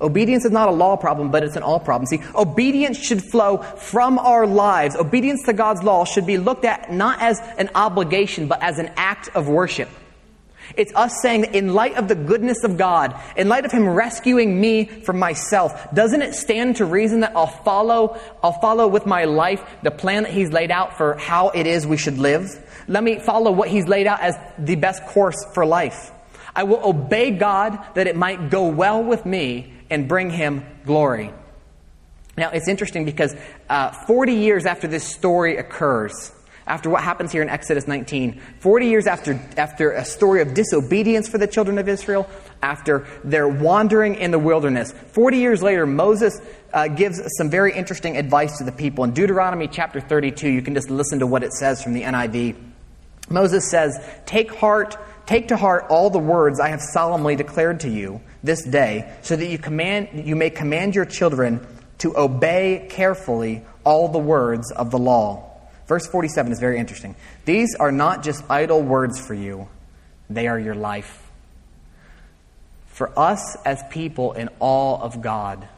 Obedience 0.00 0.44
is 0.44 0.50
not 0.50 0.68
a 0.68 0.72
law 0.72 0.96
problem, 0.96 1.30
but 1.30 1.44
it's 1.44 1.54
an 1.54 1.62
all 1.62 1.78
problem. 1.78 2.06
See, 2.06 2.20
obedience 2.34 2.98
should 2.98 3.22
flow 3.22 3.58
from 3.58 4.18
our 4.18 4.48
lives. 4.48 4.96
Obedience 4.96 5.44
to 5.44 5.52
God's 5.52 5.84
law 5.84 6.04
should 6.04 6.26
be 6.26 6.38
looked 6.38 6.64
at 6.64 6.92
not 6.92 7.22
as 7.22 7.38
an 7.56 7.70
obligation, 7.76 8.48
but 8.48 8.60
as 8.62 8.80
an 8.80 8.90
act 8.96 9.28
of 9.36 9.48
worship. 9.48 9.88
It's 10.76 10.92
us 10.94 11.20
saying 11.20 11.42
that 11.42 11.54
in 11.54 11.74
light 11.74 11.96
of 11.96 12.08
the 12.08 12.14
goodness 12.14 12.64
of 12.64 12.76
God, 12.76 13.18
in 13.36 13.48
light 13.48 13.64
of 13.64 13.72
Him 13.72 13.88
rescuing 13.88 14.60
me 14.60 14.84
from 14.84 15.18
myself, 15.18 15.92
doesn't 15.94 16.22
it 16.22 16.34
stand 16.34 16.76
to 16.76 16.84
reason 16.84 17.20
that 17.20 17.36
I'll 17.36 17.46
follow, 17.46 18.18
I'll 18.42 18.60
follow 18.60 18.88
with 18.88 19.06
my 19.06 19.24
life 19.24 19.62
the 19.82 19.90
plan 19.90 20.24
that 20.24 20.32
He's 20.32 20.50
laid 20.50 20.70
out 20.70 20.96
for 20.96 21.14
how 21.14 21.50
it 21.50 21.66
is 21.66 21.86
we 21.86 21.96
should 21.96 22.18
live? 22.18 22.48
Let 22.88 23.04
me 23.04 23.18
follow 23.18 23.52
what 23.52 23.68
He's 23.68 23.86
laid 23.86 24.06
out 24.06 24.20
as 24.20 24.36
the 24.58 24.76
best 24.76 25.04
course 25.06 25.44
for 25.54 25.66
life. 25.66 26.10
I 26.54 26.64
will 26.64 26.84
obey 26.84 27.30
God 27.30 27.78
that 27.94 28.06
it 28.06 28.16
might 28.16 28.50
go 28.50 28.68
well 28.68 29.02
with 29.02 29.24
me 29.24 29.72
and 29.90 30.08
bring 30.08 30.30
Him 30.30 30.64
glory. 30.84 31.32
Now, 32.36 32.50
it's 32.50 32.68
interesting 32.68 33.04
because 33.04 33.34
uh, 33.68 33.92
40 34.06 34.34
years 34.34 34.64
after 34.64 34.88
this 34.88 35.04
story 35.04 35.58
occurs, 35.58 36.32
after 36.66 36.88
what 36.88 37.02
happens 37.02 37.32
here 37.32 37.42
in 37.42 37.48
Exodus 37.48 37.86
19, 37.86 38.40
40 38.60 38.86
years 38.86 39.06
after, 39.06 39.40
after 39.56 39.92
a 39.92 40.04
story 40.04 40.42
of 40.42 40.54
disobedience 40.54 41.28
for 41.28 41.38
the 41.38 41.46
children 41.46 41.78
of 41.78 41.88
Israel, 41.88 42.28
after 42.62 43.06
their 43.24 43.48
wandering 43.48 44.14
in 44.14 44.30
the 44.30 44.38
wilderness, 44.38 44.92
40 44.92 45.38
years 45.38 45.62
later, 45.62 45.86
Moses 45.86 46.40
uh, 46.72 46.88
gives 46.88 47.20
some 47.36 47.50
very 47.50 47.74
interesting 47.74 48.16
advice 48.16 48.58
to 48.58 48.64
the 48.64 48.72
people. 48.72 49.04
In 49.04 49.12
Deuteronomy 49.12 49.68
chapter 49.68 50.00
32, 50.00 50.48
you 50.48 50.62
can 50.62 50.74
just 50.74 50.90
listen 50.90 51.18
to 51.18 51.26
what 51.26 51.42
it 51.42 51.52
says 51.52 51.82
from 51.82 51.94
the 51.94 52.02
NIV. 52.02 52.56
Moses 53.28 53.68
says, 53.68 53.98
Take 54.24 54.54
heart, 54.54 54.96
take 55.26 55.48
to 55.48 55.56
heart 55.56 55.86
all 55.90 56.10
the 56.10 56.18
words 56.18 56.60
I 56.60 56.68
have 56.68 56.80
solemnly 56.80 57.34
declared 57.34 57.80
to 57.80 57.88
you 57.88 58.20
this 58.42 58.62
day, 58.62 59.12
so 59.22 59.34
that 59.34 59.46
you, 59.46 59.58
command, 59.58 60.26
you 60.26 60.36
may 60.36 60.50
command 60.50 60.94
your 60.94 61.04
children 61.04 61.66
to 61.98 62.16
obey 62.16 62.86
carefully 62.90 63.64
all 63.84 64.08
the 64.08 64.18
words 64.18 64.70
of 64.70 64.90
the 64.90 64.98
law 64.98 65.51
Verse 65.92 66.06
47 66.06 66.52
is 66.52 66.58
very 66.58 66.78
interesting. 66.78 67.14
These 67.44 67.74
are 67.74 67.92
not 67.92 68.22
just 68.22 68.42
idle 68.50 68.80
words 68.80 69.20
for 69.20 69.34
you, 69.34 69.68
they 70.30 70.46
are 70.46 70.58
your 70.58 70.74
life. 70.74 71.30
For 72.86 73.12
us 73.14 73.56
as 73.66 73.82
people 73.90 74.32
in 74.32 74.48
awe 74.58 74.98
of 75.02 75.20
God, 75.20 75.68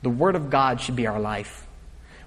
the 0.00 0.08
Word 0.08 0.36
of 0.36 0.48
God 0.48 0.80
should 0.80 0.96
be 0.96 1.06
our 1.06 1.20
life. 1.20 1.66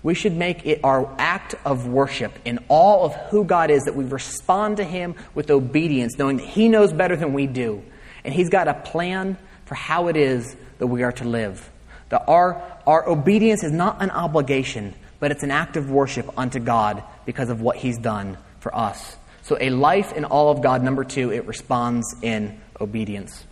We 0.04 0.14
should 0.14 0.34
make 0.34 0.68
it 0.68 0.82
our 0.84 1.12
act 1.18 1.56
of 1.66 1.88
worship 1.88 2.32
in 2.46 2.60
all 2.68 3.08
of 3.08 3.16
who 3.32 3.44
God 3.44 3.72
is, 3.72 3.86
that 3.86 3.96
we 3.96 4.04
respond 4.04 4.78
to 4.78 4.84
Him 4.84 5.16
with 5.34 5.50
obedience, 5.50 6.20
knowing 6.20 6.38
that 6.38 6.46
He 6.46 6.70
knows 6.70 6.94
better 6.94 7.16
than 7.16 7.34
we 7.34 7.48
do. 7.48 7.82
And 8.24 8.36
He's 8.36 8.50
got 8.50 8.68
a 8.68 8.76
plan 8.76 9.36
for 9.66 9.74
how 9.74 10.10
it 10.10 10.16
is 10.16 10.56
that 10.78 10.86
we 10.86 11.02
are 11.02 11.14
to 11.14 11.24
live. 11.28 11.72
That 12.10 12.26
our, 12.28 12.62
our 12.86 13.10
obedience 13.10 13.64
is 13.64 13.72
not 13.72 14.04
an 14.04 14.12
obligation, 14.12 14.94
but 15.20 15.32
it's 15.32 15.42
an 15.42 15.50
act 15.50 15.76
of 15.76 15.90
worship 15.90 16.30
unto 16.38 16.60
God 16.60 17.02
because 17.26 17.50
of 17.50 17.62
what 17.62 17.78
He's 17.78 17.98
done 17.98 18.38
for 18.60 18.76
us. 18.76 19.16
So, 19.44 19.58
a 19.60 19.70
life 19.70 20.14
in 20.14 20.26
all 20.26 20.50
of 20.50 20.62
God, 20.62 20.84
number 20.84 21.04
two, 21.04 21.32
it 21.32 21.46
responds 21.46 22.16
in 22.22 22.60
obedience. 22.80 23.44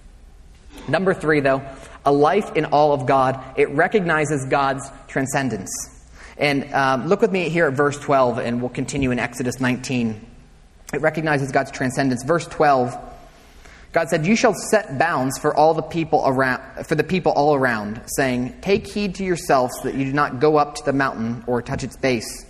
Number 0.87 1.13
three, 1.13 1.39
though, 1.39 1.61
a 2.05 2.11
life 2.11 2.55
in 2.55 2.65
all 2.65 2.93
of 2.93 3.05
God, 3.05 3.39
it 3.57 3.69
recognizes 3.69 4.45
God's 4.45 4.89
transcendence. 5.07 5.71
And 6.37 6.73
um, 6.73 7.07
look 7.07 7.21
with 7.21 7.31
me 7.31 7.49
here 7.49 7.67
at 7.67 7.73
verse 7.73 7.99
12, 7.99 8.39
and 8.39 8.59
we'll 8.59 8.69
continue 8.69 9.11
in 9.11 9.19
Exodus 9.19 9.59
19. 9.59 10.25
It 10.93 11.01
recognizes 11.01 11.51
God's 11.51 11.71
transcendence. 11.71 12.23
Verse 12.23 12.47
12 12.47 12.97
God 13.93 14.09
said, 14.09 14.25
You 14.25 14.35
shall 14.35 14.55
set 14.55 14.97
bounds 14.97 15.37
for 15.37 15.55
all 15.55 15.75
the 15.75 15.83
people 15.83 16.23
around 16.25 16.85
for 16.85 16.95
the 16.95 17.03
people 17.03 17.31
all 17.31 17.53
around, 17.53 18.01
saying, 18.07 18.59
Take 18.61 18.87
heed 18.87 19.15
to 19.15 19.23
yourselves 19.23 19.73
that 19.83 19.93
you 19.93 20.05
do 20.05 20.13
not 20.13 20.39
go 20.39 20.57
up 20.57 20.75
to 20.75 20.83
the 20.83 20.93
mountain 20.93 21.43
or 21.45 21.61
touch 21.61 21.83
its 21.83 21.95
base. 21.95 22.45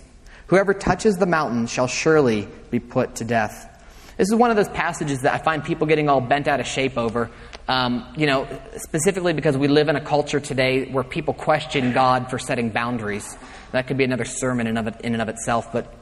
Whoever 0.48 0.74
touches 0.74 1.16
the 1.16 1.26
mountain 1.26 1.66
shall 1.66 1.86
surely 1.86 2.48
be 2.70 2.80
put 2.80 3.16
to 3.16 3.24
death. 3.24 3.70
This 4.16 4.28
is 4.28 4.34
one 4.34 4.50
of 4.50 4.56
those 4.56 4.68
passages 4.68 5.22
that 5.22 5.34
I 5.34 5.38
find 5.38 5.64
people 5.64 5.86
getting 5.86 6.08
all 6.08 6.20
bent 6.20 6.46
out 6.46 6.60
of 6.60 6.66
shape 6.66 6.96
over. 6.96 7.30
Um, 7.66 8.06
you 8.16 8.26
know, 8.26 8.46
specifically 8.76 9.32
because 9.32 9.56
we 9.56 9.68
live 9.68 9.88
in 9.88 9.96
a 9.96 10.00
culture 10.00 10.38
today 10.38 10.84
where 10.90 11.02
people 11.02 11.34
question 11.34 11.92
God 11.92 12.30
for 12.30 12.38
setting 12.38 12.70
boundaries. 12.70 13.36
That 13.72 13.86
could 13.86 13.96
be 13.96 14.04
another 14.04 14.24
sermon 14.24 14.66
in, 14.66 14.76
of 14.76 14.86
it, 14.86 15.00
in 15.00 15.14
and 15.14 15.22
of 15.22 15.28
itself. 15.28 15.72
But 15.72 15.92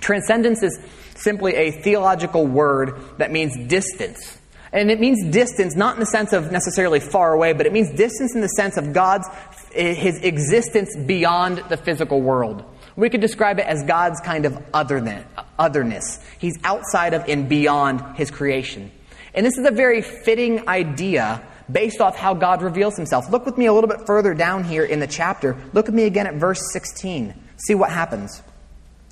transcendence 0.00 0.62
is 0.62 0.80
simply 1.14 1.54
a 1.54 1.70
theological 1.70 2.46
word 2.46 2.98
that 3.18 3.30
means 3.30 3.56
distance. 3.68 4.38
And 4.72 4.90
it 4.90 4.98
means 4.98 5.30
distance, 5.32 5.76
not 5.76 5.94
in 5.94 6.00
the 6.00 6.06
sense 6.06 6.32
of 6.32 6.50
necessarily 6.50 6.98
far 6.98 7.32
away, 7.32 7.52
but 7.52 7.66
it 7.66 7.72
means 7.72 7.90
distance 7.90 8.34
in 8.34 8.40
the 8.40 8.48
sense 8.48 8.76
of 8.76 8.92
God's, 8.92 9.28
his 9.72 10.18
existence 10.18 10.96
beyond 11.06 11.58
the 11.68 11.76
physical 11.76 12.20
world. 12.20 12.64
We 12.96 13.10
could 13.10 13.20
describe 13.20 13.58
it 13.58 13.66
as 13.66 13.82
God's 13.82 14.20
kind 14.20 14.46
of 14.46 14.62
otherness. 14.72 16.20
He's 16.38 16.58
outside 16.62 17.14
of 17.14 17.28
and 17.28 17.48
beyond 17.48 18.16
his 18.16 18.30
creation. 18.30 18.90
And 19.34 19.44
this 19.44 19.58
is 19.58 19.66
a 19.66 19.72
very 19.72 20.00
fitting 20.00 20.68
idea 20.68 21.42
based 21.70 22.00
off 22.00 22.16
how 22.16 22.34
God 22.34 22.62
reveals 22.62 22.96
himself. 22.96 23.30
Look 23.30 23.46
with 23.46 23.58
me 23.58 23.66
a 23.66 23.72
little 23.72 23.88
bit 23.88 24.06
further 24.06 24.34
down 24.34 24.64
here 24.64 24.84
in 24.84 25.00
the 25.00 25.06
chapter. 25.06 25.56
Look 25.72 25.88
at 25.88 25.94
me 25.94 26.04
again 26.04 26.26
at 26.26 26.34
verse 26.34 26.60
16. 26.72 27.34
See 27.66 27.74
what 27.74 27.90
happens. 27.90 28.42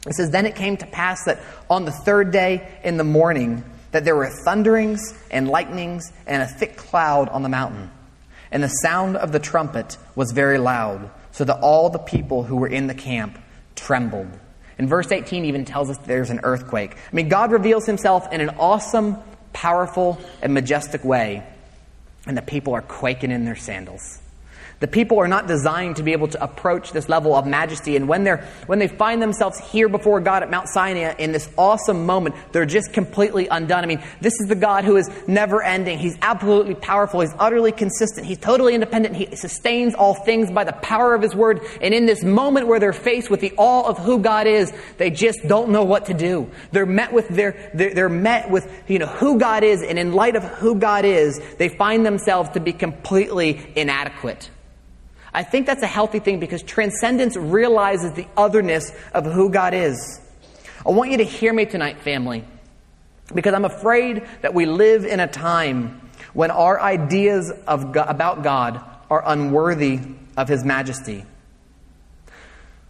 It 0.07 0.15
says, 0.15 0.31
Then 0.31 0.47
it 0.47 0.55
came 0.55 0.77
to 0.77 0.87
pass 0.87 1.25
that 1.25 1.41
on 1.69 1.85
the 1.85 1.93
third 1.93 2.31
day 2.31 2.69
in 2.85 2.97
the 2.97 3.05
morning, 3.05 3.65
that 3.91 4.05
there 4.05 4.17
were 4.17 4.31
thunderings 4.45 5.15
and 5.31 5.49
lightnings 5.49 6.13
and 6.27 6.43
a 6.43 6.47
thick 6.47 6.77
cloud 6.77 7.29
on 7.29 7.43
the 7.43 7.49
mountain. 7.49 7.91
And 8.51 8.63
the 8.63 8.69
sound 8.69 9.17
of 9.17 9.33
the 9.33 9.39
trumpet 9.39 9.97
was 10.15 10.33
very 10.33 10.59
loud, 10.59 11.11
so 11.31 11.45
that 11.45 11.61
all 11.61 11.89
the 11.89 11.99
people 11.99 12.45
who 12.45 12.57
were 12.57 12.69
in 12.69 12.87
the 12.87 12.95
camp 12.95 13.39
trembled. 13.77 14.31
And 14.79 14.89
verse 14.89 15.13
18 15.13 15.45
even 15.45 15.65
tells 15.65 15.91
us 15.91 15.99
there's 15.99 16.31
an 16.31 16.41
earthquake. 16.43 16.97
I 16.97 17.15
mean, 17.15 17.29
God 17.29 17.53
reveals 17.53 17.87
himself 17.87 18.33
in 18.33 18.41
an 18.41 18.51
awesome, 18.59 19.17
powerful, 19.53 20.19
and 20.41 20.55
majestic 20.55 21.05
way, 21.05 21.47
and 22.27 22.37
the 22.37 22.43
people 22.43 22.75
are 22.75 22.83
quaking 22.83 23.31
in 23.31 23.45
their 23.45 23.57
sandals. 23.57 24.22
The 24.83 24.89
people 24.89 25.21
are 25.21 25.29
not 25.29 25.47
designed 25.47 25.95
to 25.99 26.03
be 26.03 26.11
able 26.11 26.27
to 26.27 26.43
approach 26.43 26.91
this 26.91 27.09
level 27.09 27.37
of 27.37 27.47
majesty. 27.47 27.95
And 27.95 28.09
when, 28.09 28.25
they're, 28.25 28.45
when 28.67 28.81
they 28.81 28.89
find 28.89 29.23
themselves 29.23 29.61
here 29.71 29.89
before 29.89 30.19
God 30.21 30.43
at 30.43 30.51
Mount 30.51 30.67
Sinai 30.67 31.15
in 31.21 31.31
this 31.31 31.49
awesome 31.57 32.05
moment, 32.05 32.35
they're 32.51 32.67
just 32.67 32.93
completely 32.93 33.47
undone. 33.47 33.85
I 33.85 33.87
mean, 33.87 34.03
this 34.21 34.33
is 34.41 34.49
the 34.49 34.57
God 34.57 34.83
who 34.83 34.97
is 34.97 35.09
never 35.29 35.63
ending. 35.63 36.01
He's 36.01 36.19
absolutely 36.21 36.75
powerful. 36.75 37.21
He's 37.21 37.33
utterly 37.39 37.71
consistent. 37.71 38.27
He's 38.27 38.39
totally 38.39 38.75
independent. 38.75 39.15
He 39.15 39.37
sustains 39.37 39.95
all 39.95 40.15
things 40.15 40.51
by 40.51 40.65
the 40.65 40.73
power 40.73 41.15
of 41.15 41.23
His 41.23 41.33
word. 41.33 41.61
And 41.81 41.95
in 41.95 42.07
this 42.07 42.25
moment 42.25 42.67
where 42.67 42.81
they're 42.81 42.93
faced 42.93 43.31
with 43.31 43.39
the 43.39 43.53
awe 43.57 43.89
of 43.89 43.99
who 43.99 44.19
God 44.19 44.49
is, 44.49 44.73
they 44.99 45.11
just 45.11 45.47
don't 45.47 45.71
know 45.71 45.85
what 45.85 46.07
to 46.07 46.15
do. 46.15 46.51
They're 46.73 46.87
met 46.87 47.13
with 47.13 47.29
their, 47.29 47.71
they're, 47.73 47.95
they're 47.95 48.09
met 48.09 48.51
with, 48.51 48.69
you 48.89 48.99
know, 48.99 49.07
who 49.07 49.39
God 49.39 49.63
is. 49.63 49.81
And 49.81 49.97
in 49.97 50.13
light 50.13 50.35
of 50.35 50.43
who 50.43 50.75
God 50.75 51.05
is, 51.05 51.41
they 51.59 51.69
find 51.69 52.05
themselves 52.05 52.51
to 52.55 52.59
be 52.59 52.73
completely 52.73 53.65
inadequate. 53.77 54.51
I 55.35 55.43
think 55.43 55.67
that's 55.67 55.83
a 55.83 55.87
healthy 55.87 56.19
thing 56.19 56.41
because 56.41 56.63
transcendence 56.63 57.37
realizes 57.37 58.13
the 58.13 58.27
otherness 58.37 58.93
of 59.15 59.25
who 59.25 59.51
God 59.51 59.73
is. 59.73 60.21
I 60.85 60.91
want 60.91 61.11
you 61.11 61.19
to 61.19 61.25
hear 61.25 61.53
me 61.53 61.65
tonight, 61.65 62.01
family, 62.01 62.45
because 63.35 63.55
I'm 63.55 63.65
afraid 63.65 64.27
that 64.43 64.53
we 64.53 64.67
live 64.67 65.05
in 65.05 65.21
a 65.21 65.27
time 65.27 66.11
when 66.35 66.51
our 66.51 66.81
ideas 66.81 67.53
of 67.67 67.97
about 67.97 68.43
God 68.43 68.83
are 69.11 69.23
unworthy 69.25 70.01
of 70.37 70.49
His 70.49 70.65
majesty. 70.65 71.25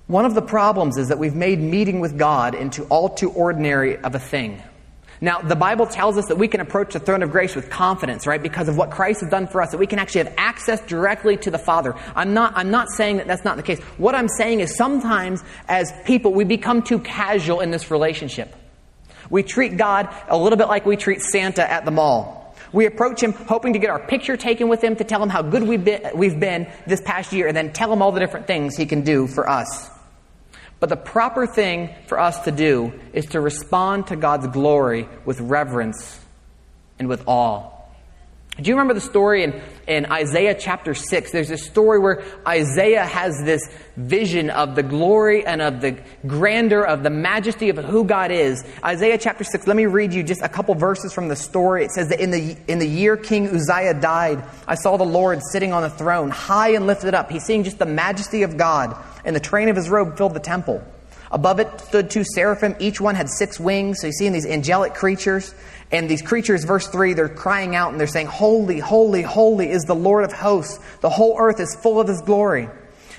One 0.06 0.24
of 0.24 0.34
the 0.34 0.42
problems 0.42 0.96
is 0.96 1.08
that 1.08 1.18
we've 1.18 1.34
made 1.34 1.60
meeting 1.60 2.00
with 2.00 2.18
God 2.18 2.54
into 2.54 2.84
all 2.84 3.08
too 3.08 3.30
ordinary 3.30 3.96
of 3.98 4.14
a 4.14 4.18
thing. 4.18 4.62
Now, 5.22 5.38
the 5.38 5.54
Bible 5.54 5.86
tells 5.86 6.18
us 6.18 6.26
that 6.26 6.36
we 6.36 6.48
can 6.48 6.60
approach 6.60 6.94
the 6.94 6.98
throne 6.98 7.22
of 7.22 7.30
grace 7.30 7.54
with 7.54 7.70
confidence, 7.70 8.26
right? 8.26 8.42
Because 8.42 8.68
of 8.68 8.76
what 8.76 8.90
Christ 8.90 9.20
has 9.20 9.30
done 9.30 9.46
for 9.46 9.62
us, 9.62 9.70
that 9.70 9.78
we 9.78 9.86
can 9.86 10.00
actually 10.00 10.24
have 10.24 10.34
access 10.36 10.80
directly 10.80 11.36
to 11.36 11.50
the 11.52 11.58
Father. 11.58 11.94
I'm 12.16 12.34
not, 12.34 12.54
I'm 12.56 12.72
not 12.72 12.88
saying 12.88 13.18
that 13.18 13.28
that's 13.28 13.44
not 13.44 13.56
the 13.56 13.62
case. 13.62 13.78
What 13.98 14.16
I'm 14.16 14.26
saying 14.26 14.58
is 14.58 14.74
sometimes 14.74 15.44
as 15.68 15.92
people, 16.04 16.32
we 16.34 16.42
become 16.42 16.82
too 16.82 16.98
casual 16.98 17.60
in 17.60 17.70
this 17.70 17.88
relationship. 17.88 18.52
We 19.30 19.44
treat 19.44 19.76
God 19.76 20.12
a 20.26 20.36
little 20.36 20.58
bit 20.58 20.66
like 20.66 20.86
we 20.86 20.96
treat 20.96 21.20
Santa 21.20 21.70
at 21.70 21.84
the 21.84 21.92
mall. 21.92 22.56
We 22.72 22.86
approach 22.86 23.22
him 23.22 23.32
hoping 23.32 23.74
to 23.74 23.78
get 23.78 23.90
our 23.90 24.04
picture 24.04 24.36
taken 24.36 24.68
with 24.68 24.82
him 24.82 24.96
to 24.96 25.04
tell 25.04 25.22
him 25.22 25.28
how 25.28 25.42
good 25.42 25.62
we've 25.62 25.84
been, 25.84 26.02
we've 26.16 26.40
been 26.40 26.66
this 26.88 27.00
past 27.00 27.32
year 27.32 27.46
and 27.46 27.56
then 27.56 27.72
tell 27.72 27.92
him 27.92 28.02
all 28.02 28.10
the 28.10 28.18
different 28.18 28.48
things 28.48 28.76
he 28.76 28.86
can 28.86 29.02
do 29.02 29.28
for 29.28 29.48
us. 29.48 29.88
But 30.82 30.88
the 30.88 30.96
proper 30.96 31.46
thing 31.46 31.94
for 32.08 32.18
us 32.18 32.40
to 32.40 32.50
do 32.50 32.92
is 33.12 33.26
to 33.26 33.40
respond 33.40 34.08
to 34.08 34.16
God's 34.16 34.48
glory 34.48 35.08
with 35.24 35.40
reverence 35.40 36.18
and 36.98 37.08
with 37.08 37.22
awe. 37.28 37.70
Do 38.60 38.68
you 38.68 38.74
remember 38.74 38.92
the 38.92 39.00
story 39.00 39.44
in, 39.44 39.62
in 39.86 40.12
Isaiah 40.12 40.54
chapter 40.54 40.92
6? 40.92 41.32
There's 41.32 41.48
this 41.48 41.64
story 41.64 41.98
where 41.98 42.22
Isaiah 42.46 43.04
has 43.04 43.40
this 43.42 43.66
vision 43.96 44.50
of 44.50 44.74
the 44.74 44.82
glory 44.82 45.46
and 45.46 45.62
of 45.62 45.80
the 45.80 45.98
grandeur 46.26 46.84
of 46.84 47.02
the 47.02 47.08
majesty 47.08 47.70
of 47.70 47.78
who 47.78 48.04
God 48.04 48.30
is. 48.30 48.62
Isaiah 48.84 49.16
chapter 49.16 49.42
6, 49.42 49.66
let 49.66 49.74
me 49.74 49.86
read 49.86 50.12
you 50.12 50.22
just 50.22 50.42
a 50.42 50.50
couple 50.50 50.74
verses 50.74 51.14
from 51.14 51.28
the 51.28 51.36
story. 51.36 51.82
It 51.82 51.92
says 51.92 52.08
that 52.08 52.20
in 52.20 52.30
the, 52.30 52.54
in 52.68 52.78
the 52.78 52.86
year 52.86 53.16
King 53.16 53.48
Uzziah 53.48 53.94
died, 53.94 54.44
I 54.68 54.74
saw 54.74 54.98
the 54.98 55.04
Lord 55.04 55.40
sitting 55.50 55.72
on 55.72 55.82
a 55.82 55.90
throne, 55.90 56.28
high 56.28 56.74
and 56.74 56.86
lifted 56.86 57.14
up. 57.14 57.30
He's 57.30 57.44
seeing 57.44 57.64
just 57.64 57.78
the 57.78 57.86
majesty 57.86 58.42
of 58.42 58.58
God 58.58 58.94
and 59.24 59.34
the 59.34 59.40
train 59.40 59.70
of 59.70 59.76
his 59.76 59.88
robe 59.88 60.18
filled 60.18 60.34
the 60.34 60.40
temple. 60.40 60.84
Above 61.32 61.58
it 61.58 61.80
stood 61.80 62.10
two 62.10 62.24
seraphim. 62.24 62.76
Each 62.78 63.00
one 63.00 63.14
had 63.14 63.28
six 63.28 63.58
wings. 63.58 64.00
So 64.00 64.08
you 64.08 64.12
see 64.12 64.28
these 64.28 64.46
angelic 64.46 64.94
creatures. 64.94 65.54
And 65.90 66.08
these 66.08 66.22
creatures, 66.22 66.64
verse 66.64 66.86
3, 66.88 67.14
they're 67.14 67.28
crying 67.28 67.74
out 67.74 67.90
and 67.90 67.98
they're 67.98 68.06
saying, 68.06 68.26
Holy, 68.26 68.78
holy, 68.78 69.22
holy 69.22 69.70
is 69.70 69.82
the 69.82 69.94
Lord 69.94 70.24
of 70.24 70.32
hosts. 70.32 70.78
The 71.00 71.10
whole 71.10 71.36
earth 71.38 71.58
is 71.58 71.76
full 71.82 72.00
of 72.00 72.08
his 72.08 72.20
glory. 72.22 72.68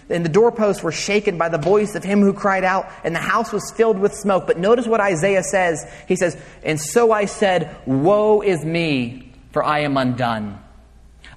And 0.09 0.23
the 0.23 0.29
doorposts 0.29 0.83
were 0.83 0.91
shaken 0.91 1.37
by 1.37 1.49
the 1.49 1.57
voice 1.57 1.95
of 1.95 2.03
him 2.03 2.21
who 2.21 2.33
cried 2.33 2.63
out, 2.63 2.89
and 3.03 3.15
the 3.15 3.19
house 3.19 3.53
was 3.53 3.71
filled 3.71 3.97
with 3.97 4.13
smoke. 4.13 4.47
But 4.47 4.57
notice 4.57 4.85
what 4.85 4.99
Isaiah 4.99 5.43
says. 5.43 5.85
He 6.07 6.15
says, 6.15 6.37
And 6.63 6.79
so 6.79 7.11
I 7.11 7.25
said, 7.25 7.75
Woe 7.85 8.41
is 8.41 8.65
me, 8.65 9.31
for 9.51 9.63
I 9.63 9.79
am 9.79 9.97
undone. 9.97 10.59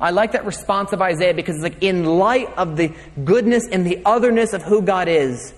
I 0.01 0.11
like 0.11 0.33
that 0.33 0.45
response 0.45 0.93
of 0.93 1.01
Isaiah 1.01 1.33
because 1.33 1.55
it's 1.57 1.63
like 1.63 1.83
in 1.83 2.05
light 2.05 2.49
of 2.59 2.77
the 2.77 2.93
goodness 3.25 3.67
and 3.71 3.87
the 3.87 4.03
otherness 4.05 4.53
of 4.53 4.63
who 4.63 4.83
God 4.83 5.09
is, 5.09 5.55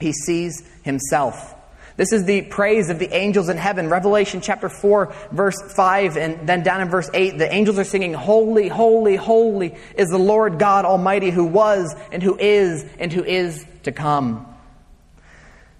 he 0.00 0.12
sees 0.12 0.62
himself. 0.82 1.54
This 1.96 2.12
is 2.12 2.24
the 2.24 2.42
praise 2.42 2.90
of 2.90 2.98
the 2.98 3.14
angels 3.14 3.48
in 3.48 3.56
heaven. 3.56 3.88
Revelation 3.88 4.42
chapter 4.42 4.68
4, 4.68 5.14
verse 5.32 5.56
5, 5.74 6.18
and 6.18 6.46
then 6.46 6.62
down 6.62 6.82
in 6.82 6.90
verse 6.90 7.08
8, 7.12 7.38
the 7.38 7.52
angels 7.52 7.78
are 7.78 7.84
singing, 7.84 8.12
Holy, 8.12 8.68
holy, 8.68 9.16
holy 9.16 9.74
is 9.96 10.10
the 10.10 10.18
Lord 10.18 10.58
God 10.58 10.84
Almighty 10.84 11.30
who 11.30 11.46
was 11.46 11.94
and 12.12 12.22
who 12.22 12.36
is 12.38 12.84
and 12.98 13.10
who 13.10 13.24
is 13.24 13.64
to 13.84 13.92
come. 13.92 14.46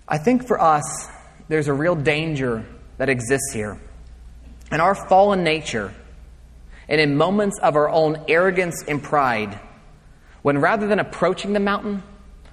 I 0.09 0.17
think 0.17 0.47
for 0.47 0.59
us, 0.59 1.09
there's 1.49 1.69
a 1.69 1.75
real 1.75 1.95
danger 1.95 2.65
that 2.97 3.11
exists 3.11 3.53
here. 3.53 3.79
In 4.73 4.81
our 4.81 4.95
fallen 4.95 5.45
nature, 5.45 5.93
and 6.89 7.01
in 7.01 7.17
moments 7.17 7.59
of 7.59 7.77
our 7.77 7.89
own 7.89 8.25
arrogance 8.29 8.83
and 8.87 9.03
pride, 9.03 9.61
when 10.43 10.59
rather 10.59 10.87
than 10.87 10.99
approaching 10.99 11.53
the 11.53 11.61
mountain, 11.61 12.03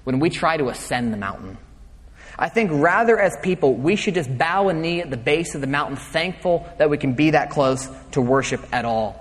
when 0.04 0.20
we 0.20 0.30
try 0.30 0.58
to 0.58 0.70
ascend 0.70 1.14
the 1.14 1.18
mountain. 1.18 1.58
I 2.38 2.50
think 2.50 2.72
rather 2.74 3.20
as 3.20 3.38
people, 3.42 3.76
we 3.76 3.96
should 3.96 4.16
just 4.16 4.36
bow 4.38 4.70
a 4.70 4.74
knee 4.74 5.02
at 5.02 5.10
the 5.10 5.18
base 5.18 5.56
of 5.56 5.62
the 5.62 5.68
mountain, 5.68 5.98
thankful 5.98 6.68
that 6.78 6.90
we 6.90 6.98
can 6.98 7.14
be 7.14 7.32
that 7.32 7.52
close 7.52 7.88
to 8.12 8.22
worship 8.22 8.62
at 8.72 8.86
all. 8.86 9.20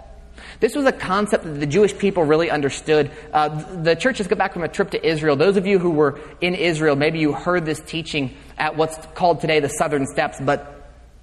This 0.60 0.74
was 0.74 0.86
a 0.86 0.92
concept 0.92 1.44
that 1.44 1.60
the 1.60 1.66
Jewish 1.66 1.96
people 1.96 2.24
really 2.24 2.50
understood. 2.50 3.10
Uh, 3.32 3.48
the 3.82 3.94
church 3.94 4.18
has 4.18 4.28
got 4.28 4.38
back 4.38 4.52
from 4.52 4.62
a 4.62 4.68
trip 4.68 4.90
to 4.92 5.06
Israel. 5.06 5.36
Those 5.36 5.56
of 5.56 5.66
you 5.66 5.78
who 5.78 5.90
were 5.90 6.20
in 6.40 6.54
Israel, 6.54 6.96
maybe 6.96 7.18
you 7.18 7.32
heard 7.32 7.66
this 7.66 7.80
teaching 7.80 8.36
at 8.56 8.76
what's 8.76 8.96
called 9.14 9.40
today 9.40 9.60
the 9.60 9.68
Southern 9.68 10.06
Steps, 10.06 10.40
but 10.40 10.82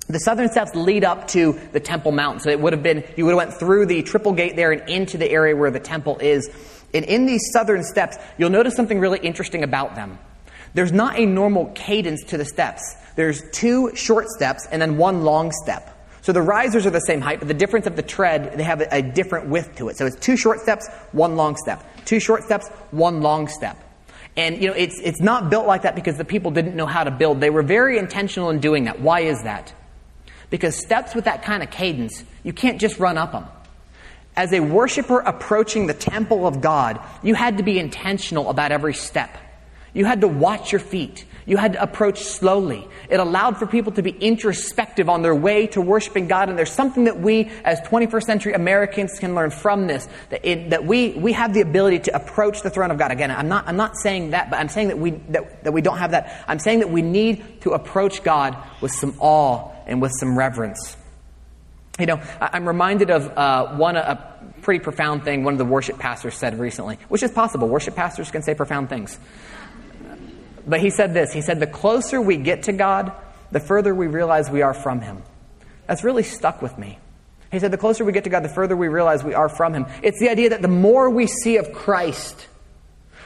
the 0.09 0.19
southern 0.19 0.49
steps 0.49 0.73
lead 0.73 1.03
up 1.03 1.27
to 1.29 1.59
the 1.71 1.79
Temple 1.79 2.11
Mount. 2.11 2.41
So 2.41 2.49
it 2.49 2.59
would 2.59 2.73
have 2.73 2.81
been, 2.81 3.03
you 3.15 3.25
would 3.25 3.31
have 3.31 3.37
went 3.37 3.53
through 3.53 3.85
the 3.85 4.01
triple 4.01 4.33
gate 4.33 4.55
there 4.55 4.71
and 4.71 4.89
into 4.89 5.19
the 5.19 5.29
area 5.29 5.55
where 5.55 5.69
the 5.69 5.79
temple 5.79 6.17
is. 6.17 6.49
And 6.93 7.05
in 7.05 7.25
these 7.25 7.41
southern 7.53 7.83
steps, 7.83 8.17
you'll 8.37 8.49
notice 8.49 8.75
something 8.75 8.99
really 8.99 9.19
interesting 9.19 9.63
about 9.63 9.95
them. 9.95 10.19
There's 10.73 10.91
not 10.91 11.17
a 11.17 11.25
normal 11.25 11.67
cadence 11.75 12.23
to 12.25 12.37
the 12.37 12.45
steps. 12.45 12.95
There's 13.15 13.41
two 13.51 13.95
short 13.95 14.29
steps 14.29 14.67
and 14.71 14.81
then 14.81 14.97
one 14.97 15.23
long 15.23 15.51
step. 15.63 15.95
So 16.21 16.33
the 16.33 16.41
risers 16.41 16.85
are 16.85 16.91
the 16.91 16.99
same 16.99 17.21
height, 17.21 17.39
but 17.39 17.47
the 17.47 17.53
difference 17.53 17.87
of 17.87 17.95
the 17.95 18.01
tread, 18.01 18.53
they 18.57 18.63
have 18.63 18.81
a, 18.81 19.01
different 19.01 19.49
width 19.49 19.77
to 19.77 19.89
it. 19.89 19.97
So 19.97 20.05
it's 20.05 20.17
two 20.17 20.37
short 20.37 20.59
steps, 20.59 20.87
one 21.11 21.35
long 21.35 21.55
step. 21.55 21.83
Two 22.05 22.19
short 22.19 22.43
steps, 22.43 22.67
one 22.91 23.21
long 23.21 23.47
step. 23.47 23.77
And 24.35 24.61
you 24.61 24.67
know, 24.67 24.73
it's 24.75 24.99
it's 25.03 25.21
not 25.21 25.49
built 25.49 25.65
like 25.65 25.81
that 25.81 25.95
because 25.95 26.17
the 26.17 26.25
people 26.25 26.51
didn't 26.51 26.75
know 26.75 26.85
how 26.85 27.03
to 27.03 27.11
build. 27.11 27.41
They 27.41 27.49
were 27.49 27.63
very 27.63 27.97
intentional 27.97 28.49
in 28.51 28.59
doing 28.59 28.85
that. 28.85 28.99
Why 28.99 29.21
is 29.21 29.41
that? 29.43 29.73
Because 30.49 30.75
steps 30.75 31.15
with 31.15 31.25
that 31.25 31.43
kind 31.43 31.63
of 31.63 31.71
cadence, 31.71 32.23
you 32.43 32.53
can't 32.53 32.79
just 32.79 32.99
run 32.99 33.17
up 33.17 33.31
them. 33.31 33.45
As 34.39 34.53
a 34.53 34.61
worshiper 34.61 35.19
approaching 35.19 35.87
the 35.87 35.93
temple 35.93 36.47
of 36.47 36.61
God, 36.61 37.01
you 37.21 37.35
had 37.35 37.57
to 37.57 37.63
be 37.63 37.77
intentional 37.77 38.49
about 38.49 38.71
every 38.71 38.93
step. 38.93 39.37
You 39.93 40.05
had 40.05 40.21
to 40.21 40.29
watch 40.29 40.71
your 40.71 40.79
feet. 40.79 41.25
You 41.45 41.57
had 41.57 41.73
to 41.73 41.83
approach 41.83 42.23
slowly. 42.23 42.87
It 43.09 43.19
allowed 43.19 43.57
for 43.57 43.67
people 43.67 43.91
to 43.91 44.01
be 44.01 44.11
introspective 44.11 45.09
on 45.09 45.23
their 45.23 45.35
way 45.35 45.67
to 45.67 45.81
worshiping 45.81 46.29
God. 46.29 46.47
And 46.47 46.57
there's 46.57 46.71
something 46.71 47.03
that 47.03 47.19
we, 47.19 47.51
as 47.65 47.81
21st 47.81 48.23
century 48.23 48.53
Americans, 48.53 49.19
can 49.19 49.35
learn 49.35 49.51
from 49.51 49.87
this. 49.87 50.07
That, 50.29 50.47
it, 50.49 50.69
that 50.69 50.85
we, 50.85 51.11
we 51.15 51.33
have 51.33 51.53
the 51.53 51.59
ability 51.59 51.99
to 51.99 52.15
approach 52.15 52.61
the 52.61 52.69
throne 52.69 52.91
of 52.91 52.97
God. 52.97 53.11
Again, 53.11 53.31
I'm 53.31 53.49
not, 53.49 53.67
I'm 53.67 53.75
not 53.75 53.97
saying 53.97 54.29
that, 54.29 54.49
but 54.49 54.57
I'm 54.57 54.69
saying 54.69 54.87
that 54.87 54.99
we, 54.99 55.11
that, 55.31 55.65
that 55.65 55.73
we 55.73 55.81
don't 55.81 55.97
have 55.97 56.11
that. 56.11 56.45
I'm 56.47 56.59
saying 56.59 56.79
that 56.79 56.89
we 56.89 57.01
need 57.01 57.59
to 57.63 57.71
approach 57.71 58.23
God 58.23 58.55
with 58.79 58.93
some 58.93 59.15
awe 59.19 59.69
and 59.85 60.01
with 60.01 60.13
some 60.17 60.37
reverence. 60.37 60.95
You 61.99 62.05
know, 62.05 62.21
I'm 62.39 62.67
reminded 62.67 63.09
of 63.09 63.37
uh, 63.37 63.75
one 63.75 63.97
a 63.97 64.39
pretty 64.61 64.83
profound 64.83 65.23
thing 65.23 65.43
one 65.43 65.53
of 65.53 65.57
the 65.57 65.65
worship 65.65 65.99
pastors 65.99 66.35
said 66.35 66.59
recently, 66.59 66.97
which 67.09 67.23
is 67.23 67.31
possible. 67.31 67.67
Worship 67.67 67.95
pastors 67.95 68.31
can 68.31 68.41
say 68.41 68.53
profound 68.53 68.89
things. 68.89 69.19
But 70.65 70.79
he 70.79 70.89
said 70.89 71.13
this 71.13 71.33
He 71.33 71.41
said, 71.41 71.59
The 71.59 71.67
closer 71.67 72.21
we 72.21 72.37
get 72.37 72.63
to 72.63 72.71
God, 72.71 73.11
the 73.51 73.59
further 73.59 73.93
we 73.93 74.07
realize 74.07 74.49
we 74.49 74.61
are 74.61 74.73
from 74.73 75.01
Him. 75.01 75.23
That's 75.87 76.03
really 76.03 76.23
stuck 76.23 76.61
with 76.61 76.77
me. 76.77 76.99
He 77.51 77.59
said, 77.59 77.71
The 77.71 77.77
closer 77.77 78.05
we 78.05 78.11
get 78.11 78.25
to 78.25 78.29
God, 78.29 78.43
the 78.43 78.49
further 78.49 78.77
we 78.77 78.87
realize 78.87 79.23
we 79.23 79.33
are 79.33 79.49
from 79.49 79.73
Him. 79.73 79.87
It's 80.03 80.19
the 80.19 80.29
idea 80.29 80.49
that 80.49 80.61
the 80.61 80.67
more 80.67 81.09
we 81.09 81.27
see 81.27 81.57
of 81.57 81.73
Christ, 81.73 82.47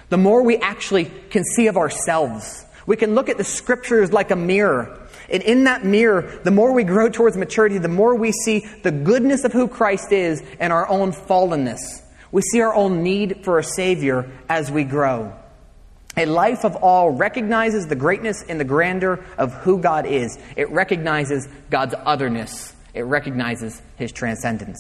the 0.10 0.18
more 0.18 0.44
we 0.44 0.58
actually 0.58 1.06
can 1.30 1.44
see 1.44 1.68
of 1.68 1.78
ourselves. 1.78 2.66
We 2.86 2.98
can 2.98 3.16
look 3.16 3.30
at 3.30 3.38
the 3.38 3.44
scriptures 3.44 4.12
like 4.12 4.32
a 4.32 4.36
mirror 4.36 5.00
and 5.30 5.44
in 5.44 5.66
that 5.66 5.86
mirror, 5.86 6.40
the 6.44 6.52
more 6.52 6.74
we 6.74 6.84
grow 6.84 7.10
towards 7.10 7.38
maturity, 7.38 7.78
the 7.78 7.88
more 7.88 8.16
we 8.16 8.32
see 8.32 8.60
the 8.84 8.92
goodness 8.92 9.44
of 9.44 9.54
who 9.54 9.68
Christ 9.68 10.12
is 10.12 10.44
and 10.60 10.74
our 10.74 10.88
own 10.88 11.12
fallenness. 11.12 12.02
We 12.32 12.42
see 12.42 12.62
our 12.62 12.74
own 12.74 13.04
need 13.04 13.44
for 13.44 13.60
a 13.60 13.64
Savior 13.64 14.30
as 14.50 14.72
we 14.72 14.84
grow. 14.84 15.34
A 16.16 16.26
life 16.26 16.64
of 16.64 16.78
awe 16.82 17.12
recognizes 17.12 17.88
the 17.88 17.96
greatness 17.96 18.44
and 18.48 18.60
the 18.60 18.66
grandeur 18.66 19.24
of 19.38 19.54
who 19.54 19.80
God 19.80 20.06
is. 20.06 20.38
It 20.56 20.70
recognizes 20.70 21.48
God's 21.70 21.96
otherness. 22.06 22.74
It 22.94 23.04
recognizes 23.04 23.82
His 23.98 24.12
transcendence. 24.12 24.78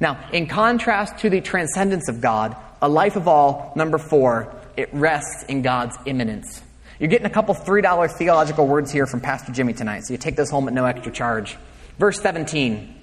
Now, 0.00 0.28
in 0.32 0.46
contrast 0.46 1.18
to 1.18 1.30
the 1.30 1.40
transcendence 1.40 2.08
of 2.08 2.20
God, 2.20 2.56
a 2.82 2.88
life 2.88 3.16
of 3.16 3.28
all, 3.28 3.72
number 3.76 3.98
four, 3.98 4.54
it 4.76 4.88
rests 4.92 5.44
in 5.44 5.62
God's 5.62 5.96
immanence. 6.06 6.62
You're 7.00 7.08
getting 7.08 7.26
a 7.26 7.30
couple 7.30 7.54
$3 7.54 8.12
theological 8.12 8.66
words 8.66 8.92
here 8.92 9.06
from 9.06 9.20
Pastor 9.20 9.52
Jimmy 9.52 9.72
tonight, 9.72 10.04
so 10.04 10.12
you 10.12 10.18
take 10.18 10.36
those 10.36 10.50
home 10.50 10.68
at 10.68 10.74
no 10.74 10.84
extra 10.84 11.10
charge. 11.10 11.56
Verse 11.98 12.20
17. 12.20 12.94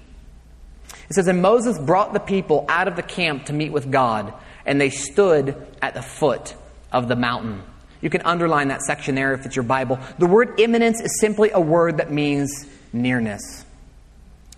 It 1.10 1.14
says, 1.14 1.26
And 1.26 1.42
Moses 1.42 1.78
brought 1.78 2.12
the 2.12 2.20
people 2.20 2.64
out 2.68 2.86
of 2.86 2.94
the 2.94 3.02
camp 3.02 3.46
to 3.46 3.52
meet 3.52 3.72
with 3.72 3.90
God, 3.90 4.32
and 4.64 4.80
they 4.80 4.90
stood 4.90 5.56
at 5.82 5.94
the 5.94 6.02
foot 6.02 6.54
of 6.92 7.08
the 7.08 7.16
mountain. 7.16 7.62
You 8.00 8.08
can 8.08 8.22
underline 8.22 8.68
that 8.68 8.82
section 8.82 9.16
there 9.16 9.34
if 9.34 9.44
it's 9.44 9.56
your 9.56 9.64
Bible. 9.64 9.98
The 10.18 10.26
word 10.26 10.60
immanence 10.60 11.00
is 11.00 11.18
simply 11.20 11.50
a 11.50 11.60
word 11.60 11.96
that 11.96 12.12
means 12.12 12.66
nearness. 12.92 13.64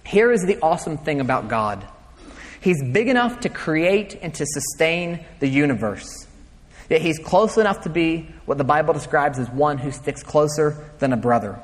Here 0.05 0.31
is 0.31 0.45
the 0.45 0.59
awesome 0.61 0.99
thing 0.99 1.21
about 1.21 1.49
God 1.49 1.87
He's 2.61 2.83
big 2.83 3.09
enough 3.09 3.41
to 3.41 3.49
create 3.49 4.19
and 4.21 4.35
to 4.35 4.45
sustain 4.45 5.25
the 5.39 5.49
universe. 5.49 6.27
Yet 6.91 7.01
He's 7.01 7.19
close 7.19 7.57
enough 7.57 7.83
to 7.83 7.89
be 7.89 8.29
what 8.45 8.59
the 8.59 8.65
Bible 8.65 8.93
describes 8.93 9.39
as 9.39 9.49
one 9.49 9.79
who 9.79 9.93
sticks 9.93 10.23
closer 10.23 10.85
than 10.99 11.15
a 11.15 11.17
brother. 11.17 11.59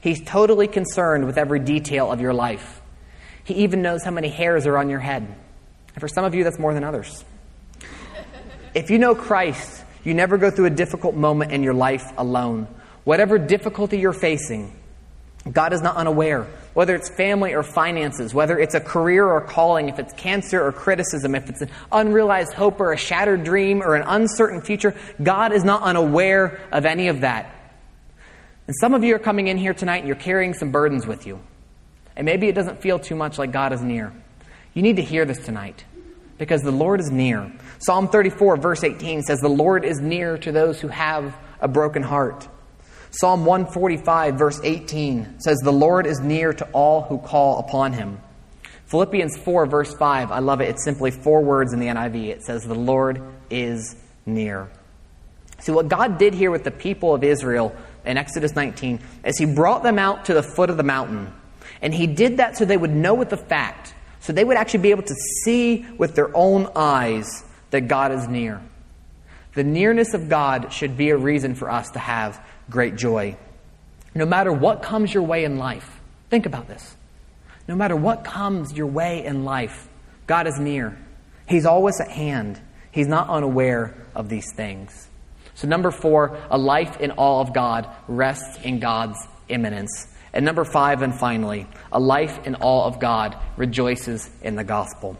He's 0.00 0.24
totally 0.24 0.68
concerned 0.68 1.26
with 1.26 1.36
every 1.36 1.58
detail 1.58 2.10
of 2.10 2.20
your 2.20 2.32
life. 2.32 2.80
He 3.44 3.54
even 3.64 3.82
knows 3.82 4.02
how 4.04 4.12
many 4.12 4.28
hairs 4.28 4.66
are 4.66 4.78
on 4.78 4.88
your 4.88 5.00
head. 5.00 5.22
And 5.22 6.00
for 6.00 6.08
some 6.08 6.24
of 6.24 6.34
you, 6.34 6.44
that's 6.44 6.58
more 6.58 6.72
than 6.72 6.84
others. 6.84 7.24
If 8.74 8.90
you 8.90 8.98
know 8.98 9.14
Christ, 9.14 9.84
you 10.04 10.14
never 10.14 10.38
go 10.38 10.50
through 10.50 10.66
a 10.66 10.70
difficult 10.70 11.14
moment 11.14 11.52
in 11.52 11.62
your 11.62 11.74
life 11.74 12.10
alone. 12.16 12.66
Whatever 13.04 13.38
difficulty 13.38 13.98
you're 13.98 14.12
facing, 14.12 14.74
God 15.50 15.72
is 15.72 15.82
not 15.82 15.96
unaware. 15.96 16.46
Whether 16.74 16.94
it's 16.94 17.10
family 17.10 17.54
or 17.54 17.62
finances, 17.62 18.32
whether 18.32 18.58
it's 18.58 18.74
a 18.74 18.80
career 18.80 19.26
or 19.26 19.40
calling, 19.42 19.88
if 19.88 19.98
it's 19.98 20.12
cancer 20.14 20.64
or 20.64 20.72
criticism, 20.72 21.34
if 21.34 21.50
it's 21.50 21.60
an 21.60 21.70
unrealized 21.90 22.54
hope 22.54 22.80
or 22.80 22.92
a 22.92 22.96
shattered 22.96 23.44
dream 23.44 23.82
or 23.82 23.94
an 23.94 24.04
uncertain 24.06 24.62
future, 24.62 24.94
God 25.22 25.52
is 25.52 25.64
not 25.64 25.82
unaware 25.82 26.60
of 26.72 26.86
any 26.86 27.08
of 27.08 27.20
that. 27.20 27.54
And 28.66 28.76
some 28.80 28.94
of 28.94 29.04
you 29.04 29.14
are 29.14 29.18
coming 29.18 29.48
in 29.48 29.58
here 29.58 29.74
tonight 29.74 29.98
and 29.98 30.06
you're 30.06 30.16
carrying 30.16 30.54
some 30.54 30.70
burdens 30.70 31.06
with 31.06 31.26
you. 31.26 31.40
And 32.16 32.24
maybe 32.24 32.48
it 32.48 32.54
doesn't 32.54 32.80
feel 32.80 32.98
too 32.98 33.16
much 33.16 33.38
like 33.38 33.52
God 33.52 33.72
is 33.72 33.82
near. 33.82 34.12
You 34.74 34.82
need 34.82 34.96
to 34.96 35.02
hear 35.02 35.24
this 35.24 35.44
tonight 35.44 35.84
because 36.38 36.62
the 36.62 36.72
Lord 36.72 37.00
is 37.00 37.10
near. 37.10 37.52
Psalm 37.78 38.08
34, 38.08 38.56
verse 38.56 38.84
18 38.84 39.22
says, 39.22 39.40
The 39.40 39.48
Lord 39.48 39.84
is 39.84 40.00
near 40.00 40.38
to 40.38 40.52
those 40.52 40.80
who 40.80 40.88
have 40.88 41.36
a 41.60 41.68
broken 41.68 42.02
heart. 42.02 42.48
Psalm 43.14 43.44
145, 43.44 44.36
verse 44.36 44.58
18 44.64 45.38
says, 45.40 45.58
The 45.58 45.70
Lord 45.70 46.06
is 46.06 46.20
near 46.20 46.54
to 46.54 46.64
all 46.72 47.02
who 47.02 47.18
call 47.18 47.58
upon 47.58 47.92
him. 47.92 48.18
Philippians 48.86 49.36
4, 49.36 49.66
verse 49.66 49.94
5, 49.94 50.32
I 50.32 50.38
love 50.38 50.62
it. 50.62 50.70
It's 50.70 50.84
simply 50.84 51.10
four 51.10 51.42
words 51.42 51.74
in 51.74 51.78
the 51.78 51.88
NIV. 51.88 52.28
It 52.28 52.42
says, 52.42 52.64
The 52.64 52.74
Lord 52.74 53.22
is 53.50 53.96
near. 54.24 54.70
See, 55.60 55.72
what 55.72 55.88
God 55.88 56.16
did 56.16 56.32
here 56.32 56.50
with 56.50 56.64
the 56.64 56.70
people 56.70 57.14
of 57.14 57.22
Israel 57.22 57.76
in 58.06 58.16
Exodus 58.16 58.56
19 58.56 59.00
is 59.24 59.38
He 59.38 59.44
brought 59.44 59.82
them 59.82 59.98
out 59.98 60.24
to 60.26 60.34
the 60.34 60.42
foot 60.42 60.70
of 60.70 60.78
the 60.78 60.82
mountain. 60.82 61.32
And 61.82 61.92
He 61.92 62.06
did 62.06 62.38
that 62.38 62.56
so 62.56 62.64
they 62.64 62.78
would 62.78 62.94
know 62.94 63.14
with 63.14 63.28
the 63.28 63.36
fact, 63.36 63.94
so 64.20 64.32
they 64.32 64.44
would 64.44 64.56
actually 64.56 64.80
be 64.80 64.90
able 64.90 65.02
to 65.02 65.14
see 65.44 65.84
with 65.98 66.14
their 66.14 66.34
own 66.34 66.66
eyes 66.74 67.44
that 67.70 67.88
God 67.88 68.10
is 68.10 68.26
near. 68.26 68.62
The 69.54 69.64
nearness 69.64 70.14
of 70.14 70.30
God 70.30 70.72
should 70.72 70.96
be 70.96 71.10
a 71.10 71.16
reason 71.16 71.54
for 71.54 71.70
us 71.70 71.90
to 71.90 71.98
have 71.98 72.42
great 72.72 72.96
joy. 72.96 73.36
No 74.14 74.26
matter 74.26 74.52
what 74.52 74.82
comes 74.82 75.14
your 75.14 75.22
way 75.22 75.44
in 75.44 75.58
life, 75.58 76.00
think 76.30 76.46
about 76.46 76.66
this. 76.66 76.96
No 77.68 77.76
matter 77.76 77.94
what 77.94 78.24
comes 78.24 78.72
your 78.72 78.88
way 78.88 79.24
in 79.24 79.44
life, 79.44 79.88
God 80.26 80.46
is 80.46 80.58
near. 80.58 80.98
He's 81.46 81.66
always 81.66 82.00
at 82.00 82.10
hand. 82.10 82.60
He's 82.90 83.06
not 83.06 83.28
unaware 83.28 83.94
of 84.14 84.28
these 84.28 84.52
things. 84.54 85.08
So, 85.54 85.68
number 85.68 85.90
four, 85.90 86.38
a 86.50 86.58
life 86.58 87.00
in 87.00 87.12
awe 87.12 87.40
of 87.40 87.54
God 87.54 87.88
rests 88.08 88.58
in 88.64 88.80
God's 88.80 89.18
immanence. 89.48 90.08
And 90.32 90.44
number 90.44 90.64
five, 90.64 91.02
and 91.02 91.14
finally, 91.14 91.66
a 91.92 92.00
life 92.00 92.46
in 92.46 92.56
awe 92.56 92.86
of 92.86 92.98
God 92.98 93.36
rejoices 93.56 94.30
in 94.40 94.56
the 94.56 94.64
gospel. 94.64 95.18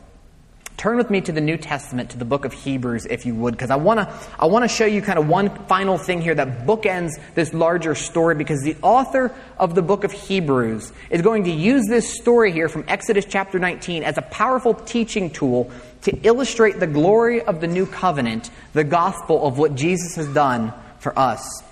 Turn 0.83 0.97
with 0.97 1.11
me 1.11 1.21
to 1.21 1.31
the 1.31 1.41
New 1.41 1.57
Testament, 1.57 2.11
to 2.11 2.19
the 2.19 2.25
book 2.25 2.45
of 2.45 2.53
Hebrews, 2.53 3.07
if 3.07 3.25
you 3.25 3.37
would, 3.37 3.55
because 3.55 3.71
I 3.71 3.77
want 3.77 4.01
to 4.01 4.13
I 4.37 4.47
wanna 4.47 4.67
show 4.67 4.85
you 4.85 5.01
kind 5.01 5.17
of 5.17 5.29
one 5.29 5.49
final 5.67 5.97
thing 5.97 6.21
here 6.21 6.35
that 6.35 6.67
bookends 6.67 7.13
this 7.37 7.55
larger 7.55 7.95
story, 7.95 8.35
because 8.35 8.63
the 8.63 8.75
author 8.83 9.33
of 9.59 9.77
the 9.77 9.83
book 9.83 10.03
of 10.03 10.11
Hebrews 10.11 10.93
is 11.09 11.23
going 11.23 11.45
to 11.45 11.53
use 11.53 11.87
this 11.87 12.13
story 12.13 12.51
here 12.51 12.69
from 12.69 12.85
Exodus 12.89 13.25
chapter 13.25 13.61
19 13.61 14.03
as 14.03 14.19
a 14.19 14.23
powerful 14.23 14.75
teaching 14.75 15.31
tool 15.31 15.71
to 16.01 16.19
illustrate 16.25 16.81
the 16.81 16.89
glory 16.89 17.43
of 17.43 17.61
the 17.61 17.69
new 17.69 17.87
covenant, 17.87 18.51
the 18.73 18.83
gospel 18.83 19.47
of 19.47 19.59
what 19.59 19.77
Jesus 19.77 20.17
has 20.17 20.27
done 20.35 20.73
for 20.99 21.17
us. 21.17 21.63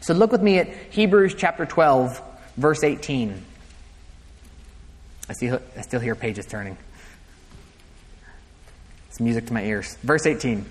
So 0.00 0.14
look 0.14 0.30
with 0.30 0.42
me 0.42 0.58
at 0.58 0.68
Hebrews 0.90 1.34
chapter 1.36 1.66
12, 1.66 2.22
verse 2.56 2.84
18. 2.84 3.44
I, 5.28 5.32
see, 5.32 5.50
I 5.50 5.80
still 5.80 5.98
hear 5.98 6.14
pages 6.14 6.46
turning. 6.46 6.78
It's 9.08 9.20
music 9.20 9.46
to 9.46 9.52
my 9.52 9.64
ears. 9.64 9.96
Verse 10.02 10.26
18 10.26 10.64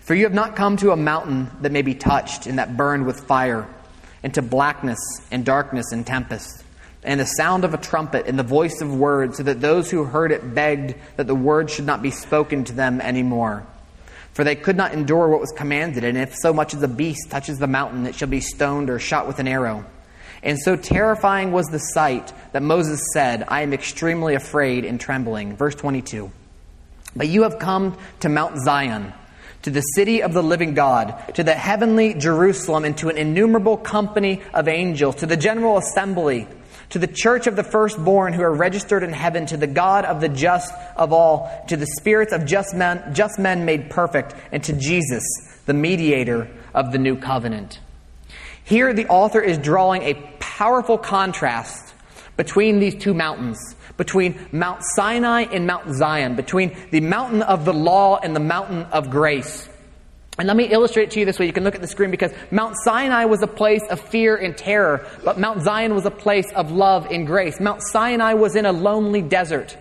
For 0.00 0.14
you 0.14 0.24
have 0.24 0.34
not 0.34 0.56
come 0.56 0.76
to 0.78 0.90
a 0.90 0.96
mountain 0.96 1.50
that 1.60 1.72
may 1.72 1.82
be 1.82 1.94
touched 1.94 2.46
and 2.46 2.58
that 2.58 2.76
burned 2.76 3.06
with 3.06 3.24
fire, 3.24 3.68
into 4.22 4.42
blackness 4.42 4.98
and 5.30 5.44
darkness 5.44 5.92
and 5.92 6.06
tempest, 6.06 6.64
and 7.04 7.20
the 7.20 7.24
sound 7.24 7.64
of 7.64 7.74
a 7.74 7.78
trumpet 7.78 8.26
and 8.26 8.38
the 8.38 8.42
voice 8.42 8.80
of 8.80 8.94
words, 8.94 9.36
so 9.36 9.44
that 9.44 9.60
those 9.60 9.90
who 9.90 10.04
heard 10.04 10.32
it 10.32 10.54
begged 10.54 10.94
that 11.16 11.26
the 11.26 11.34
word 11.34 11.70
should 11.70 11.86
not 11.86 12.02
be 12.02 12.10
spoken 12.10 12.64
to 12.64 12.72
them 12.72 13.00
any 13.00 13.22
more. 13.22 13.64
For 14.32 14.44
they 14.44 14.56
could 14.56 14.76
not 14.76 14.92
endure 14.92 15.28
what 15.28 15.40
was 15.40 15.52
commanded, 15.56 16.04
and 16.04 16.16
if 16.16 16.34
so 16.34 16.52
much 16.52 16.74
as 16.74 16.82
a 16.82 16.88
beast 16.88 17.30
touches 17.30 17.58
the 17.58 17.66
mountain, 17.66 18.06
it 18.06 18.14
shall 18.14 18.28
be 18.28 18.40
stoned 18.40 18.90
or 18.90 18.98
shot 18.98 19.26
with 19.26 19.38
an 19.38 19.48
arrow. 19.48 19.84
And 20.42 20.58
so 20.58 20.74
terrifying 20.74 21.52
was 21.52 21.66
the 21.66 21.78
sight 21.78 22.32
that 22.52 22.62
Moses 22.62 23.00
said, 23.12 23.44
I 23.46 23.62
am 23.62 23.72
extremely 23.72 24.34
afraid 24.34 24.84
and 24.84 25.00
trembling. 25.00 25.56
Verse 25.56 25.74
22. 25.74 26.32
But 27.14 27.28
you 27.28 27.42
have 27.42 27.58
come 27.58 27.96
to 28.20 28.28
Mount 28.28 28.58
Zion, 28.64 29.12
to 29.62 29.70
the 29.70 29.80
city 29.80 30.22
of 30.22 30.32
the 30.32 30.42
living 30.42 30.74
God, 30.74 31.34
to 31.34 31.44
the 31.44 31.54
heavenly 31.54 32.14
Jerusalem, 32.14 32.84
and 32.84 32.96
to 32.98 33.08
an 33.08 33.18
innumerable 33.18 33.76
company 33.76 34.42
of 34.54 34.68
angels, 34.68 35.16
to 35.16 35.26
the 35.26 35.36
general 35.36 35.78
assembly, 35.78 36.48
to 36.90 36.98
the 36.98 37.06
church 37.06 37.46
of 37.46 37.56
the 37.56 37.62
firstborn 37.62 38.32
who 38.32 38.42
are 38.42 38.52
registered 38.52 39.02
in 39.02 39.12
heaven, 39.12 39.46
to 39.46 39.56
the 39.56 39.66
God 39.66 40.04
of 40.04 40.20
the 40.20 40.28
just 40.28 40.72
of 40.96 41.12
all, 41.12 41.64
to 41.68 41.76
the 41.76 41.86
spirits 41.86 42.32
of 42.32 42.44
just 42.44 42.74
men, 42.74 43.14
just 43.14 43.38
men 43.38 43.64
made 43.64 43.90
perfect, 43.90 44.34
and 44.50 44.62
to 44.64 44.72
Jesus, 44.72 45.22
the 45.66 45.74
mediator 45.74 46.48
of 46.74 46.92
the 46.92 46.98
new 46.98 47.16
covenant. 47.16 47.80
Here, 48.64 48.92
the 48.92 49.06
author 49.08 49.40
is 49.40 49.58
drawing 49.58 50.02
a 50.02 50.14
powerful 50.38 50.98
contrast 50.98 51.91
between 52.36 52.80
these 52.80 52.94
two 52.94 53.14
mountains 53.14 53.76
between 53.96 54.38
Mount 54.52 54.82
Sinai 54.94 55.42
and 55.42 55.66
Mount 55.66 55.94
Zion, 55.94 56.34
between 56.34 56.76
the 56.90 57.00
mountain 57.00 57.42
of 57.42 57.64
the 57.64 57.72
law 57.72 58.18
and 58.18 58.34
the 58.34 58.40
mountain 58.40 58.84
of 58.92 59.10
grace. 59.10 59.68
And 60.38 60.48
let 60.48 60.56
me 60.56 60.64
illustrate 60.64 61.10
to 61.12 61.20
you 61.20 61.26
this 61.26 61.38
way. 61.38 61.46
You 61.46 61.52
can 61.52 61.62
look 61.62 61.74
at 61.74 61.82
the 61.82 61.86
screen 61.86 62.10
because 62.10 62.32
Mount 62.50 62.74
Sinai 62.82 63.26
was 63.26 63.42
a 63.42 63.46
place 63.46 63.82
of 63.90 64.00
fear 64.00 64.36
and 64.36 64.56
terror, 64.56 65.06
but 65.24 65.38
Mount 65.38 65.62
Zion 65.62 65.94
was 65.94 66.06
a 66.06 66.10
place 66.10 66.50
of 66.52 66.72
love 66.72 67.06
and 67.10 67.26
grace. 67.26 67.60
Mount 67.60 67.82
Sinai 67.82 68.32
was 68.32 68.56
in 68.56 68.64
a 68.64 68.72
lonely 68.72 69.20
desert, 69.20 69.76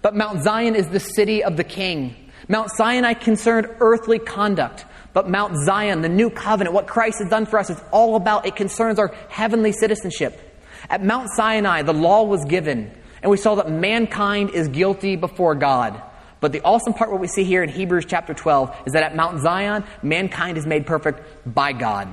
but 0.00 0.16
Mount 0.16 0.42
Zion 0.42 0.74
is 0.74 0.88
the 0.88 1.00
city 1.00 1.44
of 1.44 1.56
the 1.56 1.64
king. 1.64 2.16
Mount 2.48 2.70
Sinai 2.70 3.12
concerned 3.12 3.68
earthly 3.80 4.18
conduct, 4.18 4.86
but 5.12 5.28
Mount 5.28 5.54
Zion, 5.64 6.00
the 6.00 6.08
new 6.08 6.30
covenant, 6.30 6.74
what 6.74 6.86
Christ 6.86 7.18
has 7.18 7.28
done 7.28 7.44
for 7.44 7.58
us, 7.58 7.68
is 7.68 7.80
all 7.92 8.16
about, 8.16 8.46
it 8.46 8.56
concerns 8.56 8.98
our 8.98 9.14
heavenly 9.28 9.70
citizenship. 9.70 10.49
At 10.88 11.04
Mount 11.04 11.28
Sinai, 11.30 11.82
the 11.82 11.92
law 11.92 12.22
was 12.24 12.44
given, 12.44 12.90
and 13.22 13.30
we 13.30 13.36
saw 13.36 13.56
that 13.56 13.70
mankind 13.70 14.50
is 14.50 14.68
guilty 14.68 15.16
before 15.16 15.54
God. 15.54 16.00
But 16.40 16.52
the 16.52 16.62
awesome 16.62 16.94
part, 16.94 17.10
what 17.10 17.20
we 17.20 17.28
see 17.28 17.44
here 17.44 17.62
in 17.62 17.68
Hebrews 17.68 18.06
chapter 18.06 18.32
12, 18.32 18.74
is 18.86 18.92
that 18.94 19.02
at 19.02 19.14
Mount 19.14 19.40
Zion, 19.40 19.84
mankind 20.02 20.56
is 20.56 20.66
made 20.66 20.86
perfect 20.86 21.20
by 21.54 21.72
God. 21.72 22.08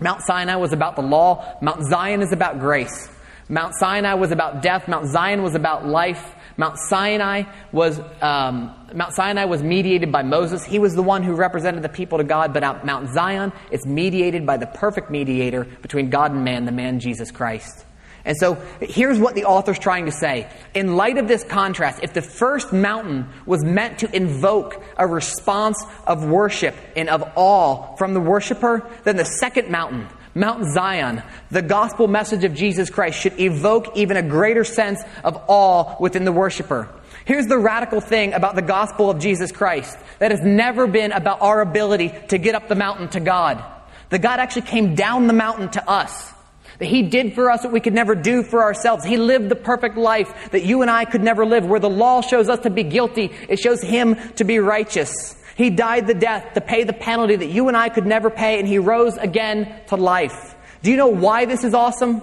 Mount 0.00 0.20
Sinai 0.22 0.56
was 0.56 0.72
about 0.72 0.96
the 0.96 1.02
law. 1.02 1.56
Mount 1.62 1.82
Zion 1.84 2.22
is 2.22 2.32
about 2.32 2.60
grace. 2.60 3.08
Mount 3.48 3.74
Sinai 3.74 4.14
was 4.14 4.30
about 4.30 4.62
death. 4.62 4.86
Mount 4.86 5.06
Zion 5.06 5.42
was 5.42 5.54
about 5.54 5.86
life. 5.86 6.34
Mount 6.58 6.76
Sinai 6.76 7.44
was 7.70 8.00
um, 8.20 8.74
Mount 8.92 9.14
Sinai 9.14 9.44
was 9.44 9.62
mediated 9.62 10.10
by 10.10 10.22
Moses. 10.22 10.64
He 10.64 10.80
was 10.80 10.94
the 10.94 11.04
one 11.04 11.22
who 11.22 11.32
represented 11.32 11.82
the 11.82 11.88
people 11.88 12.18
to 12.18 12.24
God. 12.24 12.52
But 12.52 12.64
at 12.64 12.84
Mount 12.84 13.10
Zion, 13.10 13.52
it's 13.70 13.86
mediated 13.86 14.44
by 14.44 14.56
the 14.56 14.66
perfect 14.66 15.08
mediator 15.08 15.64
between 15.64 16.10
God 16.10 16.32
and 16.32 16.44
man, 16.44 16.64
the 16.64 16.72
man 16.72 16.98
Jesus 16.98 17.30
Christ. 17.30 17.86
And 18.24 18.36
so 18.36 18.56
here's 18.80 19.18
what 19.18 19.36
the 19.36 19.44
author's 19.44 19.78
trying 19.78 20.06
to 20.06 20.12
say. 20.12 20.50
In 20.74 20.96
light 20.96 21.16
of 21.16 21.28
this 21.28 21.44
contrast, 21.44 22.00
if 22.02 22.12
the 22.12 22.22
first 22.22 22.72
mountain 22.72 23.28
was 23.46 23.64
meant 23.64 24.00
to 24.00 24.14
invoke 24.14 24.82
a 24.98 25.06
response 25.06 25.82
of 26.06 26.24
worship 26.24 26.74
and 26.96 27.08
of 27.08 27.22
awe 27.36 27.96
from 27.96 28.14
the 28.14 28.20
worshiper, 28.20 28.86
then 29.04 29.16
the 29.16 29.24
second 29.24 29.70
mountain, 29.70 30.08
Mount 30.38 30.72
Zion, 30.72 31.22
the 31.50 31.62
gospel 31.62 32.06
message 32.06 32.44
of 32.44 32.54
Jesus 32.54 32.90
Christ 32.90 33.20
should 33.20 33.40
evoke 33.40 33.96
even 33.96 34.16
a 34.16 34.22
greater 34.22 34.62
sense 34.62 35.02
of 35.24 35.36
awe 35.48 35.96
within 35.98 36.24
the 36.24 36.30
worshiper. 36.30 36.88
Here's 37.24 37.46
the 37.46 37.58
radical 37.58 38.00
thing 38.00 38.32
about 38.32 38.54
the 38.54 38.62
gospel 38.62 39.10
of 39.10 39.18
Jesus 39.18 39.50
Christ 39.50 39.98
that 40.20 40.30
has 40.30 40.40
never 40.40 40.86
been 40.86 41.10
about 41.10 41.42
our 41.42 41.60
ability 41.60 42.14
to 42.28 42.38
get 42.38 42.54
up 42.54 42.68
the 42.68 42.76
mountain 42.76 43.08
to 43.08 43.20
God. 43.20 43.62
That 44.10 44.22
God 44.22 44.38
actually 44.38 44.62
came 44.62 44.94
down 44.94 45.26
the 45.26 45.32
mountain 45.32 45.70
to 45.70 45.90
us. 45.90 46.32
That 46.78 46.86
He 46.86 47.02
did 47.02 47.34
for 47.34 47.50
us 47.50 47.64
what 47.64 47.72
we 47.72 47.80
could 47.80 47.92
never 47.92 48.14
do 48.14 48.44
for 48.44 48.62
ourselves. 48.62 49.04
He 49.04 49.16
lived 49.16 49.48
the 49.48 49.56
perfect 49.56 49.96
life 49.96 50.52
that 50.52 50.64
you 50.64 50.82
and 50.82 50.90
I 50.90 51.04
could 51.04 51.22
never 51.22 51.44
live. 51.44 51.66
Where 51.66 51.80
the 51.80 51.90
law 51.90 52.20
shows 52.20 52.48
us 52.48 52.60
to 52.60 52.70
be 52.70 52.84
guilty, 52.84 53.32
it 53.48 53.58
shows 53.58 53.82
Him 53.82 54.16
to 54.36 54.44
be 54.44 54.60
righteous. 54.60 55.34
He 55.58 55.70
died 55.70 56.06
the 56.06 56.14
death 56.14 56.54
to 56.54 56.60
pay 56.60 56.84
the 56.84 56.92
penalty 56.92 57.34
that 57.34 57.46
you 57.46 57.66
and 57.66 57.76
I 57.76 57.88
could 57.88 58.06
never 58.06 58.30
pay, 58.30 58.60
and 58.60 58.68
He 58.68 58.78
rose 58.78 59.16
again 59.16 59.74
to 59.88 59.96
life. 59.96 60.54
Do 60.84 60.90
you 60.92 60.96
know 60.96 61.08
why 61.08 61.46
this 61.46 61.64
is 61.64 61.74
awesome? 61.74 62.22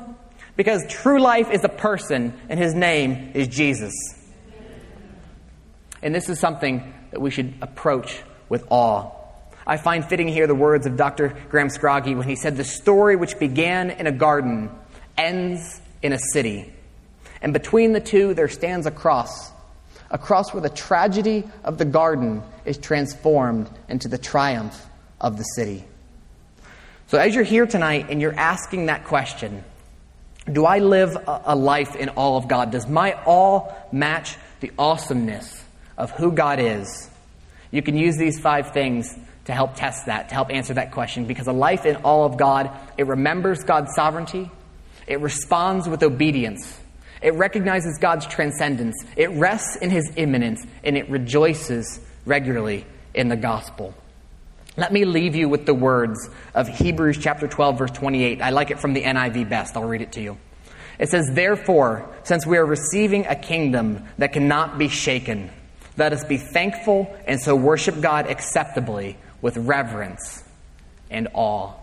Because 0.55 0.81
true 0.88 1.19
life 1.19 1.51
is 1.51 1.65
a 1.65 1.69
person, 1.69 2.33
and 2.47 2.57
His 2.57 2.73
name 2.73 3.31
is 3.33 3.49
Jesus. 3.49 3.93
And 6.01 6.15
this 6.15 6.29
is 6.29 6.39
something 6.39 6.93
that 7.11 7.19
we 7.19 7.29
should 7.29 7.55
approach 7.61 8.23
with 8.47 8.65
awe. 8.69 9.11
I 9.67 9.75
find 9.75 10.05
fitting 10.05 10.29
here 10.29 10.47
the 10.47 10.55
words 10.55 10.86
of 10.86 10.95
Dr. 10.95 11.36
Graham 11.49 11.67
Scroggie 11.67 12.15
when 12.15 12.29
he 12.29 12.38
said, 12.38 12.55
The 12.55 12.63
story 12.63 13.17
which 13.17 13.38
began 13.38 13.89
in 13.89 14.07
a 14.07 14.13
garden 14.13 14.69
ends 15.17 15.81
in 16.01 16.13
a 16.13 16.19
city. 16.31 16.71
And 17.41 17.51
between 17.51 17.91
the 17.91 17.99
two, 17.99 18.33
there 18.33 18.47
stands 18.47 18.86
a 18.86 18.91
cross. 18.91 19.51
A 20.16 20.18
cross 20.18 20.53
where 20.53 20.61
the 20.61 20.70
tragedy 20.70 21.43
of 21.66 21.78
the 21.78 21.84
garden 21.84 22.41
is 22.63 22.78
transformed 22.78 23.70
into 23.89 24.07
the 24.07 24.18
triumph 24.18 24.86
of 25.20 25.38
the 25.38 25.43
city. 25.43 25.84
So, 27.07 27.18
as 27.18 27.36
you're 27.36 27.43
here 27.43 27.66
tonight 27.66 28.05
and 28.09 28.22
you're 28.22 28.34
asking 28.34 28.86
that 28.86 29.03
question, 29.03 29.66
do 30.49 30.66
I 30.66 30.80
live 30.80 31.18
a 31.28 31.53
life 31.53 31.97
in 31.97 32.07
all 32.07 32.38
of 32.38 32.47
God? 32.47 32.72
Does 32.72 32.88
my 32.88 33.22
all 33.26 33.76
match 33.91 34.38
the 34.61 34.72
awesomeness 34.80 35.61
of 35.97 36.11
who 36.11 36.32
God 36.32 36.61
is? 36.61 37.09
You 37.72 37.82
can 37.82 37.97
use 37.97 38.16
these 38.16 38.39
five 38.39 38.72
things 38.72 39.13
to 39.45 39.51
help 39.51 39.76
test 39.76 40.05
that, 40.05 40.30
to 40.30 40.34
help 40.34 40.49
answer 40.49 40.76
that 40.76 40.93
question. 40.93 41.26
Because 41.26 41.47
a 41.47 41.51
life 41.51 41.86
in 41.86 41.97
all 41.97 42.24
of 42.24 42.38
God, 42.38 42.72
it 42.97 43.05
remembers 43.05 43.66
God's 43.66 43.93
sovereignty, 43.93 44.49
it 45.07 45.20
responds 45.20 45.89
with 45.89 46.03
obedience, 46.03 46.80
it 47.26 47.34
recognizes 47.34 47.97
God's 47.97 48.28
transcendence, 48.28 49.03
it 49.15 49.32
rests 49.32 49.78
in 49.78 49.89
His 49.89 50.11
immanence, 50.15 50.63
and 50.84 50.95
it 50.95 51.09
rejoices 51.09 51.99
regularly 52.23 52.86
in 53.15 53.30
the 53.30 53.36
gospel. 53.36 53.95
Let 54.78 54.93
me 54.93 55.05
leave 55.05 55.36
you 55.36 55.49
with 55.49 55.65
the 55.65 55.73
words 55.73 56.30
of 56.53 56.67
Hebrews 56.67 57.17
chapter 57.17 57.47
12, 57.47 57.80
verse 57.80 57.91
28. 57.91 58.43
I 58.43 58.51
like 58.51 58.69
it 58.69 58.80
from 58.80 58.93
the 58.93 59.01
NIV 59.01 59.49
best. 59.49 59.76
I'll 59.76 59.86
read 59.86 60.03
it 60.03 60.11
to 60.11 60.21
you. 60.21 60.38
It 60.99 61.09
says, 61.09 61.32
Therefore, 61.34 62.07
since 62.23 62.45
we 62.45 62.57
are 62.57 62.65
receiving 62.65 63.26
a 63.26 63.36
kingdom 63.36 64.05
that 64.19 64.32
cannot 64.32 64.78
be 64.78 64.88
shaken, 64.88 65.49
let 65.97 66.13
us 66.13 66.23
be 66.23 66.38
thankful 66.38 67.11
and 67.26 67.41
so 67.41 67.55
worship 67.55 68.01
God 68.01 68.28
acceptably 68.28 69.17
with 69.41 69.57
reverence 69.57 70.43
and 71.09 71.28
awe. 71.34 71.73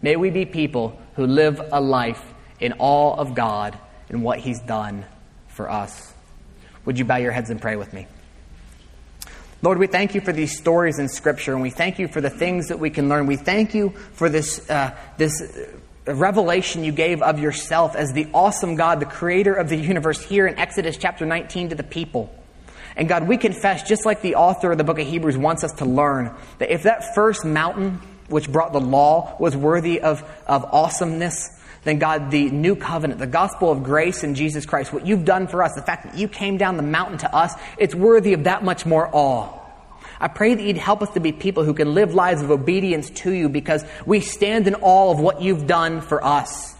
May 0.00 0.14
we 0.14 0.30
be 0.30 0.44
people 0.44 0.96
who 1.16 1.26
live 1.26 1.60
a 1.72 1.80
life 1.80 2.22
in 2.60 2.74
awe 2.78 3.16
of 3.16 3.34
God 3.34 3.76
and 4.08 4.22
what 4.22 4.38
He's 4.38 4.60
done 4.60 5.04
for 5.48 5.70
us. 5.70 6.12
Would 6.84 6.98
you 6.98 7.04
bow 7.04 7.16
your 7.16 7.32
heads 7.32 7.50
and 7.50 7.60
pray 7.60 7.76
with 7.76 7.92
me? 7.92 8.06
Lord, 9.62 9.78
we 9.78 9.86
thank 9.86 10.14
you 10.14 10.20
for 10.20 10.32
these 10.32 10.58
stories 10.58 10.98
in 10.98 11.08
Scripture, 11.08 11.54
and 11.54 11.62
we 11.62 11.70
thank 11.70 11.98
you 11.98 12.06
for 12.06 12.20
the 12.20 12.28
things 12.28 12.68
that 12.68 12.78
we 12.78 12.90
can 12.90 13.08
learn. 13.08 13.26
We 13.26 13.36
thank 13.36 13.74
you 13.74 13.90
for 14.12 14.28
this, 14.28 14.68
uh, 14.68 14.94
this 15.16 15.42
revelation 16.06 16.84
you 16.84 16.92
gave 16.92 17.22
of 17.22 17.38
yourself 17.38 17.96
as 17.96 18.12
the 18.12 18.28
awesome 18.34 18.74
God, 18.74 19.00
the 19.00 19.06
creator 19.06 19.54
of 19.54 19.70
the 19.70 19.76
universe, 19.76 20.22
here 20.22 20.46
in 20.46 20.58
Exodus 20.58 20.98
chapter 20.98 21.24
19 21.24 21.70
to 21.70 21.74
the 21.74 21.82
people. 21.82 22.30
And 22.96 23.08
God, 23.08 23.26
we 23.26 23.38
confess, 23.38 23.82
just 23.82 24.04
like 24.04 24.20
the 24.20 24.34
author 24.34 24.72
of 24.72 24.78
the 24.78 24.84
book 24.84 24.98
of 24.98 25.06
Hebrews 25.06 25.36
wants 25.38 25.64
us 25.64 25.72
to 25.78 25.84
learn, 25.84 26.30
that 26.58 26.70
if 26.70 26.82
that 26.82 27.14
first 27.14 27.44
mountain 27.44 28.00
which 28.28 28.50
brought 28.50 28.72
the 28.72 28.80
law 28.80 29.36
was 29.40 29.56
worthy 29.56 30.00
of, 30.00 30.22
of 30.46 30.64
awesomeness, 30.64 31.50
then 31.84 31.98
God, 31.98 32.30
the 32.30 32.50
new 32.50 32.76
covenant, 32.76 33.20
the 33.20 33.26
gospel 33.26 33.70
of 33.70 33.82
grace 33.82 34.24
in 34.24 34.34
Jesus 34.34 34.66
Christ, 34.66 34.92
what 34.92 35.06
you've 35.06 35.24
done 35.24 35.46
for 35.46 35.62
us, 35.62 35.72
the 35.74 35.82
fact 35.82 36.04
that 36.04 36.18
you 36.18 36.28
came 36.28 36.56
down 36.56 36.76
the 36.76 36.82
mountain 36.82 37.18
to 37.18 37.34
us, 37.34 37.54
it's 37.78 37.94
worthy 37.94 38.32
of 38.32 38.44
that 38.44 38.64
much 38.64 38.86
more 38.86 39.08
awe. 39.12 39.60
I 40.20 40.28
pray 40.28 40.54
that 40.54 40.62
you'd 40.62 40.78
help 40.78 41.02
us 41.02 41.10
to 41.10 41.20
be 41.20 41.32
people 41.32 41.64
who 41.64 41.74
can 41.74 41.94
live 41.94 42.14
lives 42.14 42.40
of 42.40 42.50
obedience 42.50 43.10
to 43.10 43.30
you 43.30 43.48
because 43.48 43.84
we 44.06 44.20
stand 44.20 44.66
in 44.66 44.74
awe 44.76 45.10
of 45.10 45.20
what 45.20 45.42
you've 45.42 45.66
done 45.66 46.00
for 46.00 46.24
us. 46.24 46.74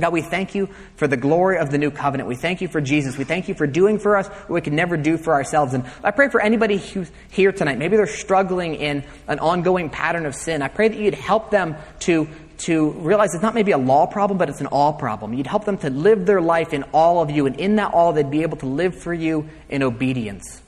God, 0.00 0.12
we 0.12 0.22
thank 0.22 0.54
you 0.54 0.68
for 0.96 1.06
the 1.06 1.18
glory 1.18 1.58
of 1.58 1.70
the 1.70 1.76
new 1.76 1.90
covenant. 1.90 2.28
We 2.28 2.34
thank 2.34 2.60
you 2.62 2.68
for 2.68 2.80
Jesus. 2.80 3.18
We 3.18 3.24
thank 3.24 3.48
you 3.48 3.54
for 3.54 3.66
doing 3.66 3.98
for 3.98 4.16
us 4.16 4.26
what 4.26 4.50
we 4.50 4.60
can 4.62 4.74
never 4.74 4.96
do 4.96 5.18
for 5.18 5.34
ourselves. 5.34 5.74
And 5.74 5.84
I 6.02 6.12
pray 6.12 6.28
for 6.28 6.40
anybody 6.40 6.78
who's 6.78 7.10
here 7.30 7.52
tonight, 7.52 7.78
maybe 7.78 7.96
they're 7.96 8.06
struggling 8.06 8.74
in 8.74 9.04
an 9.28 9.38
ongoing 9.38 9.90
pattern 9.90 10.24
of 10.24 10.34
sin. 10.34 10.62
I 10.62 10.68
pray 10.68 10.88
that 10.88 10.98
you'd 10.98 11.14
help 11.14 11.50
them 11.50 11.76
to, 12.00 12.26
to 12.62 12.90
realize 12.90 13.34
it's 13.34 13.42
not 13.42 13.54
maybe 13.54 13.72
a 13.72 13.78
law 13.78 14.06
problem, 14.06 14.38
but 14.38 14.48
it's 14.48 14.60
an 14.60 14.66
all 14.66 14.92
problem. 14.92 15.34
You'd 15.34 15.46
help 15.46 15.64
them 15.64 15.78
to 15.78 15.90
live 15.90 16.26
their 16.26 16.40
life 16.40 16.72
in 16.72 16.84
all 16.92 17.22
of 17.22 17.30
you, 17.30 17.46
and 17.46 17.58
in 17.58 17.76
that 17.76 17.92
all, 17.94 18.12
they'd 18.12 18.30
be 18.30 18.42
able 18.42 18.56
to 18.58 18.66
live 18.66 18.94
for 18.94 19.12
you 19.12 19.48
in 19.68 19.82
obedience. 19.82 20.62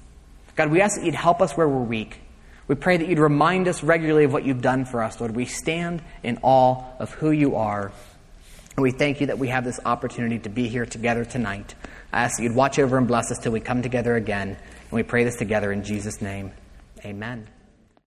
God, 0.57 0.71
we 0.71 0.81
ask 0.81 0.97
that 0.97 1.05
you'd 1.05 1.15
help 1.15 1.41
us 1.41 1.57
where 1.57 1.69
we're 1.69 1.83
weak. 1.83 2.21
We 2.67 2.75
pray 2.75 2.97
that 2.97 3.09
you'd 3.09 3.19
remind 3.19 3.69
us 3.69 3.83
regularly 3.83 4.25
of 4.25 4.33
what 4.33 4.45
you've 4.45 4.63
done 4.63 4.85
for 4.85 5.03
us, 5.03 5.21
Lord. 5.21 5.35
We 5.35 5.45
stand 5.45 6.03
in 6.23 6.39
awe 6.43 6.85
of 6.99 7.13
who 7.13 7.31
you 7.31 7.57
are. 7.57 7.93
And 8.77 8.83
we 8.83 8.91
thank 8.91 9.21
you 9.21 9.29
that 9.29 9.39
we 9.39 9.49
have 9.49 9.65
this 9.65 9.79
opportunity 9.85 10.39
to 10.41 10.49
be 10.49 10.69
here 10.69 10.87
together 10.87 11.25
tonight. 11.25 11.75
I 12.13 12.23
ask 12.23 12.39
that 12.39 12.43
you'd 12.43 12.55
watch 12.55 12.79
over 12.79 12.97
and 12.97 13.07
bless 13.07 13.31
us 13.31 13.39
till 13.39 13.53
we 13.53 13.61
come 13.61 13.83
together 13.83 14.17
again. 14.17 14.49
And 14.51 14.93
we 14.93 15.03
pray 15.03 15.25
this 15.25 15.37
together 15.37 15.73
in 15.73 15.85
Jesus' 15.85 16.23
name. 16.23 16.53
Amen. 17.05 17.47